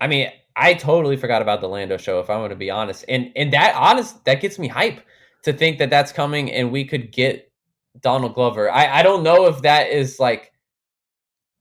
I 0.00 0.08
mean, 0.08 0.30
I 0.56 0.74
totally 0.74 1.16
forgot 1.16 1.40
about 1.40 1.60
the 1.60 1.68
Lando 1.68 1.96
show. 1.96 2.18
If 2.18 2.28
I'm 2.28 2.40
going 2.40 2.50
to 2.50 2.56
be 2.56 2.70
honest, 2.70 3.04
and 3.08 3.30
and 3.36 3.52
that 3.52 3.74
honest 3.76 4.24
that 4.24 4.40
gets 4.40 4.58
me 4.58 4.66
hype 4.66 5.00
to 5.44 5.52
think 5.52 5.78
that 5.78 5.90
that's 5.90 6.10
coming, 6.10 6.50
and 6.50 6.72
we 6.72 6.84
could 6.84 7.12
get 7.12 7.52
Donald 8.00 8.34
Glover. 8.34 8.70
I 8.70 8.98
I 8.98 9.02
don't 9.04 9.22
know 9.22 9.46
if 9.46 9.62
that 9.62 9.90
is 9.90 10.18
like 10.18 10.52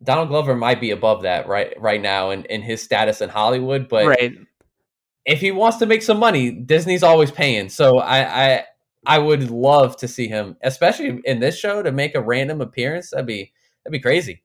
Donald 0.03 0.29
Glover 0.29 0.55
might 0.55 0.81
be 0.81 0.89
above 0.89 1.21
that 1.21 1.47
right 1.47 1.79
right 1.79 2.01
now 2.01 2.31
in 2.31 2.45
in 2.45 2.63
his 2.63 2.81
status 2.81 3.21
in 3.21 3.29
Hollywood, 3.29 3.87
but 3.87 4.07
right. 4.07 4.33
If 5.27 5.39
he 5.41 5.51
wants 5.51 5.77
to 5.77 5.85
make 5.85 6.01
some 6.01 6.17
money, 6.17 6.49
Disney's 6.49 7.03
always 7.03 7.29
paying. 7.29 7.69
So 7.69 7.99
I 7.99 8.45
I 8.55 8.63
I 9.05 9.19
would 9.19 9.51
love 9.51 9.95
to 9.97 10.07
see 10.07 10.27
him, 10.27 10.57
especially 10.63 11.21
in 11.25 11.39
this 11.39 11.57
show, 11.57 11.83
to 11.83 11.91
make 11.91 12.15
a 12.15 12.21
random 12.21 12.61
appearance. 12.61 13.11
That'd 13.11 13.27
be 13.27 13.51
that'd 13.83 13.91
be 13.91 13.99
crazy. 13.99 14.41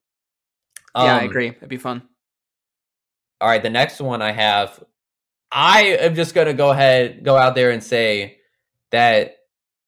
Yeah, 0.95 1.16
I 1.16 1.21
Um, 1.21 1.31
agree. 1.31 1.49
It'd 1.49 1.68
be 1.71 1.79
fun. 1.79 2.03
All 3.40 3.49
right, 3.49 3.62
the 3.62 3.71
next 3.71 4.01
one 4.01 4.21
I 4.23 4.31
have, 4.33 4.85
I 5.51 5.97
am 6.01 6.14
just 6.14 6.35
gonna 6.35 6.53
go 6.55 6.71
ahead, 6.71 7.25
go 7.25 7.37
out 7.37 7.55
there 7.55 7.71
and 7.71 7.83
say 7.83 8.38
that 8.90 9.37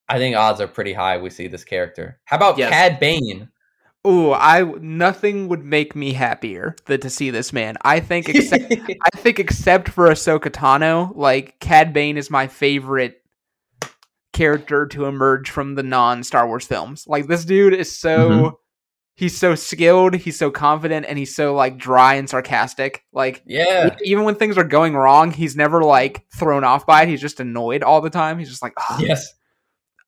I 0.09 0.19
think 0.19 0.37
odds 0.37 0.61
are 0.61 0.67
pretty 0.69 0.93
high 0.93 1.19
we 1.19 1.31
see 1.31 1.47
this 1.47 1.65
character. 1.65 2.21
How 2.25 2.37
about 2.37 2.59
Yes. 2.59 2.71
Cad 2.71 3.01
Bane? 3.01 3.49
Ooh, 4.07 4.33
I 4.33 4.63
nothing 4.81 5.49
would 5.49 5.65
make 5.65 5.97
me 5.97 6.13
happier 6.13 6.77
than 6.87 7.01
to 7.01 7.09
see 7.11 7.31
this 7.31 7.53
man. 7.53 7.77
I 7.83 8.01
think 8.01 8.29
except 8.29 8.65
I 9.13 9.17
think 9.17 9.39
except 9.39 9.89
for 9.89 10.09
Ahsoka 10.09 10.51
Tano, 10.51 11.11
like 11.17 11.59
Cad 11.61 11.93
Bane 11.93 12.19
is 12.19 12.31
my 12.31 12.47
favorite 12.47 13.23
character 14.33 14.87
to 14.87 15.07
emerge 15.07 15.51
from 15.51 15.75
the 15.75 15.83
non 15.83 16.23
Star 16.23 16.47
Wars 16.47 16.67
films. 16.67 17.05
Like 17.07 17.27
this 17.29 17.45
dude 17.45 17.73
is 17.73 17.99
so 17.99 18.29
Mhm. 18.31 18.53
he's 19.15 19.37
so 19.39 19.55
skilled, 19.55 20.15
he's 20.15 20.39
so 20.39 20.51
confident, 20.51 21.07
and 21.09 21.17
he's 21.19 21.35
so 21.35 21.55
like 21.55 21.79
dry 21.79 22.15
and 22.15 22.29
sarcastic. 22.29 23.05
Like 23.13 23.43
yeah, 23.47 23.97
even 24.05 24.25
when 24.25 24.35
things 24.35 24.59
are 24.59 24.65
going 24.65 24.95
wrong, 24.95 25.31
he's 25.31 25.57
never 25.57 25.83
like 25.83 26.27
thrown 26.37 26.65
off 26.65 26.87
by 26.87 27.03
it. 27.05 27.09
He's 27.09 27.21
just 27.21 27.41
annoyed 27.41 27.83
all 27.83 28.01
the 28.01 28.11
time. 28.11 28.39
He's 28.39 28.51
just 28.51 28.63
like, 28.63 28.75
"Ugh." 28.91 29.01
yes, 29.01 29.33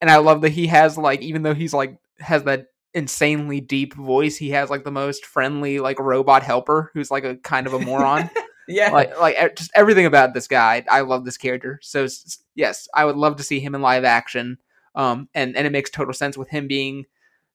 and 0.01 0.11
I 0.11 0.17
love 0.19 0.43
that 0.43 0.51
he 0.51 0.67
has 0.67 0.99
like 0.99 1.23
even 1.23 1.43
though 1.43 1.55
he's 1.55 1.73
like 1.73 1.97
has 2.19 2.43
that 2.45 2.67
insanely 2.97 3.61
deep 3.61 3.95
voice, 3.95 4.37
he 4.37 4.51
has 4.51 4.71
like 4.71 4.83
the 4.83 4.91
most 4.91 5.27
friendly 5.27 5.79
like 5.79 6.01
robot 6.01 6.43
helper 6.43 6.91
who's 6.95 7.11
like 7.11 7.25
a 7.25 7.37
kind 7.37 7.67
of 7.67 7.75
a 7.75 7.79
moron. 7.79 8.31
yeah. 8.69 8.91
like 8.91 9.21
like 9.21 9.57
just 9.57 9.71
everything 9.75 10.07
about 10.07 10.35
this 10.35 10.49
guy. 10.49 10.85
I 10.91 11.03
love 11.03 11.25
this 11.25 11.37
character. 11.37 11.79
So 11.83 12.09
yes, 12.55 12.89
I 12.95 13.05
would 13.05 13.17
love 13.17 13.37
to 13.37 13.45
see 13.45 13.61
him 13.61 13.75
in 13.75 13.83
live 13.83 14.05
action. 14.05 14.59
Um, 14.95 15.29
and 15.35 15.55
and 15.57 15.67
it 15.67 15.73
makes 15.73 15.91
total 15.91 16.15
sense 16.15 16.39
with 16.39 16.49
him 16.49 16.67
being 16.67 17.05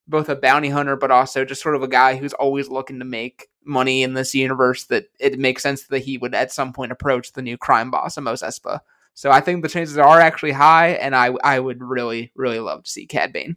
both 0.06 0.28
a 0.28 0.36
bounty 0.36 0.68
hunter, 0.68 0.96
but 0.96 1.10
also 1.10 1.44
just 1.44 1.60
sort 1.60 1.74
of 1.74 1.82
a 1.82 1.88
guy 1.88 2.16
who's 2.16 2.32
always 2.34 2.68
looking 2.68 3.00
to 3.00 3.04
make 3.04 3.48
money 3.64 4.04
in 4.04 4.14
this 4.14 4.34
universe. 4.36 4.84
That 4.84 5.06
it 5.18 5.40
makes 5.40 5.62
sense 5.62 5.82
that 5.88 6.04
he 6.04 6.18
would 6.18 6.36
at 6.36 6.52
some 6.52 6.72
point 6.72 6.92
approach 6.92 7.32
the 7.32 7.42
new 7.42 7.58
crime 7.58 7.90
boss, 7.90 8.16
Amos 8.16 8.42
Espa. 8.42 8.80
So 9.14 9.30
I 9.30 9.40
think 9.40 9.62
the 9.62 9.68
chances 9.68 9.98
are 9.98 10.20
actually 10.20 10.52
high, 10.52 10.90
and 10.90 11.16
I 11.16 11.34
I 11.42 11.58
would 11.58 11.82
really 11.82 12.30
really 12.36 12.60
love 12.60 12.84
to 12.84 12.90
see 12.90 13.06
Cad 13.06 13.32
Bane. 13.32 13.56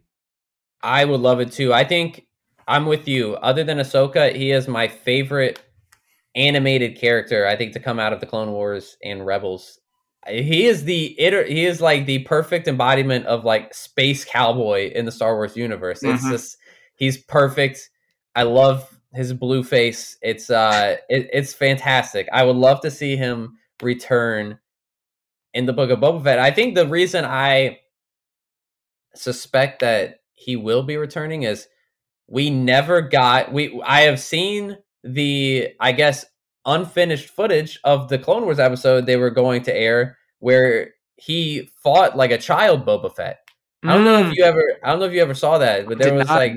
I 0.82 1.04
would 1.04 1.20
love 1.20 1.40
it 1.40 1.52
too. 1.52 1.72
I 1.72 1.84
think 1.84 2.26
I'm 2.68 2.86
with 2.86 3.08
you. 3.08 3.34
Other 3.36 3.64
than 3.64 3.78
Ahsoka, 3.78 4.34
he 4.34 4.50
is 4.52 4.68
my 4.68 4.88
favorite 4.88 5.60
animated 6.34 6.98
character. 6.98 7.46
I 7.46 7.56
think 7.56 7.72
to 7.72 7.80
come 7.80 7.98
out 7.98 8.12
of 8.12 8.20
the 8.20 8.26
Clone 8.26 8.52
Wars 8.52 8.96
and 9.02 9.24
Rebels. 9.24 9.80
He 10.28 10.66
is 10.66 10.84
the 10.84 11.16
iter- 11.24 11.44
he 11.44 11.64
is 11.64 11.80
like 11.80 12.04
the 12.06 12.18
perfect 12.20 12.66
embodiment 12.66 13.26
of 13.26 13.44
like 13.44 13.72
space 13.72 14.24
cowboy 14.24 14.90
in 14.92 15.04
the 15.04 15.12
Star 15.12 15.34
Wars 15.36 15.56
universe. 15.56 16.02
It's 16.02 16.24
Mhm. 16.24 16.30
just 16.32 16.56
he's 16.96 17.16
perfect. 17.16 17.88
I 18.34 18.42
love 18.42 18.98
his 19.14 19.32
blue 19.32 19.62
face. 19.62 20.18
It's 20.22 20.50
uh 20.50 20.96
it, 21.08 21.30
it's 21.32 21.54
fantastic. 21.54 22.28
I 22.32 22.42
would 22.44 22.56
love 22.56 22.80
to 22.80 22.90
see 22.90 23.16
him 23.16 23.56
return 23.82 24.58
in 25.54 25.64
the 25.64 25.72
book 25.72 25.90
of 25.90 26.00
Boba 26.00 26.22
Fett. 26.24 26.38
I 26.40 26.50
think 26.50 26.74
the 26.74 26.86
reason 26.88 27.24
I 27.24 27.78
suspect 29.14 29.80
that 29.80 30.18
he 30.36 30.54
will 30.54 30.82
be 30.82 30.96
returning 30.96 31.42
is 31.42 31.66
we 32.28 32.50
never 32.50 33.00
got 33.00 33.52
we 33.52 33.80
I 33.84 34.02
have 34.02 34.20
seen 34.20 34.78
the 35.02 35.70
I 35.80 35.92
guess 35.92 36.24
unfinished 36.64 37.28
footage 37.28 37.80
of 37.84 38.08
the 38.08 38.18
Clone 38.18 38.44
Wars 38.44 38.58
episode 38.58 39.06
they 39.06 39.16
were 39.16 39.30
going 39.30 39.62
to 39.62 39.76
air 39.76 40.18
where 40.38 40.94
he 41.16 41.70
fought 41.82 42.16
like 42.16 42.30
a 42.30 42.38
child 42.38 42.86
Boba 42.86 43.14
Fett. 43.14 43.38
I 43.84 43.94
don't 43.94 44.04
know 44.04 44.28
if 44.28 44.36
you 44.36 44.44
ever 44.44 44.62
I 44.84 44.90
don't 44.90 45.00
know 45.00 45.06
if 45.06 45.12
you 45.12 45.22
ever 45.22 45.34
saw 45.34 45.58
that, 45.58 45.88
but 45.88 45.98
there 45.98 46.14
was 46.14 46.28
not. 46.28 46.36
like 46.36 46.52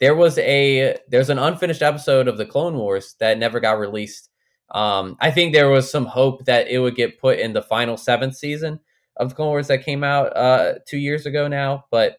there 0.00 0.14
was 0.14 0.38
a 0.38 0.96
there's 1.08 1.30
an 1.30 1.38
unfinished 1.38 1.82
episode 1.82 2.28
of 2.28 2.38
the 2.38 2.46
Clone 2.46 2.76
Wars 2.76 3.14
that 3.20 3.38
never 3.38 3.60
got 3.60 3.78
released. 3.78 4.30
Um, 4.70 5.16
I 5.20 5.30
think 5.30 5.52
there 5.52 5.68
was 5.68 5.90
some 5.90 6.06
hope 6.06 6.44
that 6.46 6.68
it 6.68 6.78
would 6.78 6.96
get 6.96 7.20
put 7.20 7.38
in 7.38 7.52
the 7.52 7.62
final 7.62 7.96
seventh 7.96 8.36
season 8.36 8.80
of 9.16 9.28
the 9.28 9.34
Clone 9.34 9.48
Wars 9.48 9.68
that 9.68 9.84
came 9.84 10.04
out 10.04 10.36
uh, 10.36 10.74
two 10.86 10.98
years 10.98 11.26
ago 11.26 11.48
now, 11.48 11.84
but 11.90 12.18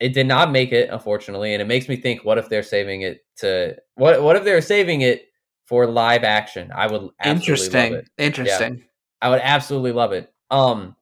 it 0.00 0.12
did 0.12 0.26
not 0.26 0.50
make 0.50 0.72
it, 0.72 0.90
unfortunately. 0.90 1.52
And 1.52 1.62
it 1.62 1.66
makes 1.66 1.88
me 1.88 1.96
think: 1.96 2.24
what 2.24 2.38
if 2.38 2.48
they're 2.48 2.62
saving 2.62 3.02
it 3.02 3.24
to 3.38 3.76
what? 3.94 4.22
What 4.22 4.36
if 4.36 4.44
they're 4.44 4.60
saving 4.60 5.02
it 5.02 5.28
for 5.66 5.86
live 5.86 6.24
action? 6.24 6.70
I 6.74 6.86
would 6.86 7.10
absolutely 7.20 7.24
love 7.24 7.36
Interesting. 7.36 7.94
it. 7.94 8.08
Interesting. 8.18 8.84
I 9.22 9.30
would 9.30 9.40
absolutely 9.42 9.92
love 9.92 10.12
it. 10.12 10.32
Um, 10.50 10.96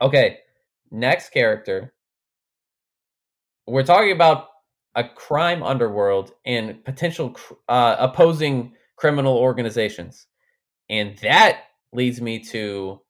okay, 0.00 0.38
next 0.90 1.30
character. 1.30 1.92
We're 3.66 3.82
talking 3.82 4.12
about 4.12 4.46
a 4.94 5.04
crime 5.04 5.62
underworld 5.62 6.32
and 6.46 6.82
potential 6.84 7.30
cr- 7.30 7.54
uh, 7.68 7.96
opposing 7.98 8.74
criminal 8.96 9.36
organizations, 9.36 10.26
and 10.88 11.18
that 11.18 11.64
leads 11.92 12.20
me 12.20 12.38
to 12.38 13.00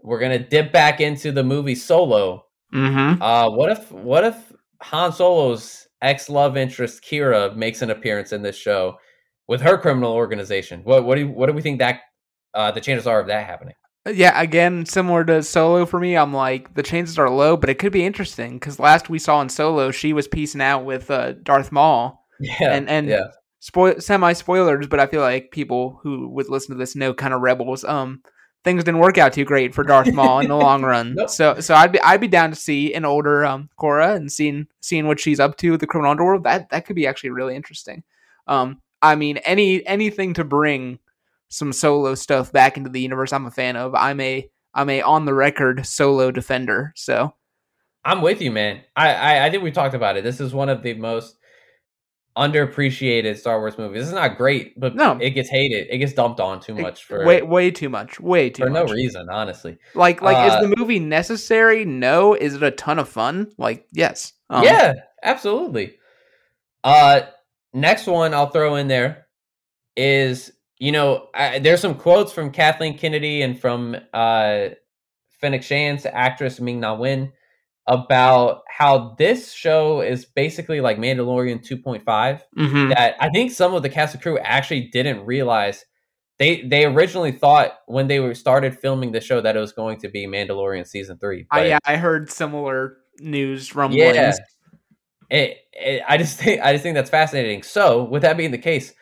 we're 0.00 0.18
gonna 0.18 0.38
dip 0.38 0.72
back 0.72 1.00
into 1.00 1.32
the 1.32 1.44
movie 1.44 1.76
Solo. 1.76 2.46
Mm-hmm. 2.72 3.22
Uh, 3.22 3.50
what 3.50 3.70
if 3.72 3.90
what 3.92 4.24
if 4.24 4.52
Han 4.82 5.12
Solo's 5.12 5.86
ex 6.00 6.28
love 6.28 6.56
interest 6.56 7.02
Qi'ra 7.04 7.54
makes 7.54 7.82
an 7.82 7.90
appearance 7.90 8.32
in 8.32 8.42
this 8.42 8.56
show 8.56 8.96
with 9.48 9.60
her 9.60 9.78
criminal 9.78 10.12
organization? 10.12 10.80
What 10.84 11.04
what 11.04 11.16
do 11.16 11.22
you, 11.22 11.28
what 11.28 11.46
do 11.46 11.52
we 11.52 11.62
think 11.62 11.78
that 11.80 12.00
uh, 12.54 12.70
the 12.70 12.80
chances 12.80 13.06
are 13.06 13.20
of 13.20 13.26
that 13.28 13.46
happening? 13.46 13.74
Yeah, 14.10 14.40
again, 14.40 14.84
similar 14.84 15.24
to 15.26 15.42
Solo 15.44 15.86
for 15.86 16.00
me, 16.00 16.16
I'm 16.16 16.32
like 16.34 16.74
the 16.74 16.82
chances 16.82 17.18
are 17.18 17.30
low, 17.30 17.56
but 17.56 17.70
it 17.70 17.78
could 17.78 17.92
be 17.92 18.04
interesting 18.04 18.54
because 18.54 18.80
last 18.80 19.08
we 19.08 19.18
saw 19.20 19.40
in 19.40 19.48
Solo, 19.48 19.92
she 19.92 20.12
was 20.12 20.26
piecing 20.26 20.60
out 20.60 20.84
with 20.84 21.08
uh, 21.10 21.34
Darth 21.42 21.70
Maul. 21.70 22.24
Yeah, 22.40 22.72
And- 22.74 22.88
and- 22.88 23.08
yeah, 23.08 23.28
Spoil 23.60 24.00
semi 24.00 24.32
spoilers, 24.32 24.88
but 24.88 24.98
I 24.98 25.06
feel 25.06 25.20
like 25.20 25.52
people 25.52 26.00
who 26.02 26.28
would 26.30 26.48
listen 26.48 26.74
to 26.74 26.78
this 26.78 26.96
know 26.96 27.14
kind 27.14 27.32
of 27.32 27.42
rebels. 27.42 27.84
Um, 27.84 28.20
things 28.64 28.84
didn't 28.84 29.00
work 29.00 29.18
out 29.18 29.32
too 29.32 29.44
great 29.44 29.74
for 29.74 29.84
Darth 29.84 30.12
Maul 30.14 30.40
in 30.40 30.48
the 30.48 30.56
long 30.56 30.82
run. 30.82 31.14
Nope. 31.14 31.30
So 31.30 31.60
so 31.60 31.74
I'd 31.74 31.92
be 31.92 32.00
I'd 32.00 32.20
be 32.20 32.28
down 32.28 32.50
to 32.50 32.56
see 32.56 32.94
an 32.94 33.04
older 33.04 33.44
um 33.44 33.68
Qi'ra 33.78 34.16
and 34.16 34.30
seeing 34.30 34.66
seeing 34.80 35.06
what 35.06 35.20
she's 35.20 35.40
up 35.40 35.56
to 35.58 35.72
with 35.72 35.80
the 35.80 35.86
criminal 35.86 36.10
underworld. 36.10 36.44
That 36.44 36.70
that 36.70 36.86
could 36.86 36.96
be 36.96 37.06
actually 37.06 37.30
really 37.30 37.56
interesting. 37.56 38.02
Um 38.46 38.80
I 39.00 39.14
mean 39.14 39.38
any 39.38 39.86
anything 39.86 40.34
to 40.34 40.44
bring 40.44 40.98
some 41.48 41.72
solo 41.72 42.14
stuff 42.14 42.52
back 42.52 42.76
into 42.76 42.90
the 42.90 43.00
universe 43.00 43.32
I'm 43.32 43.46
a 43.46 43.50
fan 43.50 43.76
of. 43.76 43.94
I'm 43.94 44.20
a 44.20 44.48
I'm 44.74 44.88
a 44.88 45.02
on 45.02 45.24
the 45.24 45.34
record 45.34 45.84
solo 45.86 46.30
defender. 46.30 46.92
So 46.96 47.34
I'm 48.04 48.22
with 48.22 48.40
you, 48.42 48.50
man. 48.50 48.80
I, 48.96 49.14
I, 49.14 49.46
I 49.46 49.50
think 49.50 49.62
we 49.62 49.70
talked 49.70 49.94
about 49.94 50.16
it. 50.16 50.24
This 50.24 50.40
is 50.40 50.52
one 50.52 50.68
of 50.68 50.82
the 50.82 50.94
most 50.94 51.36
underappreciated 52.36 53.36
Star 53.36 53.58
Wars 53.58 53.76
movies. 53.76 54.02
This 54.02 54.08
is 54.08 54.14
not 54.14 54.36
great, 54.36 54.78
but 54.78 54.94
no. 54.94 55.18
it 55.20 55.30
gets 55.30 55.50
hated. 55.50 55.88
It 55.90 55.98
gets 55.98 56.12
dumped 56.12 56.40
on 56.40 56.60
too 56.60 56.74
much 56.74 57.04
for 57.04 57.24
way 57.26 57.42
way 57.42 57.70
too 57.70 57.88
much. 57.88 58.18
Way 58.20 58.50
too 58.50 58.64
for 58.64 58.70
much. 58.70 58.86
no 58.86 58.92
reason, 58.92 59.28
honestly. 59.30 59.78
Like 59.94 60.22
like 60.22 60.36
uh, 60.36 60.54
is 60.54 60.68
the 60.68 60.76
movie 60.76 60.98
necessary? 60.98 61.84
No. 61.84 62.34
Is 62.34 62.54
it 62.54 62.62
a 62.62 62.70
ton 62.70 62.98
of 62.98 63.08
fun? 63.08 63.52
Like 63.58 63.86
yes. 63.92 64.32
Um, 64.48 64.64
yeah, 64.64 64.94
absolutely. 65.22 65.96
Uh, 66.84 67.22
next 67.72 68.06
one 68.06 68.34
I'll 68.34 68.50
throw 68.50 68.76
in 68.76 68.88
there 68.88 69.26
is 69.96 70.52
you 70.78 70.92
know 70.92 71.28
I, 71.34 71.58
there's 71.58 71.80
some 71.80 71.94
quotes 71.94 72.32
from 72.32 72.50
Kathleen 72.50 72.96
Kennedy 72.96 73.42
and 73.42 73.60
from 73.60 73.96
uh 74.14 74.68
Fennec 75.40 75.62
Shand's 75.62 76.06
actress 76.06 76.60
Ming 76.60 76.80
Na 76.80 76.94
Wen 76.94 77.32
about 77.86 78.62
how 78.68 79.14
this 79.18 79.52
show 79.52 80.00
is 80.00 80.24
basically 80.24 80.80
like 80.80 80.98
Mandalorian 80.98 81.66
2.5 81.66 82.04
mm-hmm. 82.04 82.88
that 82.90 83.16
I 83.20 83.28
think 83.30 83.50
some 83.50 83.74
of 83.74 83.82
the 83.82 83.88
cast 83.88 84.14
and 84.14 84.22
crew 84.22 84.38
actually 84.38 84.88
didn't 84.92 85.24
realize. 85.26 85.84
They 86.38 86.62
they 86.62 86.84
originally 86.84 87.32
thought 87.32 87.78
when 87.86 88.08
they 88.08 88.20
were 88.20 88.34
started 88.34 88.78
filming 88.78 89.12
the 89.12 89.20
show 89.20 89.40
that 89.40 89.56
it 89.56 89.60
was 89.60 89.72
going 89.72 89.98
to 90.00 90.08
be 90.08 90.26
Mandalorian 90.26 90.86
season 90.86 91.18
3 91.18 91.46
but, 91.50 91.60
I, 91.60 91.66
yeah 91.66 91.78
I 91.84 91.96
heard 91.96 92.30
similar 92.30 92.96
news 93.20 93.74
rumblings. 93.74 94.16
Yeah, 94.16 94.32
it, 95.30 95.58
it, 95.72 96.02
I 96.08 96.16
just 96.16 96.38
think 96.40 96.60
I 96.62 96.72
just 96.72 96.82
think 96.82 96.94
that's 96.94 97.10
fascinating. 97.10 97.62
So 97.62 98.04
with 98.04 98.22
that 98.22 98.36
being 98.36 98.50
the 98.50 98.58
case 98.58 98.92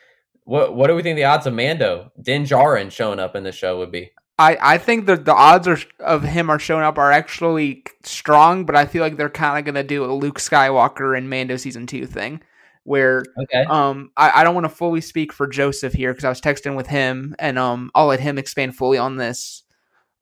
what 0.45 0.75
what 0.75 0.89
do 0.89 0.97
we 0.97 1.03
think 1.03 1.17
the 1.17 1.25
odds 1.25 1.47
of 1.47 1.55
Mando 1.55 2.11
Din 2.21 2.43
Djarin 2.43 2.91
showing 2.91 3.21
up 3.21 3.37
in 3.37 3.45
the 3.45 3.53
show 3.53 3.79
would 3.79 3.93
be 3.93 4.11
I, 4.41 4.57
I 4.75 4.79
think 4.79 5.05
that 5.05 5.27
the 5.27 5.35
odds 5.35 5.69
are, 5.69 5.77
of 5.99 6.23
him 6.23 6.49
are 6.49 6.59
showing 6.59 6.83
up 6.83 6.97
are 6.97 7.13
actually 7.13 7.85
strong, 8.05 8.65
but 8.65 8.75
I 8.75 8.87
feel 8.87 9.03
like 9.03 9.19
they're 9.19 9.29
kind 9.29 9.59
of 9.59 9.67
going 9.67 9.75
to 9.75 9.87
do 9.87 10.03
a 10.03 10.15
Luke 10.15 10.39
Skywalker 10.39 11.17
and 11.17 11.29
Mando 11.29 11.59
season 11.59 11.87
two 11.87 12.07
thing, 12.07 12.41
where 12.85 13.23
okay. 13.39 13.65
um 13.69 14.11
I, 14.17 14.41
I 14.41 14.45
don't 14.45 14.55
want 14.55 14.65
to 14.65 14.75
fully 14.75 15.03
speak 15.03 15.35
for 15.35 15.47
Joseph 15.47 15.93
here 15.93 16.15
because 16.15 16.25
I 16.25 16.31
was 16.31 16.41
texting 16.41 16.75
with 16.75 16.87
him, 16.87 17.37
and 17.39 17.59
um 17.59 17.91
I'll 17.95 18.07
let 18.07 18.21
him 18.21 18.39
expand 18.39 18.75
fully 18.75 18.97
on 18.97 19.17
this 19.17 19.63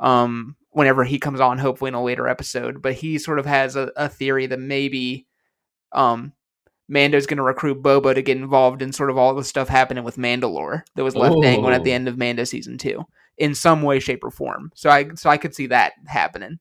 um 0.00 0.56
whenever 0.70 1.04
he 1.04 1.20
comes 1.20 1.38
on, 1.38 1.58
hopefully 1.58 1.90
in 1.90 1.94
a 1.94 2.02
later 2.02 2.26
episode. 2.26 2.82
But 2.82 2.94
he 2.94 3.18
sort 3.18 3.38
of 3.38 3.46
has 3.46 3.76
a, 3.76 3.92
a 3.94 4.08
theory 4.08 4.46
that 4.46 4.58
maybe 4.58 5.28
um 5.92 6.32
Mando's 6.88 7.26
going 7.26 7.36
to 7.36 7.44
recruit 7.44 7.84
Boba 7.84 8.16
to 8.16 8.22
get 8.22 8.36
involved 8.36 8.82
in 8.82 8.92
sort 8.92 9.10
of 9.10 9.16
all 9.16 9.34
the 9.36 9.44
stuff 9.44 9.68
happening 9.68 10.02
with 10.02 10.16
Mandalore 10.16 10.82
that 10.96 11.04
was 11.04 11.14
left 11.14 11.36
Ooh. 11.36 11.42
dangling 11.42 11.74
at 11.74 11.84
the 11.84 11.92
end 11.92 12.08
of 12.08 12.18
Mando 12.18 12.42
season 12.42 12.78
two 12.78 13.06
in 13.38 13.54
some 13.54 13.82
way, 13.82 14.00
shape, 14.00 14.24
or 14.24 14.30
form. 14.30 14.70
So 14.74 14.90
I 14.90 15.08
so 15.14 15.30
I 15.30 15.36
could 15.36 15.54
see 15.54 15.66
that 15.68 15.92
happening. 16.06 16.58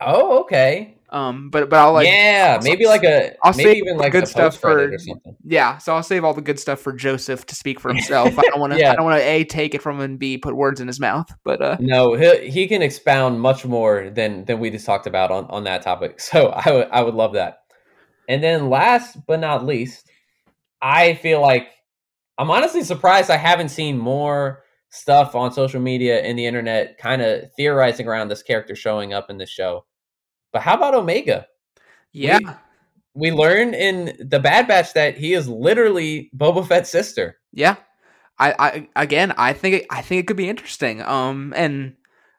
Oh, 0.00 0.40
okay. 0.40 0.98
Um, 1.10 1.50
but 1.50 1.68
but 1.68 1.78
I'll 1.78 1.92
like 1.92 2.06
yeah, 2.06 2.56
I'll, 2.56 2.64
maybe 2.64 2.86
like 2.86 3.04
a 3.04 3.36
I'll 3.42 3.54
maybe 3.54 3.78
even 3.78 3.98
like 3.98 4.12
good 4.12 4.26
stuff 4.26 4.56
for 4.56 4.96
yeah. 5.44 5.76
So 5.76 5.94
I'll 5.94 6.02
save 6.02 6.24
all 6.24 6.32
the 6.32 6.40
good 6.40 6.58
stuff 6.58 6.80
for 6.80 6.94
Joseph 6.94 7.44
to 7.46 7.54
speak 7.54 7.78
for 7.78 7.88
himself. 7.92 8.38
I 8.38 8.42
don't 8.42 8.60
want 8.60 8.72
to 8.72 8.78
yeah. 8.78 8.92
I 8.92 8.94
don't 8.96 9.04
want 9.04 9.20
to 9.20 9.26
a 9.26 9.44
take 9.44 9.74
it 9.74 9.82
from 9.82 9.96
him 9.96 10.02
and 10.02 10.18
b 10.18 10.38
put 10.38 10.56
words 10.56 10.80
in 10.80 10.86
his 10.86 10.98
mouth. 10.98 11.30
But 11.44 11.60
uh, 11.60 11.76
no, 11.80 12.14
he 12.14 12.50
he 12.50 12.66
can 12.66 12.80
expound 12.80 13.40
much 13.40 13.66
more 13.66 14.08
than 14.08 14.46
than 14.46 14.58
we 14.58 14.70
just 14.70 14.86
talked 14.86 15.06
about 15.06 15.30
on 15.30 15.44
on 15.46 15.64
that 15.64 15.82
topic. 15.82 16.20
So 16.32 16.46
I 16.48 16.72
would 16.72 16.88
I 16.90 17.02
would 17.02 17.14
love 17.14 17.34
that. 17.34 17.58
And 18.26 18.42
then 18.42 18.70
last 18.70 19.18
but 19.26 19.38
not 19.38 19.66
least, 19.66 20.08
I 20.80 21.14
feel 21.14 21.42
like 21.42 21.68
I'm 22.38 22.50
honestly 22.50 22.84
surprised 22.84 23.30
I 23.30 23.36
haven't 23.36 23.68
seen 23.68 23.98
more 23.98 24.62
stuff 24.92 25.34
on 25.34 25.52
social 25.52 25.80
media 25.80 26.20
and 26.20 26.38
the 26.38 26.46
internet 26.46 26.98
kind 26.98 27.22
of 27.22 27.50
theorizing 27.56 28.06
around 28.06 28.28
this 28.28 28.42
character 28.42 28.76
showing 28.76 29.12
up 29.14 29.30
in 29.30 29.38
the 29.38 29.46
show. 29.46 29.84
But 30.52 30.62
how 30.62 30.74
about 30.76 30.94
Omega? 30.94 31.46
Yeah. 32.12 32.38
We, 33.14 33.30
we 33.30 33.36
learn 33.36 33.72
in 33.72 34.16
the 34.20 34.38
Bad 34.38 34.68
Batch 34.68 34.92
that 34.92 35.16
he 35.16 35.32
is 35.32 35.48
literally 35.48 36.30
Boba 36.36 36.66
Fett's 36.66 36.90
sister. 36.90 37.38
Yeah. 37.52 37.76
I, 38.38 38.54
I 38.58 39.02
again 39.02 39.32
I 39.36 39.52
think 39.52 39.76
it, 39.76 39.86
I 39.90 40.02
think 40.02 40.20
it 40.20 40.26
could 40.26 40.36
be 40.36 40.48
interesting. 40.48 41.02
Um 41.02 41.54
and 41.56 41.96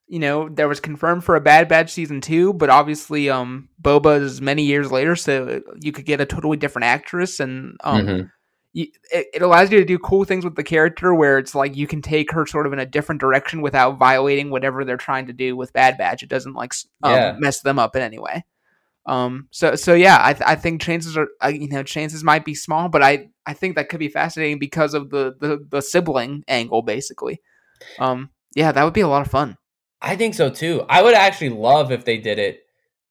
you 0.07 0.19
know, 0.19 0.47
there 0.47 0.67
was 0.67 0.79
confirmed 0.79 1.23
for 1.23 1.35
a 1.35 1.41
Bad 1.41 1.67
Batch 1.67 1.91
season 1.91 2.21
two, 2.21 2.53
but 2.53 2.69
obviously, 2.69 3.29
um, 3.31 3.69
Boba 3.81 4.21
is 4.21 4.41
many 4.41 4.63
years 4.63 4.91
later, 4.91 5.15
so 5.15 5.61
you 5.79 5.91
could 5.91 6.05
get 6.05 6.21
a 6.21 6.25
totally 6.25 6.57
different 6.57 6.85
actress, 6.85 7.39
and 7.39 7.77
um, 7.83 8.05
mm-hmm 8.05 8.23
it, 8.73 8.89
it 9.11 9.41
allows 9.41 9.71
you 9.71 9.79
to 9.79 9.85
do 9.85 9.99
cool 9.99 10.23
things 10.23 10.43
with 10.43 10.55
the 10.55 10.63
character 10.63 11.13
where 11.13 11.37
it's 11.37 11.53
like 11.53 11.75
you 11.75 11.87
can 11.87 12.01
take 12.01 12.31
her 12.31 12.45
sort 12.45 12.65
of 12.65 12.73
in 12.73 12.79
a 12.79 12.85
different 12.85 13.21
direction 13.21 13.61
without 13.61 13.99
violating 13.99 14.49
whatever 14.49 14.83
they're 14.83 14.97
trying 14.97 15.27
to 15.27 15.33
do 15.33 15.55
with 15.55 15.73
Bad 15.73 15.97
Batch. 15.97 16.23
It 16.23 16.29
doesn't 16.29 16.53
like 16.53 16.73
um, 17.03 17.13
yeah. 17.13 17.35
mess 17.37 17.61
them 17.61 17.77
up 17.77 17.95
in 17.95 18.01
any 18.01 18.19
way. 18.19 18.45
Um, 19.05 19.47
so 19.51 19.75
so 19.75 19.93
yeah, 19.93 20.17
I 20.21 20.33
th- 20.33 20.47
I 20.47 20.55
think 20.55 20.81
chances 20.81 21.17
are 21.17 21.27
uh, 21.43 21.49
you 21.49 21.67
know 21.67 21.83
chances 21.83 22.23
might 22.23 22.45
be 22.45 22.55
small, 22.55 22.89
but 22.89 23.03
I 23.03 23.29
I 23.45 23.53
think 23.53 23.75
that 23.75 23.89
could 23.89 23.99
be 23.99 24.07
fascinating 24.07 24.59
because 24.59 24.93
of 24.93 25.09
the 25.09 25.35
the, 25.39 25.65
the 25.69 25.81
sibling 25.81 26.43
angle 26.47 26.81
basically. 26.81 27.41
Um, 27.99 28.29
yeah, 28.55 28.71
that 28.71 28.83
would 28.83 28.93
be 28.93 29.01
a 29.01 29.07
lot 29.07 29.25
of 29.25 29.31
fun. 29.31 29.57
I 30.01 30.15
think 30.15 30.35
so 30.35 30.49
too. 30.49 30.85
I 30.89 31.01
would 31.01 31.15
actually 31.15 31.49
love 31.49 31.91
if 31.91 32.05
they 32.05 32.17
did 32.17 32.39
it. 32.39 32.61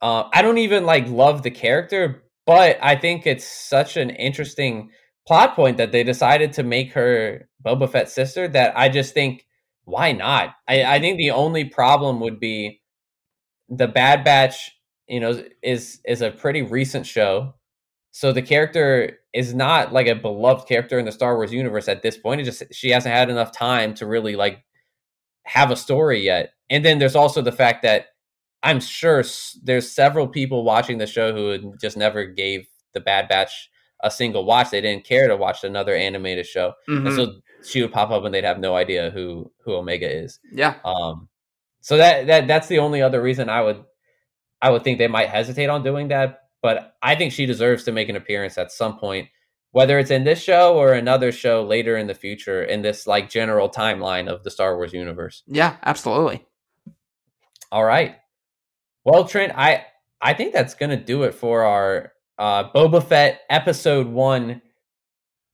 Uh, 0.00 0.24
I 0.32 0.42
don't 0.42 0.58
even 0.58 0.84
like 0.84 1.08
love 1.08 1.42
the 1.42 1.50
character, 1.50 2.24
but 2.46 2.78
I 2.82 2.96
think 2.96 3.26
it's 3.26 3.46
such 3.46 3.96
an 3.96 4.10
interesting 4.10 4.90
plot 5.26 5.54
point 5.54 5.76
that 5.76 5.92
they 5.92 6.04
decided 6.04 6.52
to 6.54 6.62
make 6.62 6.92
her 6.92 7.48
Boba 7.64 7.90
Fett's 7.90 8.12
sister 8.12 8.48
that 8.48 8.76
I 8.76 8.88
just 8.88 9.14
think 9.14 9.46
why 9.84 10.12
not? 10.12 10.54
I, 10.68 10.84
I 10.84 11.00
think 11.00 11.18
the 11.18 11.32
only 11.32 11.64
problem 11.64 12.20
would 12.20 12.38
be 12.38 12.80
the 13.68 13.88
Bad 13.88 14.24
Batch, 14.24 14.70
you 15.08 15.20
know, 15.20 15.42
is 15.62 16.00
is 16.04 16.22
a 16.22 16.30
pretty 16.30 16.62
recent 16.62 17.06
show. 17.06 17.54
So 18.12 18.32
the 18.32 18.42
character 18.42 19.18
is 19.32 19.54
not 19.54 19.92
like 19.92 20.06
a 20.06 20.14
beloved 20.14 20.68
character 20.68 20.98
in 20.98 21.06
the 21.06 21.12
Star 21.12 21.36
Wars 21.36 21.52
universe 21.52 21.88
at 21.88 22.02
this 22.02 22.16
point. 22.16 22.40
It 22.40 22.44
just 22.44 22.62
she 22.72 22.90
hasn't 22.90 23.14
had 23.14 23.30
enough 23.30 23.52
time 23.52 23.94
to 23.94 24.06
really 24.06 24.36
like 24.36 24.62
have 25.44 25.70
a 25.70 25.76
story 25.76 26.20
yet. 26.20 26.52
And 26.70 26.84
then 26.84 26.98
there's 26.98 27.16
also 27.16 27.42
the 27.42 27.52
fact 27.52 27.82
that 27.82 28.06
I'm 28.62 28.80
sure 28.80 29.24
there's 29.62 29.90
several 29.90 30.28
people 30.28 30.64
watching 30.64 30.98
the 30.98 31.06
show 31.06 31.34
who 31.34 31.74
just 31.80 31.96
never 31.96 32.24
gave 32.26 32.68
the 32.94 33.00
Bad 33.00 33.28
Batch 33.28 33.70
a 34.02 34.10
single 34.10 34.44
watch. 34.44 34.70
They 34.70 34.80
didn't 34.80 35.04
care 35.04 35.28
to 35.28 35.36
watch 35.36 35.64
another 35.64 35.94
animated 35.94 36.46
show, 36.46 36.74
mm-hmm. 36.88 37.06
and 37.06 37.16
so 37.16 37.34
she 37.64 37.82
would 37.82 37.92
pop 37.92 38.10
up 38.10 38.24
and 38.24 38.34
they'd 38.34 38.44
have 38.44 38.58
no 38.58 38.74
idea 38.74 39.10
who 39.10 39.50
who 39.64 39.74
Omega 39.74 40.10
is. 40.10 40.40
Yeah. 40.52 40.76
Um. 40.84 41.28
So 41.80 41.96
that 41.96 42.26
that 42.26 42.46
that's 42.46 42.68
the 42.68 42.78
only 42.78 43.02
other 43.02 43.22
reason 43.22 43.48
I 43.48 43.62
would 43.62 43.84
I 44.60 44.70
would 44.70 44.84
think 44.84 44.98
they 44.98 45.08
might 45.08 45.28
hesitate 45.28 45.68
on 45.68 45.82
doing 45.82 46.08
that. 46.08 46.40
But 46.62 46.94
I 47.02 47.16
think 47.16 47.32
she 47.32 47.46
deserves 47.46 47.84
to 47.84 47.92
make 47.92 48.08
an 48.08 48.16
appearance 48.16 48.56
at 48.56 48.70
some 48.70 48.98
point, 48.98 49.28
whether 49.72 49.98
it's 49.98 50.12
in 50.12 50.22
this 50.22 50.40
show 50.40 50.76
or 50.76 50.92
another 50.92 51.32
show 51.32 51.64
later 51.64 51.96
in 51.96 52.06
the 52.06 52.14
future 52.14 52.62
in 52.62 52.82
this 52.82 53.06
like 53.06 53.28
general 53.28 53.68
timeline 53.68 54.28
of 54.28 54.44
the 54.44 54.50
Star 54.50 54.76
Wars 54.76 54.92
universe. 54.92 55.42
Yeah, 55.46 55.76
absolutely. 55.82 56.46
All 57.72 57.84
right. 57.84 58.16
Well, 59.04 59.24
Trent, 59.24 59.52
I 59.56 59.86
I 60.20 60.34
think 60.34 60.52
that's 60.52 60.74
gonna 60.74 61.02
do 61.02 61.24
it 61.24 61.34
for 61.34 61.64
our 61.64 62.11
uh, 62.42 62.68
Boba 62.72 63.00
Fett 63.00 63.42
episode 63.50 64.08
one 64.08 64.60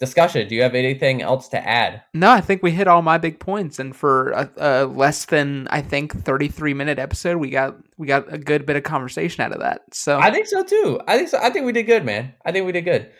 discussion. 0.00 0.48
Do 0.48 0.54
you 0.54 0.62
have 0.62 0.74
anything 0.74 1.20
else 1.20 1.48
to 1.48 1.68
add? 1.68 2.02
No, 2.14 2.30
I 2.30 2.40
think 2.40 2.62
we 2.62 2.70
hit 2.70 2.88
all 2.88 3.02
my 3.02 3.18
big 3.18 3.38
points, 3.38 3.78
and 3.78 3.94
for 3.94 4.30
a, 4.30 4.50
a, 4.56 4.86
less 4.86 5.26
than 5.26 5.68
I 5.68 5.82
think 5.82 6.16
thirty 6.24 6.48
three 6.48 6.72
minute 6.72 6.98
episode, 6.98 7.36
we 7.36 7.50
got 7.50 7.76
we 7.98 8.06
got 8.06 8.32
a 8.32 8.38
good 8.38 8.64
bit 8.64 8.76
of 8.76 8.84
conversation 8.84 9.44
out 9.44 9.52
of 9.52 9.60
that. 9.60 9.82
So 9.92 10.18
I 10.18 10.30
think 10.30 10.46
so 10.46 10.64
too. 10.64 10.98
I 11.06 11.18
think 11.18 11.28
so. 11.28 11.38
I 11.42 11.50
think 11.50 11.66
we 11.66 11.72
did 11.72 11.82
good, 11.82 12.06
man. 12.06 12.32
I 12.46 12.52
think 12.52 12.64
we 12.64 12.72
did 12.72 12.86
good. 12.86 13.10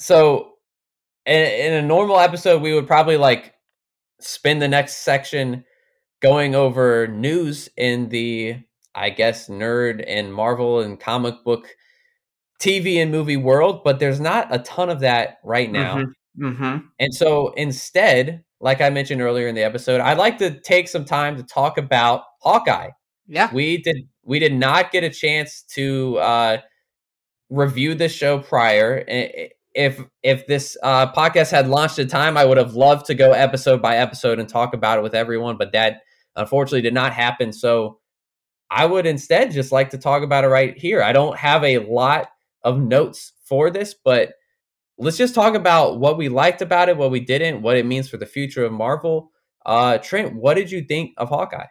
So 0.00 0.54
in, 1.26 1.42
in 1.42 1.72
a 1.74 1.86
normal 1.86 2.18
episode, 2.18 2.62
we 2.62 2.72
would 2.72 2.86
probably 2.86 3.18
like 3.18 3.52
spend 4.18 4.62
the 4.62 4.68
next 4.68 5.04
section 5.04 5.66
going 6.22 6.54
over 6.54 7.06
news 7.06 7.68
in 7.76 8.08
the 8.08 8.62
I 8.94 9.10
guess 9.10 9.50
nerd 9.50 10.02
and 10.06 10.32
Marvel 10.32 10.80
and 10.80 10.98
comic 10.98 11.44
book 11.44 11.68
TV 12.62 13.02
and 13.02 13.10
movie 13.10 13.36
world, 13.36 13.82
but 13.82 13.98
there's 13.98 14.20
not 14.20 14.46
a 14.54 14.60
ton 14.60 14.88
of 14.88 15.00
that 15.00 15.38
right 15.42 15.70
now. 15.70 15.96
Mm-hmm. 15.96 16.46
Mm-hmm. 16.46 16.86
And 16.98 17.14
so 17.14 17.52
instead, 17.54 18.44
like 18.60 18.80
I 18.80 18.88
mentioned 18.90 19.20
earlier 19.20 19.48
in 19.48 19.54
the 19.54 19.64
episode, 19.64 20.00
I'd 20.00 20.18
like 20.18 20.38
to 20.38 20.60
take 20.60 20.88
some 20.88 21.04
time 21.04 21.36
to 21.36 21.42
talk 21.42 21.76
about 21.76 22.22
Hawkeye. 22.40 22.90
Yeah, 23.26 23.52
we 23.52 23.78
did. 23.82 24.08
We 24.24 24.38
did 24.38 24.54
not 24.54 24.92
get 24.92 25.02
a 25.04 25.10
chance 25.10 25.62
to 25.74 26.18
uh, 26.18 26.58
review 27.50 27.94
this 27.94 28.12
show 28.12 28.38
prior. 28.38 29.04
If 29.74 30.00
if 30.22 30.46
this 30.46 30.76
uh, 30.82 31.12
podcast 31.12 31.50
had 31.50 31.66
launched 31.66 31.98
in 31.98 32.08
time, 32.08 32.36
I 32.36 32.44
would 32.44 32.58
have 32.58 32.74
loved 32.74 33.06
to 33.06 33.14
go 33.14 33.32
episode 33.32 33.82
by 33.82 33.96
episode 33.96 34.38
and 34.38 34.48
talk 34.48 34.74
about 34.74 34.98
it 34.98 35.02
with 35.02 35.14
everyone. 35.14 35.56
But 35.56 35.72
that 35.72 36.02
unfortunately 36.36 36.82
did 36.82 36.94
not 36.94 37.12
happen. 37.12 37.52
So 37.52 37.98
I 38.70 38.86
would 38.86 39.06
instead 39.06 39.50
just 39.50 39.72
like 39.72 39.90
to 39.90 39.98
talk 39.98 40.22
about 40.22 40.44
it 40.44 40.48
right 40.48 40.76
here. 40.78 41.02
I 41.02 41.12
don't 41.12 41.36
have 41.36 41.62
a 41.64 41.78
lot 41.78 42.28
of 42.64 42.78
notes 42.78 43.32
for 43.44 43.70
this, 43.70 43.94
but 43.94 44.34
let's 44.98 45.16
just 45.16 45.34
talk 45.34 45.54
about 45.54 45.98
what 45.98 46.16
we 46.16 46.28
liked 46.28 46.62
about 46.62 46.88
it, 46.88 46.96
what 46.96 47.10
we 47.10 47.20
didn't, 47.20 47.62
what 47.62 47.76
it 47.76 47.86
means 47.86 48.08
for 48.08 48.16
the 48.16 48.26
future 48.26 48.64
of 48.64 48.72
Marvel. 48.72 49.30
Uh, 49.64 49.98
Trent, 49.98 50.34
what 50.34 50.54
did 50.54 50.70
you 50.70 50.82
think 50.82 51.12
of 51.16 51.28
Hawkeye? 51.28 51.66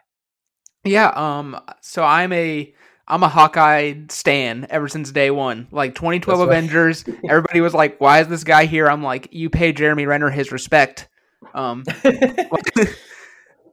Yeah, 0.84 1.08
um, 1.08 1.60
so 1.80 2.02
I'm 2.02 2.32
a 2.32 2.74
I'm 3.06 3.22
a 3.22 3.28
Hawkeye 3.28 3.94
stan 4.08 4.66
ever 4.70 4.88
since 4.88 5.12
day 5.12 5.30
one. 5.30 5.68
Like 5.70 5.94
2012 5.94 6.38
That's 6.38 6.48
Avengers, 6.48 7.04
right. 7.06 7.18
everybody 7.28 7.60
was 7.60 7.74
like, 7.74 8.00
"Why 8.00 8.20
is 8.20 8.28
this 8.28 8.44
guy 8.44 8.66
here?" 8.66 8.88
I'm 8.88 9.02
like, 9.02 9.28
"You 9.32 9.50
pay 9.50 9.72
Jeremy 9.72 10.06
Renner 10.06 10.30
his 10.30 10.50
respect." 10.50 11.08
Um, 11.54 11.84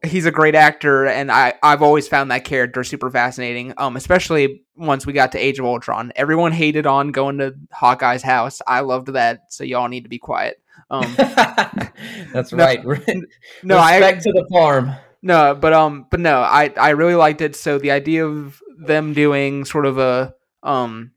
he's 0.04 0.26
a 0.26 0.30
great 0.30 0.54
actor, 0.54 1.06
and 1.06 1.30
I 1.30 1.54
I've 1.62 1.82
always 1.82 2.08
found 2.08 2.30
that 2.30 2.44
character 2.44 2.84
super 2.84 3.10
fascinating. 3.10 3.74
Um, 3.76 3.96
especially 3.96 4.62
once 4.76 5.06
we 5.06 5.12
got 5.12 5.32
to 5.32 5.38
Age 5.38 5.58
of 5.58 5.64
Ultron, 5.64 6.12
everyone 6.16 6.52
hated 6.52 6.86
on 6.86 7.12
going 7.12 7.38
to 7.38 7.54
Hawkeye's 7.72 8.22
house. 8.22 8.60
I 8.66 8.80
loved 8.80 9.08
that, 9.08 9.52
so 9.52 9.64
y'all 9.64 9.88
need 9.88 10.04
to 10.04 10.08
be 10.08 10.18
quiet. 10.18 10.62
Um, 10.90 11.12
That's 12.32 12.52
no, 12.52 12.64
right. 12.64 12.84
no, 13.62 13.76
respect 13.76 14.18
I, 14.18 14.20
to 14.20 14.32
the 14.32 14.46
farm. 14.50 14.92
No, 15.22 15.54
but 15.54 15.72
um, 15.72 16.06
but 16.10 16.20
no, 16.20 16.40
I 16.40 16.72
I 16.76 16.90
really 16.90 17.14
liked 17.14 17.40
it. 17.40 17.56
So 17.56 17.78
the 17.78 17.90
idea 17.90 18.26
of 18.26 18.60
them 18.78 19.12
doing 19.12 19.64
sort 19.64 19.86
of 19.86 19.98
a 19.98 20.34
um 20.62 21.12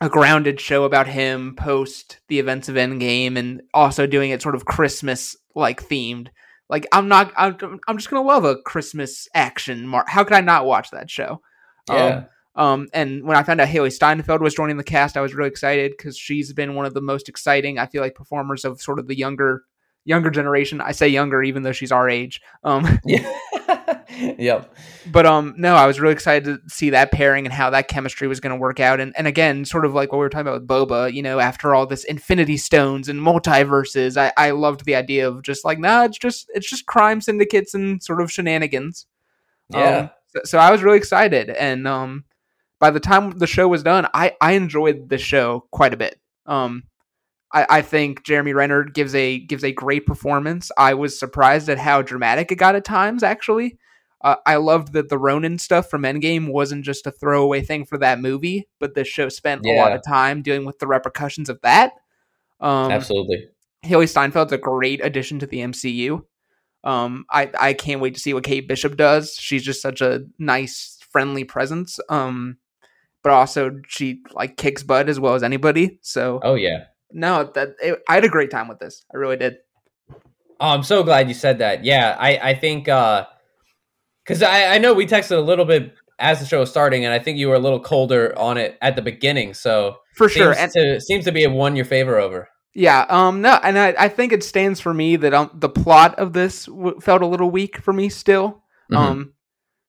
a 0.00 0.08
grounded 0.08 0.60
show 0.60 0.82
about 0.82 1.06
him 1.06 1.54
post 1.54 2.18
the 2.26 2.40
events 2.40 2.68
of 2.68 2.74
Endgame, 2.74 3.36
and 3.36 3.62
also 3.72 4.06
doing 4.06 4.30
it 4.30 4.42
sort 4.42 4.56
of 4.56 4.64
Christmas 4.64 5.36
like 5.54 5.88
themed. 5.88 6.28
Like 6.72 6.86
I'm 6.90 7.06
not, 7.06 7.32
I'm, 7.36 7.78
I'm 7.86 7.98
just 7.98 8.08
gonna 8.08 8.26
love 8.26 8.44
a 8.46 8.56
Christmas 8.56 9.28
action. 9.34 9.86
Mar- 9.86 10.06
How 10.08 10.24
could 10.24 10.32
I 10.32 10.40
not 10.40 10.64
watch 10.64 10.90
that 10.90 11.10
show? 11.10 11.42
Yeah. 11.88 12.24
Um, 12.56 12.64
um, 12.64 12.88
and 12.94 13.24
when 13.24 13.36
I 13.36 13.42
found 13.42 13.60
out 13.60 13.68
Hailee 13.68 13.92
Steinfeld 13.92 14.40
was 14.40 14.54
joining 14.54 14.78
the 14.78 14.84
cast, 14.84 15.18
I 15.18 15.20
was 15.20 15.34
really 15.34 15.50
excited 15.50 15.92
because 15.96 16.16
she's 16.16 16.52
been 16.54 16.74
one 16.74 16.86
of 16.86 16.94
the 16.94 17.02
most 17.02 17.28
exciting, 17.28 17.78
I 17.78 17.86
feel 17.86 18.00
like, 18.00 18.14
performers 18.14 18.64
of 18.64 18.80
sort 18.80 18.98
of 18.98 19.06
the 19.06 19.16
younger 19.16 19.64
younger 20.04 20.30
generation. 20.30 20.80
I 20.80 20.92
say 20.92 21.08
younger, 21.08 21.42
even 21.42 21.62
though 21.62 21.72
she's 21.72 21.92
our 21.92 22.08
age. 22.08 22.40
Um, 22.64 22.98
yeah. 23.04 23.32
yep. 24.38 24.74
But 25.10 25.26
um, 25.26 25.54
no, 25.56 25.74
I 25.74 25.86
was 25.86 26.00
really 26.00 26.12
excited 26.12 26.44
to 26.44 26.60
see 26.68 26.90
that 26.90 27.12
pairing 27.12 27.46
and 27.46 27.52
how 27.52 27.70
that 27.70 27.88
chemistry 27.88 28.28
was 28.28 28.40
going 28.40 28.54
to 28.54 28.60
work 28.60 28.80
out. 28.80 29.00
And 29.00 29.14
and 29.16 29.26
again, 29.26 29.64
sort 29.64 29.84
of 29.84 29.94
like 29.94 30.12
what 30.12 30.18
we 30.18 30.24
were 30.24 30.28
talking 30.28 30.48
about 30.48 30.60
with 30.60 30.68
Boba, 30.68 31.12
you 31.12 31.22
know, 31.22 31.38
after 31.38 31.74
all 31.74 31.86
this 31.86 32.04
Infinity 32.04 32.56
Stones 32.56 33.08
and 33.08 33.20
multiverses, 33.20 34.16
I 34.16 34.32
I 34.36 34.50
loved 34.50 34.84
the 34.84 34.94
idea 34.94 35.28
of 35.28 35.42
just 35.42 35.64
like, 35.64 35.78
nah, 35.78 36.04
it's 36.04 36.18
just 36.18 36.50
it's 36.54 36.68
just 36.68 36.86
crime 36.86 37.20
syndicates 37.20 37.74
and 37.74 38.02
sort 38.02 38.20
of 38.20 38.30
shenanigans. 38.30 39.06
Yeah. 39.70 39.96
Um, 39.96 40.10
so, 40.28 40.40
so 40.44 40.58
I 40.58 40.70
was 40.70 40.82
really 40.82 40.98
excited, 40.98 41.50
and 41.50 41.86
um, 41.86 42.24
by 42.78 42.90
the 42.90 43.00
time 43.00 43.38
the 43.38 43.46
show 43.46 43.68
was 43.68 43.82
done, 43.82 44.08
I 44.14 44.34
I 44.40 44.52
enjoyed 44.52 45.08
the 45.08 45.18
show 45.18 45.66
quite 45.70 45.94
a 45.94 45.96
bit. 45.96 46.18
Um, 46.46 46.84
I, 47.52 47.66
I 47.68 47.82
think 47.82 48.24
Jeremy 48.24 48.52
Renner 48.52 48.84
gives 48.84 49.14
a 49.14 49.38
gives 49.38 49.64
a 49.64 49.72
great 49.72 50.06
performance. 50.06 50.70
I 50.76 50.94
was 50.94 51.18
surprised 51.18 51.68
at 51.68 51.78
how 51.78 52.02
dramatic 52.02 52.50
it 52.50 52.56
got 52.56 52.74
at 52.74 52.84
times. 52.84 53.22
Actually, 53.22 53.78
uh, 54.22 54.36
I 54.46 54.56
loved 54.56 54.92
that 54.94 55.08
the 55.08 55.18
Ronin 55.18 55.58
stuff 55.58 55.90
from 55.90 56.02
Endgame 56.02 56.48
wasn't 56.50 56.84
just 56.84 57.06
a 57.06 57.10
throwaway 57.10 57.62
thing 57.62 57.84
for 57.84 57.98
that 57.98 58.20
movie, 58.20 58.68
but 58.78 58.94
the 58.94 59.04
show 59.04 59.28
spent 59.28 59.62
yeah. 59.64 59.74
a 59.74 59.76
lot 59.80 59.92
of 59.92 60.02
time 60.06 60.42
dealing 60.42 60.64
with 60.64 60.78
the 60.78 60.86
repercussions 60.86 61.48
of 61.48 61.60
that. 61.62 61.92
Um, 62.60 62.90
Absolutely, 62.90 63.48
Hailee 63.84 64.04
Steinfeld's 64.04 64.52
a 64.52 64.58
great 64.58 65.04
addition 65.04 65.38
to 65.40 65.46
the 65.46 65.58
MCU. 65.58 66.24
Um, 66.84 67.26
I 67.30 67.50
I 67.58 67.72
can't 67.74 68.00
wait 68.00 68.14
to 68.14 68.20
see 68.20 68.34
what 68.34 68.44
Kate 68.44 68.66
Bishop 68.66 68.96
does. 68.96 69.36
She's 69.38 69.62
just 69.62 69.82
such 69.82 70.00
a 70.00 70.24
nice, 70.38 70.98
friendly 71.10 71.44
presence. 71.44 72.00
Um, 72.08 72.58
but 73.22 73.32
also 73.32 73.80
she 73.86 74.22
like 74.32 74.56
kicks 74.56 74.82
butt 74.82 75.08
as 75.08 75.20
well 75.20 75.34
as 75.34 75.42
anybody. 75.42 75.98
So 76.02 76.40
oh 76.42 76.54
yeah, 76.54 76.84
no, 77.12 77.50
that 77.54 77.76
it, 77.82 78.02
I 78.08 78.14
had 78.14 78.24
a 78.24 78.28
great 78.28 78.50
time 78.50 78.68
with 78.68 78.78
this. 78.78 79.04
I 79.12 79.16
really 79.16 79.36
did. 79.36 79.56
Oh, 80.60 80.68
I'm 80.68 80.82
so 80.82 81.02
glad 81.02 81.28
you 81.28 81.34
said 81.34 81.58
that. 81.58 81.84
Yeah, 81.84 82.16
I 82.18 82.50
I 82.50 82.54
think 82.54 82.84
because 82.84 84.42
uh, 84.42 84.46
I 84.46 84.74
I 84.74 84.78
know 84.78 84.94
we 84.94 85.06
texted 85.06 85.36
a 85.36 85.40
little 85.40 85.64
bit 85.64 85.94
as 86.18 86.40
the 86.40 86.46
show 86.46 86.60
was 86.60 86.70
starting, 86.70 87.04
and 87.04 87.12
I 87.12 87.18
think 87.18 87.38
you 87.38 87.48
were 87.48 87.56
a 87.56 87.60
little 87.60 87.80
colder 87.80 88.36
on 88.38 88.56
it 88.56 88.78
at 88.80 88.96
the 88.96 89.02
beginning. 89.02 89.54
So 89.54 89.96
for 90.16 90.28
sure, 90.28 90.54
and 90.56 90.70
to, 90.72 91.00
seems 91.00 91.24
to 91.24 91.32
be 91.32 91.44
a 91.44 91.50
one 91.50 91.76
your 91.76 91.84
favor 91.84 92.18
over. 92.18 92.48
Yeah, 92.74 93.04
um, 93.10 93.42
no, 93.42 93.58
and 93.62 93.78
I, 93.78 93.94
I 93.98 94.08
think 94.08 94.32
it 94.32 94.42
stands 94.42 94.80
for 94.80 94.94
me 94.94 95.16
that 95.16 95.34
um, 95.34 95.50
the 95.52 95.68
plot 95.68 96.18
of 96.18 96.32
this 96.32 96.64
w- 96.66 96.98
felt 97.00 97.20
a 97.20 97.26
little 97.26 97.50
weak 97.50 97.78
for 97.78 97.92
me 97.92 98.08
still. 98.08 98.62
Mm-hmm. 98.90 98.96
Um, 98.96 99.32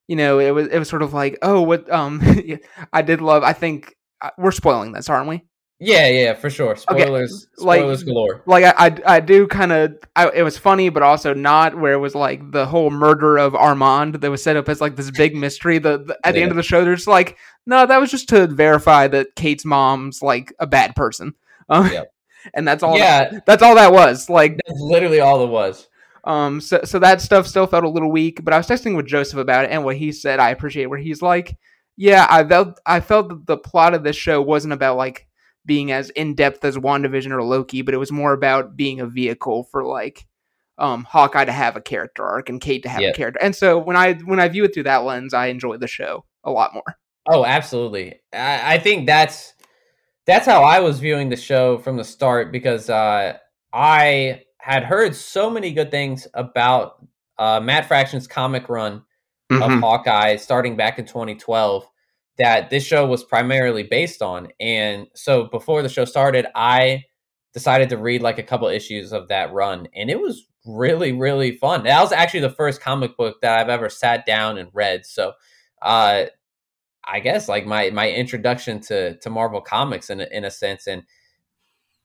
you 0.07 0.17
know, 0.17 0.39
it 0.39 0.51
was 0.51 0.67
it 0.67 0.79
was 0.79 0.89
sort 0.89 1.01
of 1.01 1.13
like, 1.13 1.37
oh, 1.41 1.61
what 1.61 1.89
um, 1.89 2.21
I 2.93 3.01
did 3.01 3.21
love. 3.21 3.43
I 3.43 3.53
think 3.53 3.95
uh, 4.21 4.31
we're 4.37 4.51
spoiling 4.51 4.91
this, 4.91 5.09
aren't 5.09 5.29
we? 5.29 5.43
Yeah, 5.83 6.07
yeah, 6.07 6.33
for 6.33 6.49
sure. 6.49 6.75
Spoilers, 6.75 7.47
okay. 7.47 7.61
spoilers 7.61 7.99
like, 7.99 8.07
galore. 8.07 8.43
Like 8.45 8.63
I, 8.63 8.87
I, 8.87 9.15
I 9.17 9.19
do 9.19 9.47
kind 9.47 9.71
of. 9.71 9.95
It 10.33 10.43
was 10.43 10.57
funny, 10.57 10.89
but 10.89 11.03
also 11.03 11.33
not. 11.33 11.77
Where 11.77 11.93
it 11.93 11.97
was 11.97 12.15
like 12.15 12.51
the 12.51 12.65
whole 12.65 12.89
murder 12.89 13.37
of 13.37 13.53
Armand 13.53 14.15
that 14.15 14.31
was 14.31 14.41
set 14.41 14.55
up 14.55 14.69
as 14.69 14.79
like 14.79 14.95
this 14.95 15.11
big 15.11 15.35
mystery. 15.35 15.79
The, 15.79 15.99
the 15.99 16.17
at 16.23 16.35
the 16.35 16.41
end 16.41 16.51
of 16.51 16.57
the 16.57 16.63
show, 16.63 16.83
they're 16.83 16.95
just 16.95 17.07
like, 17.07 17.37
no, 17.65 17.85
that 17.85 17.99
was 17.99 18.11
just 18.11 18.29
to 18.29 18.47
verify 18.47 19.07
that 19.09 19.35
Kate's 19.35 19.65
mom's 19.65 20.21
like 20.21 20.53
a 20.59 20.67
bad 20.67 20.95
person. 20.95 21.33
Um, 21.69 21.91
yep. 21.91 22.13
and 22.53 22.67
that's 22.67 22.83
all. 22.83 22.97
Yeah, 22.97 23.29
that, 23.29 23.45
that's 23.45 23.63
all 23.63 23.75
that 23.75 23.91
was. 23.91 24.29
Like 24.29 24.59
that's 24.65 24.79
literally 24.79 25.19
all 25.19 25.43
it 25.43 25.49
was. 25.49 25.87
Um, 26.25 26.61
so 26.61 26.81
so 26.85 26.99
that 26.99 27.21
stuff 27.21 27.47
still 27.47 27.67
felt 27.67 27.83
a 27.83 27.89
little 27.89 28.11
weak, 28.11 28.43
but 28.43 28.53
I 28.53 28.57
was 28.57 28.67
texting 28.67 28.95
with 28.95 29.07
Joseph 29.07 29.39
about 29.39 29.65
it, 29.65 29.71
and 29.71 29.83
what 29.83 29.97
he 29.97 30.11
said 30.11 30.39
I 30.39 30.51
appreciate. 30.51 30.85
Where 30.85 30.99
he's 30.99 31.21
like, 31.21 31.57
yeah, 31.97 32.25
I 32.29 32.43
felt 32.43 32.79
I 32.85 32.99
felt 33.01 33.29
that 33.29 33.45
the 33.45 33.57
plot 33.57 33.93
of 33.93 34.03
this 34.03 34.15
show 34.15 34.41
wasn't 34.41 34.73
about 34.73 34.97
like 34.97 35.27
being 35.65 35.91
as 35.91 36.09
in 36.11 36.35
depth 36.35 36.63
as 36.65 36.77
WandaVision 36.77 37.31
or 37.31 37.43
Loki, 37.43 37.81
but 37.81 37.93
it 37.93 37.97
was 37.97 38.11
more 38.11 38.33
about 38.33 38.75
being 38.75 38.99
a 38.99 39.07
vehicle 39.07 39.63
for 39.65 39.83
like 39.83 40.27
um 40.77 41.03
Hawkeye 41.03 41.45
to 41.45 41.51
have 41.51 41.75
a 41.75 41.81
character 41.81 42.23
arc 42.23 42.49
and 42.49 42.59
Kate 42.59 42.83
to 42.83 42.89
have 42.89 43.01
yep. 43.01 43.13
a 43.13 43.17
character. 43.17 43.39
And 43.41 43.55
so 43.55 43.77
when 43.77 43.95
I 43.95 44.13
when 44.13 44.39
I 44.39 44.47
view 44.47 44.63
it 44.63 44.73
through 44.73 44.83
that 44.83 45.03
lens, 45.03 45.33
I 45.33 45.47
enjoy 45.47 45.77
the 45.77 45.87
show 45.87 46.25
a 46.43 46.51
lot 46.51 46.73
more. 46.73 46.97
Oh, 47.27 47.45
absolutely. 47.45 48.19
I, 48.33 48.75
I 48.75 48.79
think 48.79 49.07
that's 49.07 49.53
that's 50.25 50.45
how 50.45 50.63
I 50.63 50.79
was 50.79 50.99
viewing 50.99 51.29
the 51.29 51.35
show 51.35 51.77
from 51.77 51.97
the 51.97 52.03
start 52.03 52.51
because 52.51 52.89
uh, 52.89 53.37
I 53.71 54.43
had 54.57 54.83
heard 54.83 55.15
so 55.15 55.49
many 55.49 55.73
good 55.73 55.91
things 55.91 56.27
about 56.33 57.05
uh, 57.37 57.59
Matt 57.59 57.85
Fraction's 57.85 58.27
comic 58.27 58.69
run 58.69 59.03
mm-hmm. 59.51 59.61
of 59.61 59.79
Hawkeye 59.79 60.37
starting 60.37 60.75
back 60.75 60.99
in 60.99 61.05
2012 61.05 61.87
that 62.37 62.69
this 62.69 62.83
show 62.83 63.05
was 63.05 63.23
primarily 63.23 63.83
based 63.83 64.21
on. 64.21 64.49
And 64.59 65.07
so 65.13 65.45
before 65.45 65.81
the 65.81 65.89
show 65.89 66.05
started, 66.05 66.47
I 66.55 67.03
decided 67.53 67.89
to 67.89 67.97
read 67.97 68.21
like 68.21 68.39
a 68.39 68.43
couple 68.43 68.67
issues 68.67 69.13
of 69.13 69.27
that 69.27 69.53
run, 69.53 69.87
and 69.95 70.09
it 70.09 70.19
was 70.19 70.47
really 70.65 71.11
really 71.11 71.57
fun. 71.57 71.83
That 71.83 72.01
was 72.01 72.11
actually 72.11 72.39
the 72.41 72.49
first 72.49 72.81
comic 72.81 73.15
book 73.17 73.41
that 73.41 73.59
I've 73.59 73.69
ever 73.69 73.89
sat 73.89 74.25
down 74.25 74.57
and 74.57 74.69
read. 74.73 75.05
So, 75.05 75.33
uh, 75.81 76.25
I 77.05 77.19
guess 77.19 77.47
like 77.47 77.65
my 77.65 77.89
my 77.91 78.09
introduction 78.09 78.79
to 78.81 79.17
to 79.17 79.29
Marvel 79.29 79.61
comics 79.61 80.09
in 80.09 80.21
in 80.21 80.45
a 80.45 80.51
sense, 80.51 80.87
and 80.87 81.03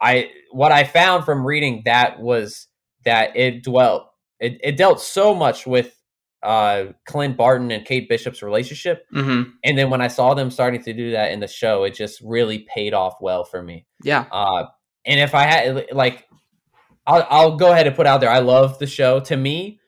I 0.01 0.31
what 0.53 0.73
I 0.73 0.85
found 0.85 1.25
from 1.25 1.47
reading 1.47 1.83
that 1.85 2.21
was 2.21 2.67
that 3.05 3.37
it 3.37 3.63
dwelt 3.63 4.09
it, 4.41 4.59
it 4.63 4.77
dealt 4.77 5.01
so 5.01 5.35
much 5.35 5.67
with 5.67 5.98
uh 6.43 6.87
Clint 7.07 7.37
Barton 7.37 7.71
and 7.71 7.85
Kate 7.85 8.09
Bishop's 8.09 8.43
relationship. 8.43 9.07
Mm-hmm. 9.15 9.51
And 9.65 9.79
then 9.79 9.91
when 9.91 10.01
I 10.01 10.09
saw 10.09 10.35
them 10.35 10.51
starting 10.51 10.83
to 10.83 10.93
do 10.93 11.13
that 11.13 11.33
in 11.33 11.41
the 11.41 11.49
show, 11.49 11.85
it 11.85 11.95
just 11.95 12.21
really 12.21 12.67
paid 12.73 12.95
off 12.95 13.15
well 13.21 13.45
for 13.45 13.63
me. 13.63 13.87
Yeah. 14.03 14.27
Uh 14.31 14.67
and 15.05 15.21
if 15.21 15.35
I 15.35 15.45
had 15.45 15.87
like 15.93 16.27
I'll 17.07 17.27
I'll 17.29 17.57
go 17.57 17.73
ahead 17.73 17.87
and 17.87 17.97
put 17.97 18.07
out 18.07 18.21
there 18.21 18.31
I 18.31 18.39
love 18.39 18.79
the 18.79 18.87
show. 18.87 19.21
To 19.21 19.37
me, 19.37 19.81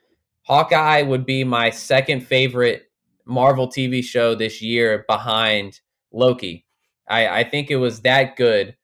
Hawkeye 0.42 1.02
would 1.02 1.24
be 1.24 1.44
my 1.44 1.70
second 1.70 2.22
favorite 2.26 2.90
Marvel 3.24 3.68
TV 3.68 4.02
show 4.02 4.34
this 4.34 4.60
year 4.60 5.04
behind 5.08 5.80
Loki. 6.12 6.66
I 7.08 7.40
I 7.40 7.44
think 7.44 7.70
it 7.70 7.76
was 7.76 8.00
that 8.00 8.36
good. 8.36 8.76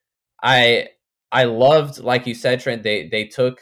I 0.42 0.90
I 1.32 1.44
loved 1.44 1.98
like 1.98 2.26
you 2.26 2.34
said 2.34 2.60
Trent 2.60 2.82
they 2.82 3.08
they 3.08 3.24
took 3.24 3.60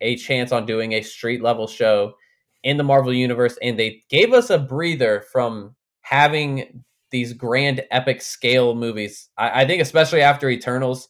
a 0.00 0.16
chance 0.16 0.52
on 0.52 0.66
doing 0.66 0.92
a 0.92 1.02
street 1.02 1.42
level 1.42 1.66
show 1.66 2.14
in 2.62 2.76
the 2.76 2.84
Marvel 2.84 3.12
universe, 3.12 3.58
and 3.62 3.78
they 3.78 4.02
gave 4.08 4.32
us 4.32 4.50
a 4.50 4.58
breather 4.58 5.24
from 5.32 5.74
having 6.02 6.84
these 7.10 7.32
grand 7.32 7.82
epic 7.90 8.20
scale 8.20 8.74
movies. 8.74 9.28
I, 9.36 9.62
I 9.62 9.66
think 9.66 9.80
especially 9.82 10.22
after 10.22 10.48
Eternals 10.48 11.08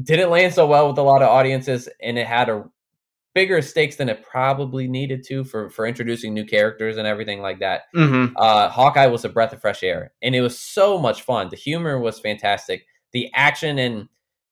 didn't 0.00 0.30
land 0.30 0.54
so 0.54 0.66
well 0.66 0.88
with 0.88 0.98
a 0.98 1.02
lot 1.02 1.22
of 1.22 1.28
audiences, 1.28 1.88
and 2.00 2.18
it 2.18 2.26
had 2.26 2.48
a 2.48 2.64
bigger 3.34 3.62
stakes 3.62 3.96
than 3.96 4.08
it 4.08 4.24
probably 4.24 4.88
needed 4.88 5.24
to 5.24 5.44
for 5.44 5.70
for 5.70 5.86
introducing 5.86 6.34
new 6.34 6.44
characters 6.44 6.96
and 6.96 7.06
everything 7.06 7.40
like 7.40 7.60
that. 7.60 7.82
Mm-hmm. 7.94 8.34
Uh, 8.36 8.68
Hawkeye 8.68 9.06
was 9.06 9.24
a 9.24 9.28
breath 9.28 9.52
of 9.52 9.60
fresh 9.60 9.82
air, 9.82 10.12
and 10.22 10.34
it 10.34 10.40
was 10.40 10.58
so 10.58 10.98
much 10.98 11.22
fun. 11.22 11.48
The 11.48 11.56
humor 11.56 11.98
was 11.98 12.20
fantastic. 12.20 12.86
The 13.12 13.30
action 13.34 13.78
and 13.78 14.08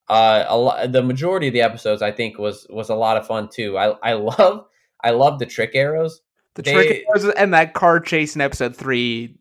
uh, 0.09 0.45
a 0.49 0.57
lot, 0.57 0.93
the 0.93 1.03
majority 1.03 1.49
of 1.49 1.53
the 1.53 1.61
episodes, 1.61 2.03
I 2.03 2.13
think, 2.13 2.39
was 2.39 2.67
was 2.71 2.89
a 2.89 2.95
lot 2.95 3.17
of 3.17 3.27
fun 3.27 3.49
too. 3.49 3.79
I 3.79 3.91
I 4.03 4.13
love 4.15 4.67
I 5.03 5.11
love 5.11 5.39
the 5.39 5.47
trick 5.47 5.73
arrows. 5.75 6.21
The 6.55 6.63
they, 6.63 6.73
trick 6.73 7.05
arrows 7.09 7.33
and 7.35 7.55
that 7.55 7.75
car 7.75 8.01
chase 8.01 8.35
in 8.35 8.41
episode 8.41 8.77
three, 8.77 9.39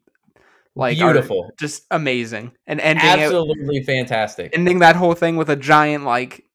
like 0.75 0.97
beautiful, 0.97 1.51
just 1.57 1.83
amazing, 1.91 2.51
and 2.67 2.79
ending 2.79 3.05
absolutely 3.05 3.77
it, 3.77 3.85
fantastic. 3.85 4.51
Ending 4.53 4.79
that 4.79 4.95
whole 4.95 5.13
thing 5.13 5.35
with 5.35 5.49
a 5.49 5.55
giant 5.55 6.03
like 6.03 6.45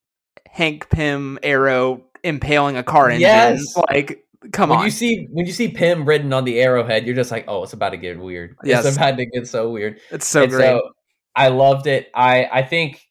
Hank 0.49 0.89
Pym 0.89 1.39
arrow 1.43 2.03
impaling 2.23 2.77
a 2.77 2.83
car 2.83 3.09
engine. 3.09 3.21
Yes, 3.21 3.75
like 3.89 4.25
come 4.51 4.69
when 4.69 4.79
on. 4.79 4.85
you 4.85 4.91
see 4.91 5.27
when 5.31 5.45
you 5.45 5.51
see 5.51 5.67
Pym 5.67 6.05
written 6.05 6.33
on 6.33 6.43
the 6.45 6.59
arrowhead, 6.61 7.05
you're 7.05 7.15
just 7.15 7.31
like, 7.31 7.45
oh, 7.47 7.63
it's 7.63 7.73
about 7.73 7.89
to 7.89 7.97
get 7.97 8.19
weird. 8.19 8.55
Yes. 8.63 8.85
It's 8.85 8.97
about 8.97 9.17
to 9.17 9.25
get 9.25 9.47
so 9.47 9.69
weird. 9.69 9.99
It's 10.11 10.27
so 10.27 10.43
and 10.43 10.51
great. 10.51 10.63
So 10.63 10.91
I 11.35 11.49
loved 11.49 11.87
it. 11.87 12.09
I 12.13 12.47
I 12.51 12.61
think 12.63 13.01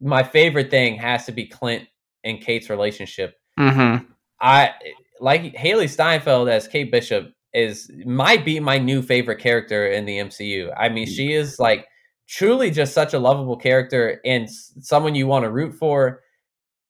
my 0.00 0.22
favorite 0.22 0.70
thing 0.70 0.96
has 0.96 1.26
to 1.26 1.32
be 1.32 1.46
Clint 1.46 1.86
and 2.24 2.40
Kate's 2.40 2.70
relationship. 2.70 3.34
Mm-hmm. 3.58 4.04
I 4.40 4.74
like 5.22 5.54
Hailee 5.54 5.88
Steinfeld 5.88 6.48
as 6.48 6.66
Kate 6.66 6.90
Bishop 6.90 7.32
is 7.54 7.90
might 8.04 8.44
be 8.44 8.58
my 8.58 8.78
new 8.78 9.00
favorite 9.00 9.38
character 9.38 9.86
in 9.86 10.04
the 10.04 10.18
MCU. 10.18 10.74
I 10.76 10.88
mean, 10.88 11.06
she 11.06 11.32
is 11.32 11.58
like 11.60 11.86
truly 12.28 12.70
just 12.70 12.92
such 12.92 13.14
a 13.14 13.18
lovable 13.18 13.56
character 13.56 14.20
and 14.24 14.50
someone 14.50 15.14
you 15.14 15.28
want 15.28 15.44
to 15.44 15.50
root 15.50 15.74
for. 15.74 16.20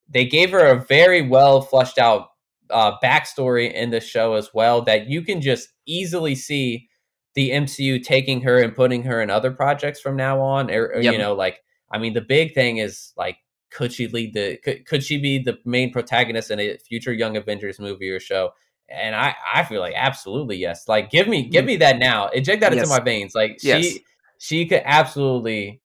They 0.09 0.25
gave 0.25 0.51
her 0.51 0.67
a 0.67 0.81
very 0.81 1.21
well 1.21 1.61
flushed 1.61 1.99
out 1.99 2.29
uh, 2.71 2.93
backstory 3.05 3.71
in 3.73 3.91
the 3.91 4.01
show 4.01 4.33
as 4.33 4.51
well 4.55 4.81
that 4.83 5.09
you 5.09 5.23
can 5.23 5.43
just 5.43 5.69
easily 5.87 6.35
see 6.35 6.89
the 7.35 7.51
MCU 7.51 8.03
taking 8.03 8.41
her 8.43 8.63
and 8.63 8.75
putting 8.75 9.03
her 9.03 9.21
in 9.21 9.29
other 9.29 9.51
projects 9.51 10.01
from 10.01 10.17
now 10.17 10.41
on. 10.41 10.71
Or, 10.71 10.87
or 10.87 11.01
yep. 11.01 11.13
you 11.13 11.19
know, 11.19 11.35
like 11.35 11.61
I 11.91 11.99
mean, 11.99 12.15
the 12.15 12.23
big 12.23 12.55
thing 12.55 12.79
is 12.79 13.13
like, 13.19 13.37
could 13.75 13.93
she 13.93 14.09
lead 14.09 14.35
the? 14.35 14.59
Could, 14.59 14.87
could 14.87 15.03
she 15.03 15.19
be 15.19 15.39
the 15.39 15.59
main 15.65 15.93
protagonist 15.93 16.51
in 16.51 16.61
a 16.61 16.77
future 16.79 17.13
Young 17.13 17.37
Avengers 17.37 17.79
movie 17.79 18.11
or 18.11 18.21
show? 18.21 18.51
And 18.89 19.15
I, 19.15 19.35
I 19.55 19.65
feel 19.65 19.81
like 19.81 19.95
absolutely 19.97 20.57
yes. 20.57 20.87
Like, 20.87 21.11
give 21.11 21.27
me, 21.27 21.49
give 21.49 21.65
mm. 21.65 21.69
me 21.69 21.77
that 21.79 21.99
now. 21.99 22.29
Inject 22.29 22.61
that 22.61 22.75
yes. 22.75 22.83
into 22.83 22.91
my 22.91 23.03
veins. 23.03 23.35
Like, 23.35 23.59
yes. 23.63 23.85
she, 23.85 24.05
she 24.39 24.67
could 24.67 24.83
absolutely 24.85 25.81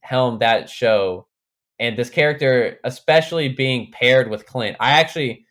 helm 0.00 0.40
that 0.40 0.68
show. 0.68 1.26
And 1.78 1.96
this 1.96 2.10
character, 2.10 2.78
especially 2.84 3.48
being 3.48 3.90
paired 3.92 4.28
with 4.28 4.44
Clint, 4.44 4.76
I 4.78 5.00
actually 5.00 5.46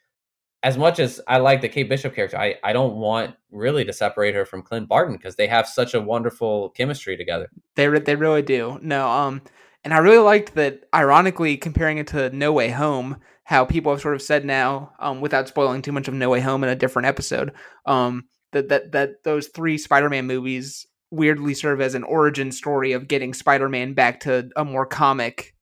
as 0.62 0.78
much 0.78 1.00
as 1.00 1.22
I 1.28 1.38
like 1.38 1.62
the 1.62 1.70
Kate 1.70 1.88
Bishop 1.88 2.14
character, 2.14 2.38
I, 2.38 2.56
I 2.64 2.74
don't 2.74 2.96
want 2.96 3.36
really 3.52 3.86
to 3.86 3.94
separate 3.94 4.36
her 4.36 4.46
from 4.46 4.62
Clint 4.62 4.90
Barton 4.90 5.16
because 5.16 5.36
they 5.36 5.48
have 5.48 5.68
such 5.68 5.94
a 5.94 6.02
wonderful 6.02 6.70
chemistry 6.72 7.16
together. 7.16 7.50
They 7.76 7.88
re- 7.88 8.00
they 8.00 8.16
really 8.16 8.42
do. 8.42 8.78
No, 8.82 9.08
um, 9.08 9.42
and 9.84 9.94
I 9.94 9.98
really 10.00 10.18
liked 10.18 10.56
that. 10.56 10.82
Ironically, 10.94 11.58
comparing 11.58 11.98
it 11.98 12.08
to 12.08 12.30
No 12.36 12.52
Way 12.54 12.70
Home, 12.70 13.18
how 13.44 13.66
people 13.66 13.92
have 13.92 14.02
sort 14.02 14.16
of 14.16 14.22
said 14.22 14.46
now, 14.46 14.92
um, 15.00 15.22
without 15.22 15.48
spoiling 15.48 15.82
too 15.82 15.92
much 15.92 16.08
of 16.08 16.14
No 16.14 16.30
Way 16.30 16.42
Home 16.42 16.64
in 16.64 16.70
a 16.70 16.76
different 16.76 17.08
episode, 17.08 17.54
um, 17.86 18.26
that 18.52 18.70
that 18.70 18.92
that 18.92 19.24
those 19.24 19.48
three 19.48 19.78
Spider-Man 19.78 20.28
movies 20.28 20.86
weirdly 21.12 21.54
serve 21.54 21.82
as 21.82 21.96
an 21.96 22.04
origin 22.04 22.52
story 22.52 22.92
of 22.92 23.08
getting 23.08 23.34
Spider-Man 23.34 23.94
back 23.94 24.20
to 24.22 24.50
a 24.56 24.64
more 24.64 24.86
comic 24.86 25.56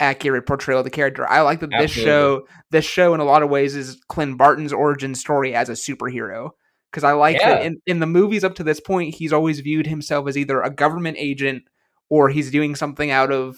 accurate 0.00 0.46
portrayal 0.46 0.80
of 0.80 0.84
the 0.84 0.90
character. 0.90 1.28
I 1.28 1.40
like 1.40 1.60
that 1.60 1.72
Absolutely. 1.72 1.86
this 1.86 2.04
show 2.04 2.46
this 2.70 2.84
show 2.84 3.14
in 3.14 3.20
a 3.20 3.24
lot 3.24 3.42
of 3.42 3.50
ways 3.50 3.74
is 3.74 4.00
Clint 4.08 4.38
Barton's 4.38 4.72
origin 4.72 5.14
story 5.14 5.54
as 5.54 5.68
a 5.68 5.72
superhero. 5.72 6.50
Because 6.90 7.04
I 7.04 7.12
like 7.12 7.36
yeah. 7.36 7.50
that 7.50 7.66
in, 7.66 7.82
in 7.86 8.00
the 8.00 8.06
movies 8.06 8.44
up 8.44 8.54
to 8.54 8.64
this 8.64 8.80
point, 8.80 9.14
he's 9.14 9.32
always 9.32 9.60
viewed 9.60 9.86
himself 9.86 10.26
as 10.26 10.38
either 10.38 10.62
a 10.62 10.70
government 10.70 11.18
agent 11.18 11.64
or 12.10 12.28
he's 12.28 12.50
doing 12.50 12.74
something 12.74 13.10
out 13.10 13.30
of 13.30 13.56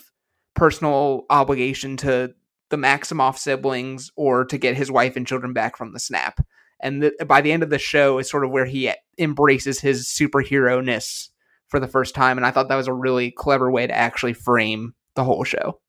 personal 0.54 1.24
obligation 1.30 1.96
to 1.98 2.34
the 2.70 2.76
Maximoff 2.76 3.36
siblings 3.36 4.10
or 4.16 4.44
to 4.44 4.58
get 4.58 4.76
his 4.76 4.90
wife 4.90 5.16
and 5.16 5.26
children 5.26 5.52
back 5.52 5.76
from 5.76 5.92
the 5.92 6.00
snap. 6.00 6.40
And 6.80 7.02
the, 7.02 7.24
by 7.26 7.40
the 7.40 7.52
end 7.52 7.62
of 7.62 7.70
the 7.70 7.78
show 7.78 8.18
is 8.18 8.30
sort 8.30 8.44
of 8.44 8.50
where 8.50 8.64
he 8.64 8.92
embraces 9.18 9.80
his 9.80 10.06
superhero 10.06 10.82
ness 10.82 11.30
for 11.68 11.78
the 11.78 11.88
first 11.88 12.14
time. 12.14 12.36
And 12.36 12.46
I 12.46 12.50
thought 12.50 12.68
that 12.68 12.76
was 12.76 12.88
a 12.88 12.92
really 12.92 13.30
clever 13.30 13.70
way 13.70 13.86
to 13.86 13.96
actually 13.96 14.32
frame 14.32 14.94
the 15.14 15.24
whole 15.24 15.44
show. 15.44 15.80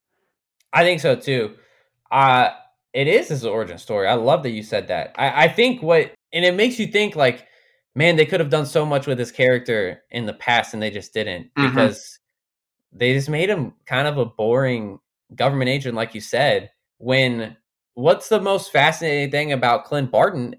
I 0.74 0.84
think 0.84 1.00
so 1.02 1.16
too. 1.16 1.56
Uh 2.12 2.50
it 2.94 3.08
is 3.08 3.30
his 3.30 3.46
origin 3.46 3.78
story. 3.78 4.08
I 4.08 4.16
love 4.16 4.44
that 4.44 4.50
you 4.50 4.64
said 4.64 4.90
that. 4.90 5.16
I, 5.18 5.46
I 5.46 5.48
think 5.48 5.82
what 5.82 6.14
and 6.34 6.46
it 6.46 6.56
makes 6.56 6.78
you 6.78 6.88
think 6.88 7.16
like, 7.16 7.46
man, 7.96 8.16
they 8.16 8.26
could 8.26 8.40
have 8.40 8.50
done 8.50 8.66
so 8.66 8.86
much 8.86 9.08
with 9.08 9.18
this 9.18 9.32
character 9.32 10.02
in 10.12 10.26
the 10.26 10.34
past 10.34 10.74
and 10.74 10.84
they 10.84 10.92
just 10.92 11.14
didn't 11.14 11.54
mm-hmm. 11.56 11.68
because 11.68 12.20
they 12.92 13.14
just 13.14 13.30
made 13.30 13.50
him 13.50 13.74
kind 13.86 14.08
of 14.08 14.18
a 14.18 14.26
boring 14.26 15.00
government 15.36 15.70
agent, 15.70 15.96
like 15.96 16.14
you 16.16 16.22
said. 16.22 16.72
When 16.98 17.58
what's 17.94 18.30
the 18.30 18.42
most 18.42 18.72
fascinating 18.72 19.32
thing 19.32 19.52
about 19.52 19.86
Clint 19.86 20.12
Barton 20.12 20.56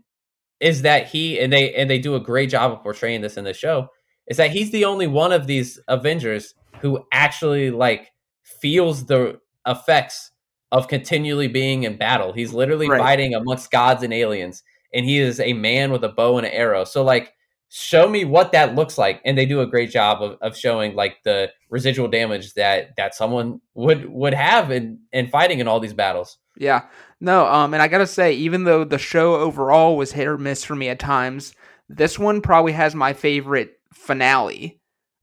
is 0.61 0.83
that 0.83 1.09
he 1.09 1.39
and 1.41 1.53
they 1.53 1.75
and 1.75 1.89
they 1.91 1.99
do 1.99 2.15
a 2.15 2.21
great 2.21 2.51
job 2.51 2.73
of 2.73 2.83
portraying 2.83 3.21
this 3.21 3.37
in 3.37 3.45
the 3.45 3.55
show 3.55 3.89
is 4.27 4.37
that 4.37 4.51
he's 4.51 4.71
the 4.71 4.85
only 4.85 5.07
one 5.07 5.33
of 5.33 5.47
these 5.47 5.79
Avengers 5.89 6.55
who 6.81 7.05
actually 7.13 7.71
like 7.71 8.11
feels 8.43 9.07
the 9.07 9.41
effects 9.67 10.31
of 10.71 10.89
continually 10.89 11.49
being 11.49 11.83
in 11.85 11.97
battle. 11.97 12.33
He's 12.33 12.53
literally 12.53 12.89
right. 12.89 13.01
fighting 13.01 13.35
amongst 13.35 13.71
gods 13.71 14.03
and 14.03 14.13
aliens, 14.13 14.63
and 14.93 15.05
he 15.05 15.19
is 15.19 15.39
a 15.39 15.53
man 15.53 15.93
with 15.93 16.03
a 16.03 16.09
bow 16.09 16.39
and 16.39 16.47
an 16.47 16.53
arrow. 16.53 16.85
So, 16.85 17.05
like, 17.05 17.35
show 17.75 18.07
me 18.07 18.25
what 18.27 18.53
that 18.53 18.75
looks 18.75 18.99
like, 18.99 19.23
and 19.25 19.37
they 19.37 19.47
do 19.47 19.63
a 19.63 19.67
great 19.67 19.91
job 19.91 20.23
of, 20.23 20.37
of 20.43 20.57
showing 20.57 20.95
like 20.95 21.17
the 21.25 21.51
residual 21.71 22.07
damage 22.07 22.53
that 22.55 22.95
that 22.97 23.15
someone 23.15 23.61
would 23.75 24.09
would 24.09 24.35
have 24.35 24.71
in 24.71 24.99
in 25.13 25.29
fighting 25.29 25.59
in 25.59 25.67
all 25.67 25.81
these 25.81 25.95
battles. 25.95 26.39
Yeah, 26.57 26.83
no, 27.21 27.47
um, 27.47 27.73
and 27.73 27.83
I 27.83 27.89
gotta 27.89 28.07
say, 28.07 28.35
even 28.35 28.65
though 28.65 28.85
the 28.85 28.99
show 28.99 29.37
overall 29.37 29.97
was 29.97 30.13
hit 30.13 30.29
or 30.29 30.37
miss 30.37 30.65
for 30.65 30.77
me 30.77 30.91
at 30.91 30.99
times, 30.99 31.55
this 31.89 32.19
one 32.19 32.43
probably 32.43 32.73
has 32.73 32.95
my 32.95 33.15
favorite 33.15 33.79
finale 33.95 34.79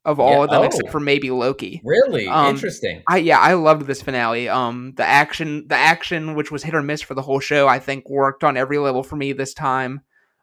of 0.05 0.19
all 0.19 0.37
yeah. 0.37 0.43
of 0.43 0.49
them 0.49 0.61
oh, 0.61 0.63
except 0.63 0.89
for 0.89 0.99
maybe 0.99 1.29
Loki. 1.29 1.81
Really 1.83 2.27
um, 2.27 2.55
interesting. 2.55 3.03
I 3.07 3.17
yeah, 3.17 3.39
I 3.39 3.53
loved 3.53 3.85
this 3.85 4.01
finale. 4.01 4.49
Um, 4.49 4.93
the 4.97 5.05
action, 5.05 5.67
the 5.67 5.75
action, 5.75 6.33
which 6.33 6.51
was 6.51 6.63
hit 6.63 6.73
or 6.73 6.81
miss 6.81 7.01
for 7.01 7.13
the 7.13 7.21
whole 7.21 7.39
show, 7.39 7.67
I 7.67 7.77
think 7.77 8.09
worked 8.09 8.43
on 8.43 8.57
every 8.57 8.79
level 8.79 9.03
for 9.03 9.17
me 9.17 9.33
this 9.33 9.53
time. 9.53 10.01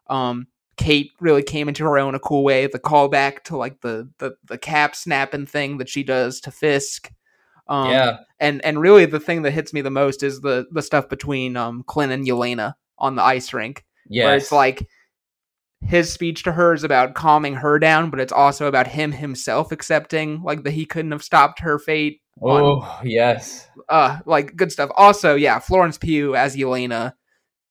Um, 0.09 0.47
Kate 0.77 1.13
really 1.21 1.43
came 1.43 1.69
into 1.69 1.85
her 1.85 1.99
own 1.99 2.15
a 2.15 2.19
cool 2.19 2.45
way. 2.45 2.67
The 2.67 2.79
callback 2.79 3.45
to 3.45 3.57
like 3.57 3.81
the 3.81 4.09
the 4.19 4.37
the 4.47 4.59
cap 4.59 4.95
snapping 4.95 5.47
thing 5.47 5.79
that 5.79 5.89
she 5.89 6.03
does 6.03 6.41
to 6.41 6.51
Fisk. 6.51 7.11
Um, 7.69 7.91
yeah, 7.91 8.19
and 8.39 8.65
and 8.65 8.81
really 8.81 9.07
the 9.07 9.21
thing 9.21 9.43
that 9.43 9.53
hits 9.53 9.73
me 9.73 9.81
the 9.81 9.91
most 9.91 10.23
is 10.23 10.41
the 10.41 10.67
the 10.71 10.83
stuff 10.83 11.09
between 11.09 11.57
um 11.57 11.83
Clint 11.87 12.13
and 12.13 12.27
Yelena 12.27 12.75
on 12.99 13.17
the 13.17 13.23
ice 13.23 13.53
rink. 13.53 13.85
Yeah, 14.09 14.27
where 14.27 14.37
it's 14.37 14.53
like 14.53 14.87
his 15.85 16.13
speech 16.13 16.43
to 16.45 16.53
her 16.53 16.75
is 16.75 16.85
about 16.85 17.15
calming 17.15 17.55
her 17.55 17.79
down, 17.79 18.11
but 18.11 18.21
it's 18.21 18.33
also 18.33 18.67
about 18.67 18.87
him 18.87 19.13
himself 19.13 19.73
accepting 19.73 20.43
like 20.43 20.63
that 20.65 20.73
he 20.73 20.85
couldn't 20.85 21.13
have 21.13 21.25
stopped 21.25 21.61
her 21.61 21.79
fate. 21.79 22.21
Oh 22.43 22.81
on, 22.81 23.07
yes, 23.07 23.67
uh, 23.89 24.19
like 24.27 24.57
good 24.57 24.71
stuff. 24.71 24.91
Also, 24.95 25.37
yeah, 25.37 25.59
Florence 25.59 25.97
Pugh 25.97 26.37
as 26.37 26.55
Yelena 26.55 27.15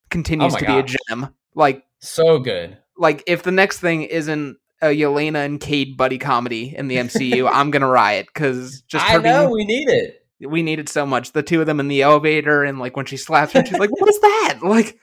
continues 0.10 0.56
oh 0.56 0.58
to 0.58 0.66
gosh. 0.66 0.92
be 0.92 0.94
a 0.94 0.98
gem. 1.10 1.36
Like 1.54 1.84
so 2.00 2.40
good. 2.40 2.78
Like 2.98 3.24
if 3.28 3.44
the 3.44 3.52
next 3.52 3.80
thing 3.80 4.04
isn't 4.04 4.58
a 4.82 4.88
Yelena 4.88 5.46
and 5.46 5.60
Kate 5.60 5.98
buddy 5.98 6.18
comedy 6.18 6.76
in 6.76 6.88
the 6.88 6.98
MCU, 6.98 7.50
I'm 7.52 7.72
gonna 7.72 7.88
riot 7.90 8.28
because 8.34 8.82
just 8.82 9.10
I 9.10 9.18
know 9.18 9.48
being, 9.48 9.52
we 9.52 9.66
need 9.66 9.90
it. 9.90 10.26
We 10.40 10.64
need 10.64 10.80
it 10.80 10.90
so 10.90 11.06
much. 11.06 11.32
The 11.32 11.44
two 11.44 11.62
of 11.62 11.68
them 11.68 11.80
in 11.80 11.88
the 11.88 12.02
elevator, 12.02 12.64
and 12.64 12.80
like 12.80 12.98
when 12.98 13.06
she 13.06 13.18
slaps 13.18 13.54
her, 13.54 13.66
she's 13.66 13.80
like, 13.80 13.92
"What 13.92 14.10
is 14.10 14.20
that?" 14.20 14.60
Like. 14.64 15.00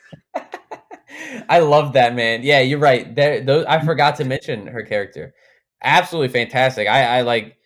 I 1.49 1.61
love 1.61 1.93
that 1.93 2.15
man. 2.15 2.43
Yeah, 2.43 2.61
you're 2.61 2.79
right. 2.79 3.15
There, 3.15 3.41
those 3.41 3.65
I 3.67 3.85
forgot 3.85 4.17
to 4.17 4.25
mention 4.25 4.67
her 4.67 4.83
character. 4.83 5.35
Absolutely 5.83 6.29
fantastic. 6.29 6.89
I, 6.89 7.19
I 7.19 7.21
like. 7.23 7.57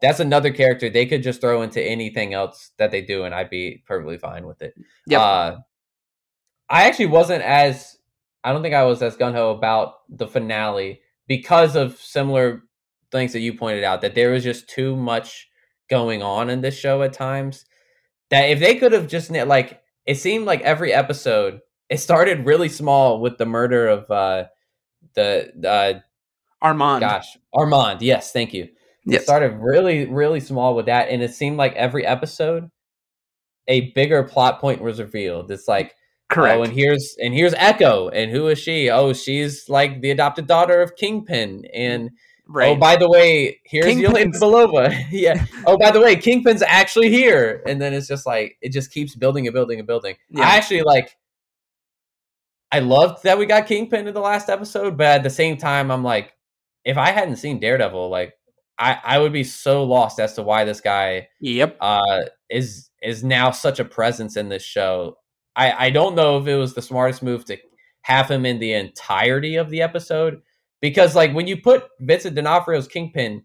That's 0.00 0.20
another 0.20 0.52
character 0.52 0.90
they 0.90 1.06
could 1.06 1.22
just 1.22 1.40
throw 1.40 1.62
into 1.62 1.82
anything 1.82 2.34
else 2.34 2.70
that 2.78 2.90
they 2.90 3.00
do, 3.02 3.24
and 3.24 3.34
I'd 3.34 3.50
be 3.50 3.82
perfectly 3.86 4.18
fine 4.18 4.46
with 4.46 4.60
it. 4.62 4.74
Yeah. 5.06 5.20
Uh, 5.20 5.58
I 6.68 6.84
actually 6.84 7.06
wasn't 7.06 7.42
as. 7.42 7.96
I 8.44 8.52
don't 8.52 8.62
think 8.62 8.74
I 8.74 8.84
was 8.84 9.02
as 9.02 9.16
gun 9.16 9.34
ho 9.34 9.50
about 9.50 9.94
the 10.08 10.28
finale 10.28 11.00
because 11.26 11.74
of 11.74 11.98
similar 11.98 12.62
things 13.10 13.32
that 13.32 13.40
you 13.40 13.54
pointed 13.54 13.84
out. 13.84 14.02
That 14.02 14.14
there 14.14 14.30
was 14.30 14.44
just 14.44 14.68
too 14.68 14.94
much 14.94 15.48
going 15.90 16.22
on 16.22 16.50
in 16.50 16.60
this 16.60 16.78
show 16.78 17.02
at 17.02 17.12
times. 17.12 17.64
That 18.30 18.50
if 18.50 18.60
they 18.60 18.76
could 18.76 18.92
have 18.92 19.08
just 19.08 19.30
like, 19.30 19.80
it 20.06 20.16
seemed 20.16 20.46
like 20.46 20.60
every 20.60 20.92
episode 20.92 21.60
it 21.88 21.98
started 21.98 22.46
really 22.46 22.68
small 22.68 23.20
with 23.20 23.38
the 23.38 23.46
murder 23.46 23.86
of 23.88 24.10
uh, 24.10 24.44
the 25.14 25.52
uh, 25.66 26.00
Armand. 26.62 27.00
Gosh, 27.00 27.36
Armand. 27.52 28.02
Yes, 28.02 28.32
thank 28.32 28.54
you. 28.54 28.68
Yes. 29.06 29.22
It 29.22 29.24
started 29.24 29.58
really, 29.58 30.06
really 30.06 30.40
small 30.40 30.74
with 30.74 30.86
that, 30.86 31.08
and 31.08 31.22
it 31.22 31.34
seemed 31.34 31.58
like 31.58 31.74
every 31.74 32.06
episode, 32.06 32.70
a 33.68 33.92
bigger 33.92 34.22
plot 34.22 34.60
point 34.60 34.80
was 34.80 34.98
revealed. 34.98 35.50
It's 35.50 35.68
like, 35.68 35.94
correct. 36.34 36.58
Oh, 36.58 36.62
and 36.62 36.72
here's 36.72 37.16
and 37.20 37.34
here's 37.34 37.54
Echo, 37.54 38.08
and 38.08 38.30
who 38.30 38.48
is 38.48 38.58
she? 38.58 38.90
Oh, 38.90 39.12
she's 39.12 39.68
like 39.68 40.00
the 40.00 40.10
adopted 40.10 40.46
daughter 40.46 40.80
of 40.80 40.96
Kingpin, 40.96 41.64
and 41.72 42.10
right. 42.46 42.68
oh, 42.68 42.76
by 42.76 42.96
the 42.96 43.08
way, 43.08 43.60
here's 43.64 43.86
Yelena 43.86 44.34
Belova. 44.38 45.06
yeah. 45.10 45.46
Oh, 45.66 45.78
by 45.78 45.90
the 45.90 46.00
way, 46.00 46.16
Kingpin's 46.16 46.62
actually 46.62 47.10
here, 47.10 47.62
and 47.66 47.80
then 47.80 47.94
it's 47.94 48.08
just 48.08 48.26
like 48.26 48.56
it 48.60 48.70
just 48.70 48.92
keeps 48.92 49.14
building 49.14 49.46
and 49.46 49.54
building 49.54 49.78
and 49.78 49.86
building. 49.86 50.16
Yeah. 50.30 50.42
I 50.42 50.56
actually 50.56 50.82
like 50.82 51.16
I 52.74 52.80
loved 52.80 53.22
that 53.22 53.38
we 53.38 53.46
got 53.46 53.66
Kingpin 53.66 54.08
in 54.08 54.14
the 54.14 54.20
last 54.20 54.48
episode, 54.48 54.96
but 54.96 55.06
at 55.06 55.22
the 55.22 55.30
same 55.30 55.56
time, 55.56 55.92
I'm 55.92 56.02
like, 56.02 56.32
if 56.84 56.98
I 56.98 57.10
hadn't 57.10 57.36
seen 57.36 57.60
Daredevil, 57.60 58.10
like 58.10 58.34
I, 58.78 58.98
I 59.04 59.18
would 59.18 59.32
be 59.32 59.44
so 59.44 59.84
lost 59.84 60.18
as 60.18 60.34
to 60.34 60.42
why 60.42 60.64
this 60.64 60.80
guy 60.80 61.28
yep 61.40 61.76
uh 61.80 62.22
is 62.50 62.90
is 63.02 63.22
now 63.22 63.52
such 63.52 63.78
a 63.78 63.84
presence 63.84 64.36
in 64.36 64.48
this 64.48 64.64
show. 64.64 65.18
I, 65.56 65.86
I 65.86 65.90
don't 65.90 66.14
know 66.14 66.38
if 66.38 66.46
it 66.46 66.56
was 66.56 66.74
the 66.74 66.82
smartest 66.82 67.22
move 67.22 67.44
to 67.46 67.56
have 68.02 68.30
him 68.30 68.44
in 68.44 68.58
the 68.58 68.72
entirety 68.74 69.56
of 69.56 69.70
the 69.70 69.82
episode 69.82 70.42
because 70.80 71.14
like 71.14 71.32
when 71.32 71.46
you 71.46 71.56
put 71.60 71.84
Vincent 72.00 72.34
D'Onofrio's 72.36 72.88
Kingpin 72.88 73.44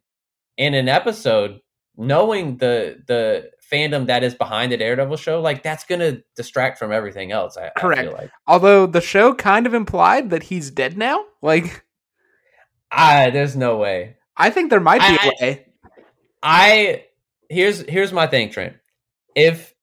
in 0.57 0.73
an 0.73 0.89
episode, 0.89 1.61
knowing 1.95 2.57
the 2.57 3.01
the 3.07 3.49
fandom 3.71 4.07
that 4.07 4.23
is 4.23 4.35
behind 4.35 4.71
the 4.71 4.77
Daredevil 4.77 5.17
show, 5.17 5.39
like 5.41 5.63
that's 5.63 5.85
gonna 5.85 6.17
distract 6.35 6.77
from 6.77 6.91
everything 6.91 7.31
else. 7.31 7.55
I, 7.57 7.71
Correct. 7.77 8.09
I 8.09 8.11
like. 8.11 8.31
Although 8.47 8.87
the 8.87 9.01
show 9.01 9.33
kind 9.33 9.65
of 9.65 9.73
implied 9.73 10.31
that 10.31 10.43
he's 10.43 10.71
dead 10.71 10.97
now. 10.97 11.23
Like, 11.41 11.85
I 12.91 13.29
there's 13.29 13.55
no 13.55 13.77
way. 13.77 14.17
I 14.35 14.49
think 14.49 14.69
there 14.69 14.81
might 14.81 14.99
be 14.99 15.17
I, 15.19 15.25
a 15.25 15.45
way. 15.45 15.65
I 16.43 17.05
here's 17.49 17.81
here's 17.87 18.11
my 18.11 18.27
thing, 18.27 18.49
Trent. 18.49 18.75
If 19.35 19.73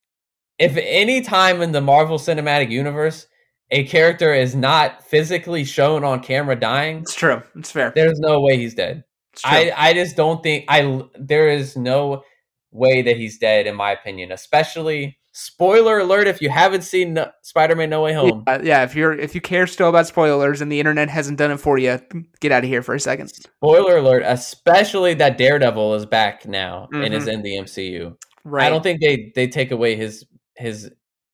if 0.58 0.76
any 0.76 1.20
time 1.20 1.62
in 1.62 1.72
the 1.72 1.80
Marvel 1.80 2.18
Cinematic 2.18 2.70
Universe 2.70 3.26
a 3.70 3.84
character 3.84 4.32
is 4.32 4.54
not 4.54 5.02
physically 5.02 5.64
shown 5.64 6.04
on 6.04 6.20
camera 6.20 6.54
dying, 6.54 6.98
it's 6.98 7.14
true. 7.14 7.42
It's 7.56 7.72
fair. 7.72 7.92
There's 7.94 8.20
no 8.20 8.40
way 8.40 8.56
he's 8.56 8.74
dead. 8.74 9.04
I 9.44 9.72
I 9.76 9.92
just 9.92 10.16
don't 10.16 10.42
think 10.42 10.64
I 10.68 11.02
there 11.18 11.48
is 11.48 11.76
no 11.76 12.22
way 12.70 13.02
that 13.02 13.16
he's 13.16 13.38
dead 13.38 13.66
in 13.66 13.74
my 13.74 13.92
opinion, 13.92 14.32
especially 14.32 15.18
spoiler 15.32 15.98
alert 15.98 16.26
if 16.26 16.40
you 16.40 16.48
haven't 16.48 16.82
seen 16.82 17.18
Spider-Man 17.42 17.90
No 17.90 18.02
Way 18.02 18.14
Home. 18.14 18.42
Yeah, 18.46 18.62
yeah, 18.62 18.82
if 18.84 18.94
you're 18.94 19.12
if 19.12 19.34
you 19.34 19.40
care 19.40 19.66
still 19.66 19.88
about 19.88 20.06
spoilers 20.06 20.60
and 20.60 20.72
the 20.72 20.80
internet 20.80 21.10
hasn't 21.10 21.38
done 21.38 21.50
it 21.50 21.58
for 21.58 21.76
you, 21.76 22.00
get 22.40 22.52
out 22.52 22.64
of 22.64 22.70
here 22.70 22.82
for 22.82 22.94
a 22.94 23.00
second. 23.00 23.28
Spoiler 23.28 23.98
alert, 23.98 24.22
especially 24.24 25.14
that 25.14 25.36
Daredevil 25.38 25.94
is 25.94 26.06
back 26.06 26.46
now 26.46 26.88
mm-hmm. 26.92 27.02
and 27.02 27.14
is 27.14 27.28
in 27.28 27.42
the 27.42 27.56
MCU. 27.56 28.16
Right. 28.44 28.66
I 28.66 28.70
don't 28.70 28.82
think 28.82 29.00
they 29.00 29.32
they 29.34 29.48
take 29.48 29.72
away 29.72 29.96
his 29.96 30.24
his 30.56 30.90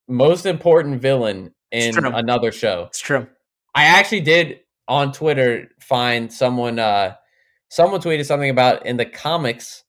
most 0.09 0.47
important 0.47 1.01
villain 1.01 1.55
in 1.71 2.05
another 2.05 2.53
show. 2.53 2.85
It's 2.89 3.01
true. 3.01 3.27
I 3.75 3.85
actually 3.85 4.21
did 4.21 4.61
on 4.89 5.13
Twitter 5.13 5.71
find 5.81 6.33
someone 6.33 6.79
uh 6.79 7.15
someone 7.69 8.01
tweeted 8.01 8.27
something 8.27 8.51
about 8.51 8.85
in 8.85 8.97
the 8.97 9.07
comics 9.07 9.85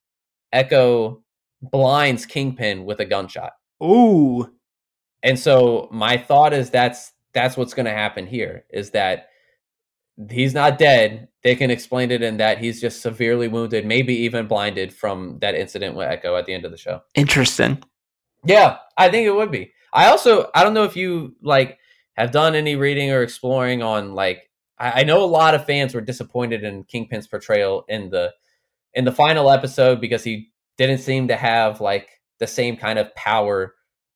Echo 0.52 1.22
blinds 1.60 2.26
Kingpin 2.26 2.84
with 2.84 3.00
a 3.00 3.04
gunshot. 3.04 3.52
Ooh. 3.82 4.50
And 5.22 5.38
so 5.38 5.88
my 5.90 6.16
thought 6.16 6.52
is 6.52 6.70
that's 6.70 7.12
that's 7.32 7.56
what's 7.56 7.74
going 7.74 7.86
to 7.86 7.92
happen 7.92 8.26
here 8.26 8.64
is 8.70 8.90
that 8.90 9.28
he's 10.30 10.54
not 10.54 10.78
dead. 10.78 11.28
They 11.42 11.56
can 11.56 11.70
explain 11.70 12.10
it 12.10 12.22
in 12.22 12.36
that 12.36 12.58
he's 12.58 12.80
just 12.80 13.02
severely 13.02 13.48
wounded, 13.48 13.84
maybe 13.84 14.14
even 14.14 14.46
blinded 14.46 14.94
from 14.94 15.38
that 15.40 15.54
incident 15.54 15.96
with 15.96 16.08
Echo 16.08 16.36
at 16.36 16.46
the 16.46 16.54
end 16.54 16.64
of 16.64 16.70
the 16.70 16.78
show. 16.78 17.00
Interesting. 17.14 17.82
Yeah, 18.44 18.78
I 18.96 19.08
think 19.08 19.26
it 19.26 19.34
would 19.34 19.50
be. 19.50 19.72
I 19.92 20.06
also 20.06 20.50
I 20.54 20.64
don't 20.64 20.74
know 20.74 20.84
if 20.84 20.96
you 20.96 21.36
like 21.42 21.78
have 22.14 22.30
done 22.30 22.54
any 22.54 22.76
reading 22.76 23.10
or 23.10 23.22
exploring 23.22 23.82
on 23.82 24.14
like 24.14 24.50
I, 24.78 25.00
I 25.00 25.04
know 25.04 25.22
a 25.22 25.26
lot 25.26 25.54
of 25.54 25.66
fans 25.66 25.94
were 25.94 26.00
disappointed 26.00 26.64
in 26.64 26.84
Kingpin's 26.84 27.26
portrayal 27.26 27.84
in 27.88 28.10
the 28.10 28.32
in 28.92 29.04
the 29.04 29.12
final 29.12 29.50
episode 29.50 30.00
because 30.00 30.24
he 30.24 30.50
didn't 30.76 30.98
seem 30.98 31.28
to 31.28 31.36
have 31.36 31.80
like 31.80 32.08
the 32.38 32.46
same 32.46 32.76
kind 32.76 32.98
of 32.98 33.14
power 33.14 33.74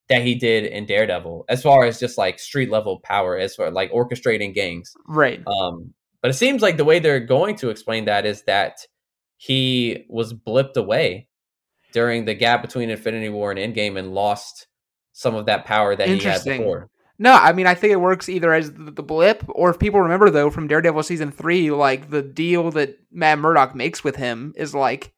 that 0.08 0.22
he 0.22 0.34
did 0.34 0.64
in 0.64 0.86
Daredevil, 0.86 1.44
as 1.48 1.62
far 1.62 1.84
as 1.84 2.00
just 2.00 2.16
like 2.16 2.38
street 2.38 2.70
level 2.70 3.00
power, 3.00 3.36
as 3.36 3.54
far 3.54 3.70
like 3.70 3.92
orchestrating 3.92 4.54
gangs. 4.54 4.94
Right. 5.06 5.42
Um, 5.46 5.92
but 6.22 6.30
it 6.30 6.34
seems 6.34 6.62
like 6.62 6.76
the 6.76 6.84
way 6.84 6.98
they're 6.98 7.20
going 7.20 7.56
to 7.56 7.70
explain 7.70 8.06
that 8.06 8.26
is 8.26 8.42
that 8.42 8.86
he 9.36 10.04
was 10.08 10.34
blipped 10.34 10.76
away 10.76 11.27
during 11.98 12.24
the 12.24 12.34
gap 12.34 12.62
between 12.62 12.90
Infinity 12.90 13.28
War 13.28 13.50
and 13.50 13.58
Endgame 13.58 13.98
and 13.98 14.14
lost 14.14 14.68
some 15.12 15.34
of 15.34 15.46
that 15.46 15.64
power 15.64 15.96
that 15.96 16.08
he 16.08 16.20
had 16.20 16.44
before. 16.44 16.88
No, 17.18 17.32
I 17.32 17.52
mean 17.52 17.66
I 17.66 17.74
think 17.74 17.92
it 17.92 18.00
works 18.00 18.28
either 18.28 18.54
as 18.54 18.72
the, 18.72 18.92
the, 18.92 19.02
blip, 19.02 19.42
or 19.48 19.70
if 19.70 19.80
people 19.80 20.00
remember 20.00 20.30
though 20.30 20.48
from 20.48 20.68
Daredevil 20.68 21.02
season 21.02 21.32
three, 21.32 21.72
like 21.72 22.08
the 22.08 22.22
deal 22.22 22.70
that 22.70 23.00
Matt 23.10 23.40
Murdock 23.40 23.74
makes 23.74 24.04
with 24.04 24.14
him 24.14 24.52
is 24.54 24.76
like 24.76 25.12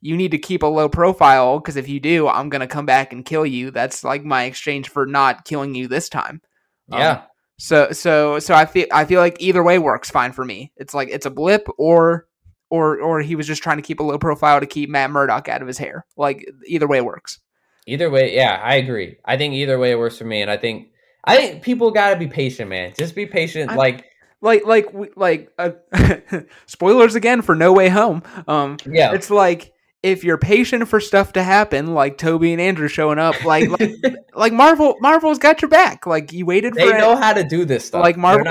you 0.00 0.16
need 0.16 0.32
to 0.32 0.38
keep 0.38 0.64
a 0.64 0.66
low 0.66 0.88
profile 0.88 1.60
because 1.60 1.76
if 1.76 1.88
you 1.88 2.00
do, 2.00 2.26
I'm 2.26 2.48
gonna 2.48 2.66
come 2.66 2.86
back 2.86 3.12
and 3.12 3.24
kill 3.24 3.46
you. 3.46 3.70
That's 3.70 4.02
like 4.02 4.24
my 4.24 4.46
exchange 4.46 4.88
for 4.88 5.06
not 5.06 5.44
killing 5.44 5.76
you 5.76 5.86
this 5.86 6.08
time. 6.08 6.42
Yeah. 6.88 7.10
Um, 7.10 7.22
so 7.60 7.92
so 7.92 8.40
so 8.40 8.52
I 8.52 8.66
feel 8.66 8.88
I 8.90 9.04
feel 9.04 9.20
like 9.20 9.36
either 9.38 9.62
way 9.62 9.78
works 9.78 10.10
fine 10.10 10.32
for 10.32 10.44
me. 10.44 10.72
It's 10.76 10.92
like 10.92 11.08
it's 11.08 11.26
a 11.26 11.30
blip 11.30 11.68
or 11.78 12.26
or 12.70 13.00
or 13.00 13.20
he 13.20 13.36
was 13.36 13.46
just 13.46 13.62
trying 13.62 13.76
to 13.76 13.82
keep 13.82 14.00
a 14.00 14.02
low 14.02 14.18
profile 14.18 14.60
to 14.60 14.66
keep 14.66 14.90
Matt 14.90 15.10
Murdock 15.10 15.48
out 15.48 15.62
of 15.62 15.68
his 15.68 15.78
hair. 15.78 16.06
Like 16.16 16.46
either 16.66 16.86
way 16.86 17.00
works. 17.00 17.38
Either 17.86 18.10
way, 18.10 18.34
yeah, 18.34 18.60
I 18.62 18.76
agree. 18.76 19.16
I 19.24 19.36
think 19.36 19.54
either 19.54 19.78
way 19.78 19.94
works 19.94 20.18
for 20.18 20.24
me, 20.24 20.42
and 20.42 20.50
I 20.50 20.56
think 20.56 20.88
I 21.24 21.36
think 21.36 21.62
people 21.62 21.90
got 21.90 22.10
to 22.10 22.16
be 22.16 22.26
patient, 22.26 22.68
man. 22.68 22.92
Just 22.98 23.14
be 23.14 23.26
patient. 23.26 23.70
I, 23.70 23.76
like 23.76 24.10
like 24.40 24.64
like 24.66 24.92
like 25.16 25.52
uh, 25.58 25.70
spoilers 26.66 27.14
again 27.14 27.42
for 27.42 27.54
No 27.54 27.72
Way 27.72 27.88
Home. 27.88 28.22
Um, 28.48 28.76
yeah, 28.86 29.12
it's 29.12 29.30
like 29.30 29.72
if 30.06 30.22
you're 30.22 30.38
patient 30.38 30.86
for 30.86 31.00
stuff 31.00 31.32
to 31.32 31.42
happen, 31.42 31.92
like 31.92 32.16
Tobey 32.16 32.52
and 32.52 32.60
Andrew 32.60 32.86
showing 32.86 33.18
up, 33.18 33.44
like 33.44 33.68
like, 33.68 33.90
like 34.36 34.52
Marvel, 34.52 34.94
Marvel's 35.00 35.40
got 35.40 35.60
your 35.60 35.68
back. 35.68 36.06
Like 36.06 36.32
you 36.32 36.46
waited. 36.46 36.74
They 36.74 36.88
for 36.88 36.96
know 36.96 37.16
how 37.16 37.32
to 37.32 37.42
do 37.42 37.64
this 37.64 37.86
stuff. 37.86 38.02
Like 38.02 38.16
Marvel 38.16 38.44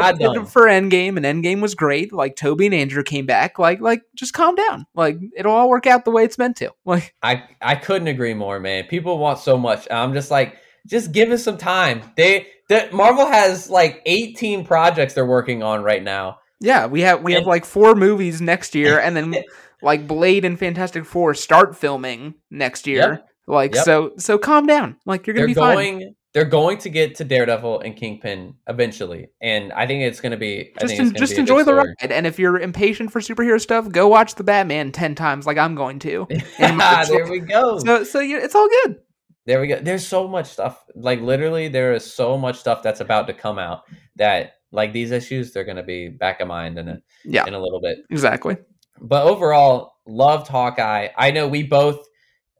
for 0.48 0.64
Endgame, 0.64 1.16
and 1.16 1.26
Endgame 1.26 1.62
was 1.62 1.74
great. 1.74 2.12
Like 2.12 2.36
Tobey 2.36 2.66
and 2.66 2.76
Andrew 2.76 3.04
came 3.04 3.26
back. 3.26 3.58
Like 3.58 3.80
like 3.80 4.04
just 4.16 4.34
calm 4.34 4.56
down. 4.56 4.86
Like 4.96 5.18
it'll 5.38 5.54
all 5.54 5.70
work 5.70 5.88
out 5.88 6.04
the 6.04 6.12
way 6.12 6.26
it's 6.26 6.38
meant 6.38 6.58
to. 6.58 6.72
Like 6.86 7.16
I 7.24 7.44
I 7.62 7.76
couldn't 7.76 8.08
agree 8.10 8.34
more, 8.34 8.60
man. 8.60 8.86
People 8.86 9.18
want 9.18 9.40
so 9.40 9.58
much. 9.58 9.88
I'm 9.90 10.14
just 10.14 10.30
like, 10.30 10.58
just 10.86 11.12
give 11.12 11.32
us 11.32 11.44
some 11.44 11.58
time. 11.58 12.04
They 12.16 12.48
that 12.70 12.94
Marvel 12.94 13.26
has 13.26 13.70
like 13.70 14.02
18 14.06 14.66
projects 14.66 15.14
they're 15.14 15.26
working 15.26 15.64
on 15.64 15.84
right 15.84 16.04
now. 16.04 16.40
Yeah, 16.60 16.86
we 16.86 17.02
have 17.02 17.22
we 17.22 17.34
and, 17.34 17.42
have 17.42 17.48
like 17.48 17.66
four 17.66 17.96
movies 17.96 18.42
next 18.42 18.76
year, 18.76 19.00
and 19.00 19.16
then. 19.16 19.36
like 19.82 20.08
Blade 20.08 20.46
and 20.46 20.58
Fantastic 20.58 21.06
Four 21.06 21.34
start 21.34 21.76
filming 21.76 22.36
next 22.50 22.88
year. 22.88 23.12
Yep. 23.14 23.30
Like 23.48 23.76
yep. 23.76 23.86
so 23.86 24.14
so 24.18 24.38
calm 24.38 24.66
down. 24.66 24.98
Like 25.06 25.28
you're 25.28 25.36
gonna 25.36 25.48
they're 25.48 25.48
be 25.48 25.54
going, 25.54 26.00
fine. 26.00 26.16
They're 26.34 26.46
going 26.46 26.80
to 26.80 26.90
get 26.90 27.16
to 27.16 27.24
Daredevil 27.24 27.80
and 27.80 27.96
Kingpin 27.96 28.56
eventually, 28.68 29.30
and 29.42 29.72
I 29.72 29.88
think 29.88 30.04
it's 30.04 30.20
going 30.20 30.32
to 30.32 30.38
be 30.38 30.74
just 30.80 31.00
en- 31.00 31.14
just 31.14 31.38
enjoy 31.38 31.64
the 31.64 31.76
ride. 31.76 31.96
And 32.02 32.28
if 32.28 32.40
you're 32.40 32.60
impatient 32.60 33.12
for 33.12 33.22
superhero 33.22 33.62
stuff, 33.62 33.90
go 33.90 34.08
watch 34.08 34.36
the 34.36 34.44
Batman 34.44 34.92
ten 34.92 35.16
times, 35.16 35.46
like 35.46 35.58
I'm 35.58 35.76
going 35.76 36.00
to. 36.00 36.28
Ah, 36.60 37.06
there 37.08 37.28
we 37.30 37.40
go. 37.40 37.80
So 37.80 38.04
so 38.04 38.20
you, 38.20 38.38
it's 38.38 38.56
all 38.56 38.68
good. 38.84 38.98
There 39.46 39.62
we 39.62 39.68
go. 39.68 39.80
There's 39.80 40.06
so 40.06 40.28
much 40.28 40.48
stuff. 40.48 40.84
Like 40.96 41.22
literally, 41.22 41.68
there 41.68 41.94
is 41.94 42.12
so 42.12 42.38
much 42.38 42.58
stuff 42.58 42.82
that's 42.82 43.00
about 43.00 43.28
to 43.28 43.34
come 43.34 43.60
out 43.60 43.84
that 44.16 44.56
like 44.72 44.92
these 44.92 45.12
issues, 45.12 45.54
they're 45.54 45.64
going 45.64 45.78
to 45.78 45.84
be 45.84 46.10
back 46.10 46.42
of 46.42 46.48
mind 46.48 46.80
in 46.80 46.90
a 46.90 47.02
yeah 47.24 47.46
in 47.46 47.54
a 47.54 47.60
little 47.60 47.80
bit. 47.80 48.00
Exactly 48.10 48.58
but 49.02 49.26
overall, 49.26 49.96
loved 50.06 50.48
Hawkeye. 50.48 51.10
I 51.18 51.32
know 51.32 51.48
we 51.48 51.64
both. 51.64 52.06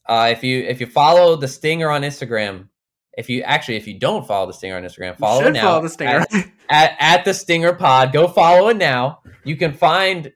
Uh, 0.08 0.30
if 0.32 0.44
you 0.44 0.64
if 0.64 0.80
you 0.80 0.88
follow 0.88 1.36
the 1.36 1.48
Stinger 1.48 1.90
on 1.90 2.02
Instagram, 2.04 2.68
if 3.18 3.30
you 3.30 3.42
actually 3.42 3.78
if 3.78 3.88
you 3.88 4.00
don't 4.00 4.28
follow 4.28 4.48
the 4.48 4.54
Stinger 4.54 4.78
on 4.78 4.84
Instagram, 4.84 5.18
follow 5.18 5.46
it 5.46 5.54
now. 5.54 5.62
Follow 5.62 5.82
the 5.84 5.90
Stinger 5.90 6.26
at, 6.32 6.52
at, 6.70 6.96
at, 7.00 7.26
the 7.26 7.34
Stinger 7.34 7.74
Pod. 7.74 8.14
Go 8.14 8.28
follow 8.28 8.70
it 8.70 8.78
now. 8.78 9.20
You 9.44 9.56
can 9.56 9.74
find 9.74 10.32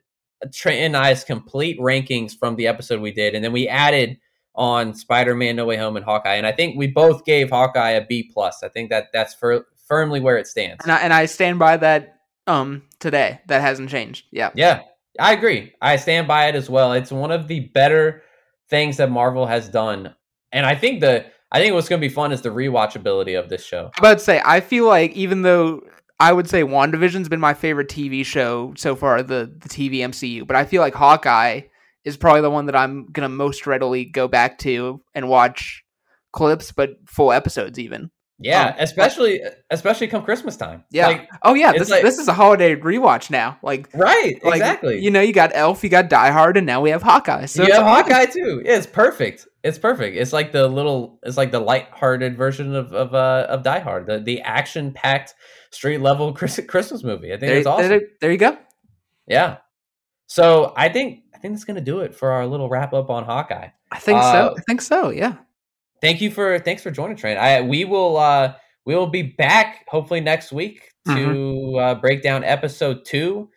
Trent 0.52 0.80
and 0.80 0.96
I's 0.96 1.24
complete 1.24 1.78
rankings 1.78 2.36
from 2.36 2.56
the 2.56 2.66
episode 2.66 3.00
we 3.00 3.12
did, 3.12 3.34
and 3.34 3.44
then 3.44 3.52
we 3.52 3.68
added 3.68 4.18
on 4.54 4.94
Spider-Man: 4.94 5.56
No 5.56 5.66
Way 5.66 5.76
Home 5.76 5.96
and 5.96 6.04
Hawkeye, 6.04 6.34
and 6.34 6.46
I 6.46 6.52
think 6.52 6.76
we 6.76 6.86
both 6.86 7.24
gave 7.24 7.50
Hawkeye 7.50 7.90
a 7.90 8.04
B 8.04 8.30
plus. 8.32 8.62
I 8.62 8.68
think 8.68 8.90
that 8.90 9.08
that's 9.12 9.34
for, 9.34 9.66
firmly 9.86 10.20
where 10.20 10.38
it 10.38 10.46
stands, 10.46 10.82
and 10.82 10.92
I, 10.92 10.98
and 11.00 11.12
I 11.12 11.26
stand 11.26 11.58
by 11.58 11.76
that. 11.76 12.16
Um, 12.46 12.82
today 12.98 13.40
that 13.46 13.60
hasn't 13.60 13.90
changed. 13.90 14.24
Yeah, 14.32 14.50
yeah. 14.56 14.80
I 15.20 15.32
agree. 15.32 15.72
I 15.80 15.96
stand 15.96 16.26
by 16.26 16.48
it 16.48 16.54
as 16.54 16.70
well. 16.70 16.94
It's 16.94 17.12
one 17.12 17.30
of 17.30 17.46
the 17.46 17.60
better 17.60 18.22
things 18.68 18.96
that 18.96 19.10
Marvel 19.10 19.46
has 19.46 19.68
done, 19.68 20.14
and 20.50 20.64
I 20.64 20.74
think 20.74 21.00
the 21.00 21.26
I 21.52 21.60
think 21.60 21.74
what's 21.74 21.88
going 21.88 22.00
to 22.00 22.08
be 22.08 22.12
fun 22.12 22.32
is 22.32 22.42
the 22.42 22.48
rewatchability 22.48 23.38
of 23.38 23.48
this 23.48 23.64
show. 23.64 23.90
I 23.96 23.98
about 23.98 24.18
to 24.18 24.24
say 24.24 24.40
I 24.44 24.60
feel 24.60 24.86
like 24.86 25.12
even 25.12 25.42
though 25.42 25.82
I 26.18 26.32
would 26.32 26.48
say 26.48 26.62
WandaVision's 26.62 27.28
been 27.28 27.40
my 27.40 27.54
favorite 27.54 27.88
TV 27.88 28.24
show 28.24 28.72
so 28.76 28.96
far, 28.96 29.22
the 29.22 29.52
the 29.60 29.68
TV 29.68 29.98
MCU, 29.98 30.46
but 30.46 30.56
I 30.56 30.64
feel 30.64 30.80
like 30.80 30.94
Hawkeye 30.94 31.62
is 32.04 32.16
probably 32.16 32.40
the 32.40 32.50
one 32.50 32.66
that 32.66 32.76
I'm 32.76 33.06
gonna 33.06 33.28
most 33.28 33.66
readily 33.66 34.06
go 34.06 34.26
back 34.26 34.58
to 34.60 35.02
and 35.14 35.28
watch 35.28 35.84
clips, 36.32 36.72
but 36.72 36.96
full 37.06 37.32
episodes 37.32 37.78
even. 37.78 38.10
Yeah, 38.42 38.68
um, 38.68 38.74
especially 38.78 39.42
especially 39.68 40.08
come 40.08 40.24
Christmas 40.24 40.56
time. 40.56 40.84
Yeah. 40.90 41.08
Like, 41.08 41.28
oh 41.42 41.52
yeah, 41.52 41.72
this 41.72 41.90
like, 41.90 42.02
this 42.02 42.18
is 42.18 42.26
a 42.26 42.32
holiday 42.32 42.74
rewatch 42.74 43.30
now. 43.30 43.58
Like 43.62 43.90
right, 43.94 44.42
like, 44.42 44.54
exactly. 44.54 44.98
You 44.98 45.10
know, 45.10 45.20
you 45.20 45.34
got 45.34 45.50
Elf, 45.54 45.84
you 45.84 45.90
got 45.90 46.08
Die 46.08 46.30
Hard, 46.30 46.56
and 46.56 46.66
now 46.66 46.80
we 46.80 46.88
have 46.90 47.02
Hawkeye. 47.02 47.44
So 47.44 47.64
you 47.64 47.72
have 47.74 47.84
Hawkeye 47.84 48.26
too. 48.26 48.62
Yeah, 48.64 48.78
it's 48.78 48.86
perfect. 48.86 49.46
It's 49.62 49.78
perfect. 49.78 50.16
It's 50.16 50.32
like 50.32 50.52
the 50.52 50.66
little. 50.68 51.18
It's 51.22 51.36
like 51.36 51.50
the 51.50 51.60
light-hearted 51.60 52.34
version 52.34 52.74
of 52.74 52.94
of 52.94 53.14
uh, 53.14 53.46
of 53.50 53.62
Die 53.62 53.78
Hard. 53.78 54.06
The 54.06 54.20
the 54.20 54.40
action 54.40 54.92
packed 54.92 55.34
street 55.70 55.98
level 55.98 56.32
Christmas 56.34 57.04
movie. 57.04 57.34
I 57.34 57.36
think 57.36 57.52
it's 57.52 57.66
awesome. 57.66 57.88
There, 57.90 58.00
there 58.22 58.32
you 58.32 58.38
go. 58.38 58.56
Yeah. 59.26 59.58
So 60.28 60.72
I 60.76 60.88
think 60.88 61.24
I 61.34 61.38
think 61.38 61.54
that's 61.54 61.64
gonna 61.64 61.82
do 61.82 62.00
it 62.00 62.14
for 62.14 62.30
our 62.30 62.46
little 62.46 62.70
wrap 62.70 62.94
up 62.94 63.10
on 63.10 63.24
Hawkeye. 63.24 63.68
I 63.92 63.98
think 63.98 64.18
uh, 64.18 64.32
so. 64.32 64.54
I 64.56 64.60
think 64.62 64.80
so. 64.80 65.10
Yeah 65.10 65.36
thank 66.00 66.20
you 66.20 66.30
for 66.30 66.58
thanks 66.58 66.82
for 66.82 66.90
joining 66.90 67.16
Trent. 67.16 67.38
I 67.38 67.60
we 67.60 67.84
will 67.84 68.16
uh 68.16 68.54
we 68.84 68.94
will 68.94 69.08
be 69.08 69.22
back 69.22 69.86
hopefully 69.88 70.20
next 70.20 70.52
week 70.52 70.90
to 71.06 71.12
mm-hmm. 71.12 71.78
uh, 71.78 71.94
break 71.96 72.22
down 72.22 72.44
episode 72.44 73.04
two, 73.04 73.48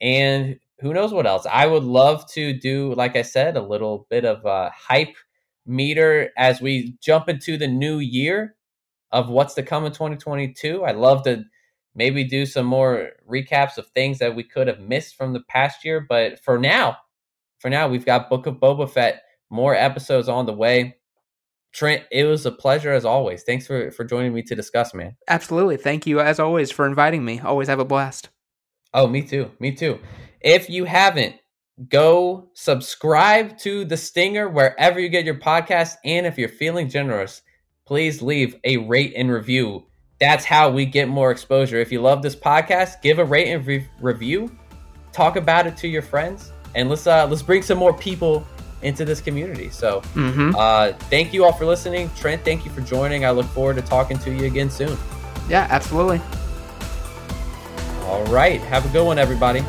and 0.00 0.58
who 0.80 0.92
knows 0.92 1.12
what 1.12 1.26
else. 1.26 1.46
I 1.50 1.66
would 1.66 1.84
love 1.84 2.28
to 2.32 2.52
do, 2.52 2.94
like 2.94 3.16
I 3.16 3.22
said, 3.22 3.56
a 3.56 3.62
little 3.62 4.06
bit 4.10 4.24
of 4.24 4.44
a 4.44 4.70
hype 4.70 5.16
meter 5.64 6.30
as 6.36 6.60
we 6.60 6.96
jump 7.02 7.28
into 7.28 7.56
the 7.56 7.66
new 7.66 7.98
year 7.98 8.54
of 9.10 9.28
what's 9.28 9.54
to 9.54 9.62
come 9.62 9.84
in 9.84 9.92
2022. 9.92 10.84
I'd 10.84 10.96
love 10.96 11.24
to 11.24 11.44
maybe 11.94 12.24
do 12.24 12.44
some 12.44 12.66
more 12.66 13.12
recaps 13.28 13.78
of 13.78 13.88
things 13.88 14.18
that 14.18 14.36
we 14.36 14.44
could 14.44 14.68
have 14.68 14.80
missed 14.80 15.16
from 15.16 15.32
the 15.32 15.42
past 15.48 15.84
year, 15.84 16.04
but 16.06 16.38
for 16.44 16.58
now, 16.58 16.98
for 17.58 17.70
now, 17.70 17.88
we've 17.88 18.04
got 18.04 18.28
Book 18.28 18.46
of 18.46 18.56
Boba 18.56 18.88
Fett, 18.88 19.22
more 19.48 19.74
episodes 19.74 20.28
on 20.28 20.44
the 20.46 20.52
way. 20.52 20.95
Trent, 21.76 22.04
it 22.10 22.24
was 22.24 22.46
a 22.46 22.50
pleasure 22.50 22.90
as 22.90 23.04
always. 23.04 23.42
Thanks 23.42 23.66
for 23.66 23.90
for 23.90 24.02
joining 24.02 24.32
me 24.32 24.42
to 24.44 24.54
discuss, 24.54 24.94
man. 24.94 25.14
Absolutely. 25.28 25.76
Thank 25.76 26.06
you 26.06 26.20
as 26.20 26.40
always 26.40 26.70
for 26.70 26.86
inviting 26.86 27.22
me. 27.22 27.38
Always 27.38 27.68
have 27.68 27.78
a 27.78 27.84
blast. 27.84 28.30
Oh, 28.94 29.06
me 29.06 29.20
too. 29.20 29.50
Me 29.60 29.72
too. 29.72 29.98
If 30.40 30.70
you 30.70 30.84
haven't, 30.84 31.34
go 31.90 32.48
subscribe 32.54 33.58
to 33.58 33.84
The 33.84 33.98
Stinger 33.98 34.48
wherever 34.48 34.98
you 34.98 35.10
get 35.10 35.26
your 35.26 35.34
podcast 35.34 35.96
and 36.02 36.24
if 36.24 36.38
you're 36.38 36.48
feeling 36.48 36.88
generous, 36.88 37.42
please 37.86 38.22
leave 38.22 38.56
a 38.64 38.78
rate 38.78 39.12
and 39.14 39.30
review. 39.30 39.84
That's 40.18 40.46
how 40.46 40.70
we 40.70 40.86
get 40.86 41.08
more 41.08 41.30
exposure. 41.30 41.76
If 41.76 41.92
you 41.92 42.00
love 42.00 42.22
this 42.22 42.36
podcast, 42.36 43.02
give 43.02 43.18
a 43.18 43.24
rate 43.24 43.48
and 43.48 43.66
re- 43.66 43.86
review. 44.00 44.56
Talk 45.12 45.36
about 45.36 45.66
it 45.66 45.76
to 45.78 45.88
your 45.88 46.00
friends 46.00 46.52
and 46.74 46.88
let's 46.88 47.06
uh 47.06 47.26
let's 47.26 47.42
bring 47.42 47.60
some 47.62 47.76
more 47.76 47.92
people 47.92 48.46
into 48.86 49.04
this 49.04 49.20
community. 49.20 49.68
So, 49.68 50.00
mm-hmm. 50.14 50.54
uh, 50.54 50.92
thank 51.10 51.34
you 51.34 51.44
all 51.44 51.52
for 51.52 51.66
listening. 51.66 52.08
Trent, 52.16 52.44
thank 52.44 52.64
you 52.64 52.70
for 52.70 52.82
joining. 52.82 53.24
I 53.24 53.30
look 53.32 53.46
forward 53.46 53.76
to 53.76 53.82
talking 53.82 54.16
to 54.20 54.32
you 54.32 54.46
again 54.46 54.70
soon. 54.70 54.96
Yeah, 55.48 55.66
absolutely. 55.68 56.20
All 58.04 58.24
right. 58.26 58.60
Have 58.60 58.86
a 58.86 58.88
good 58.90 59.04
one, 59.04 59.18
everybody. 59.18 59.64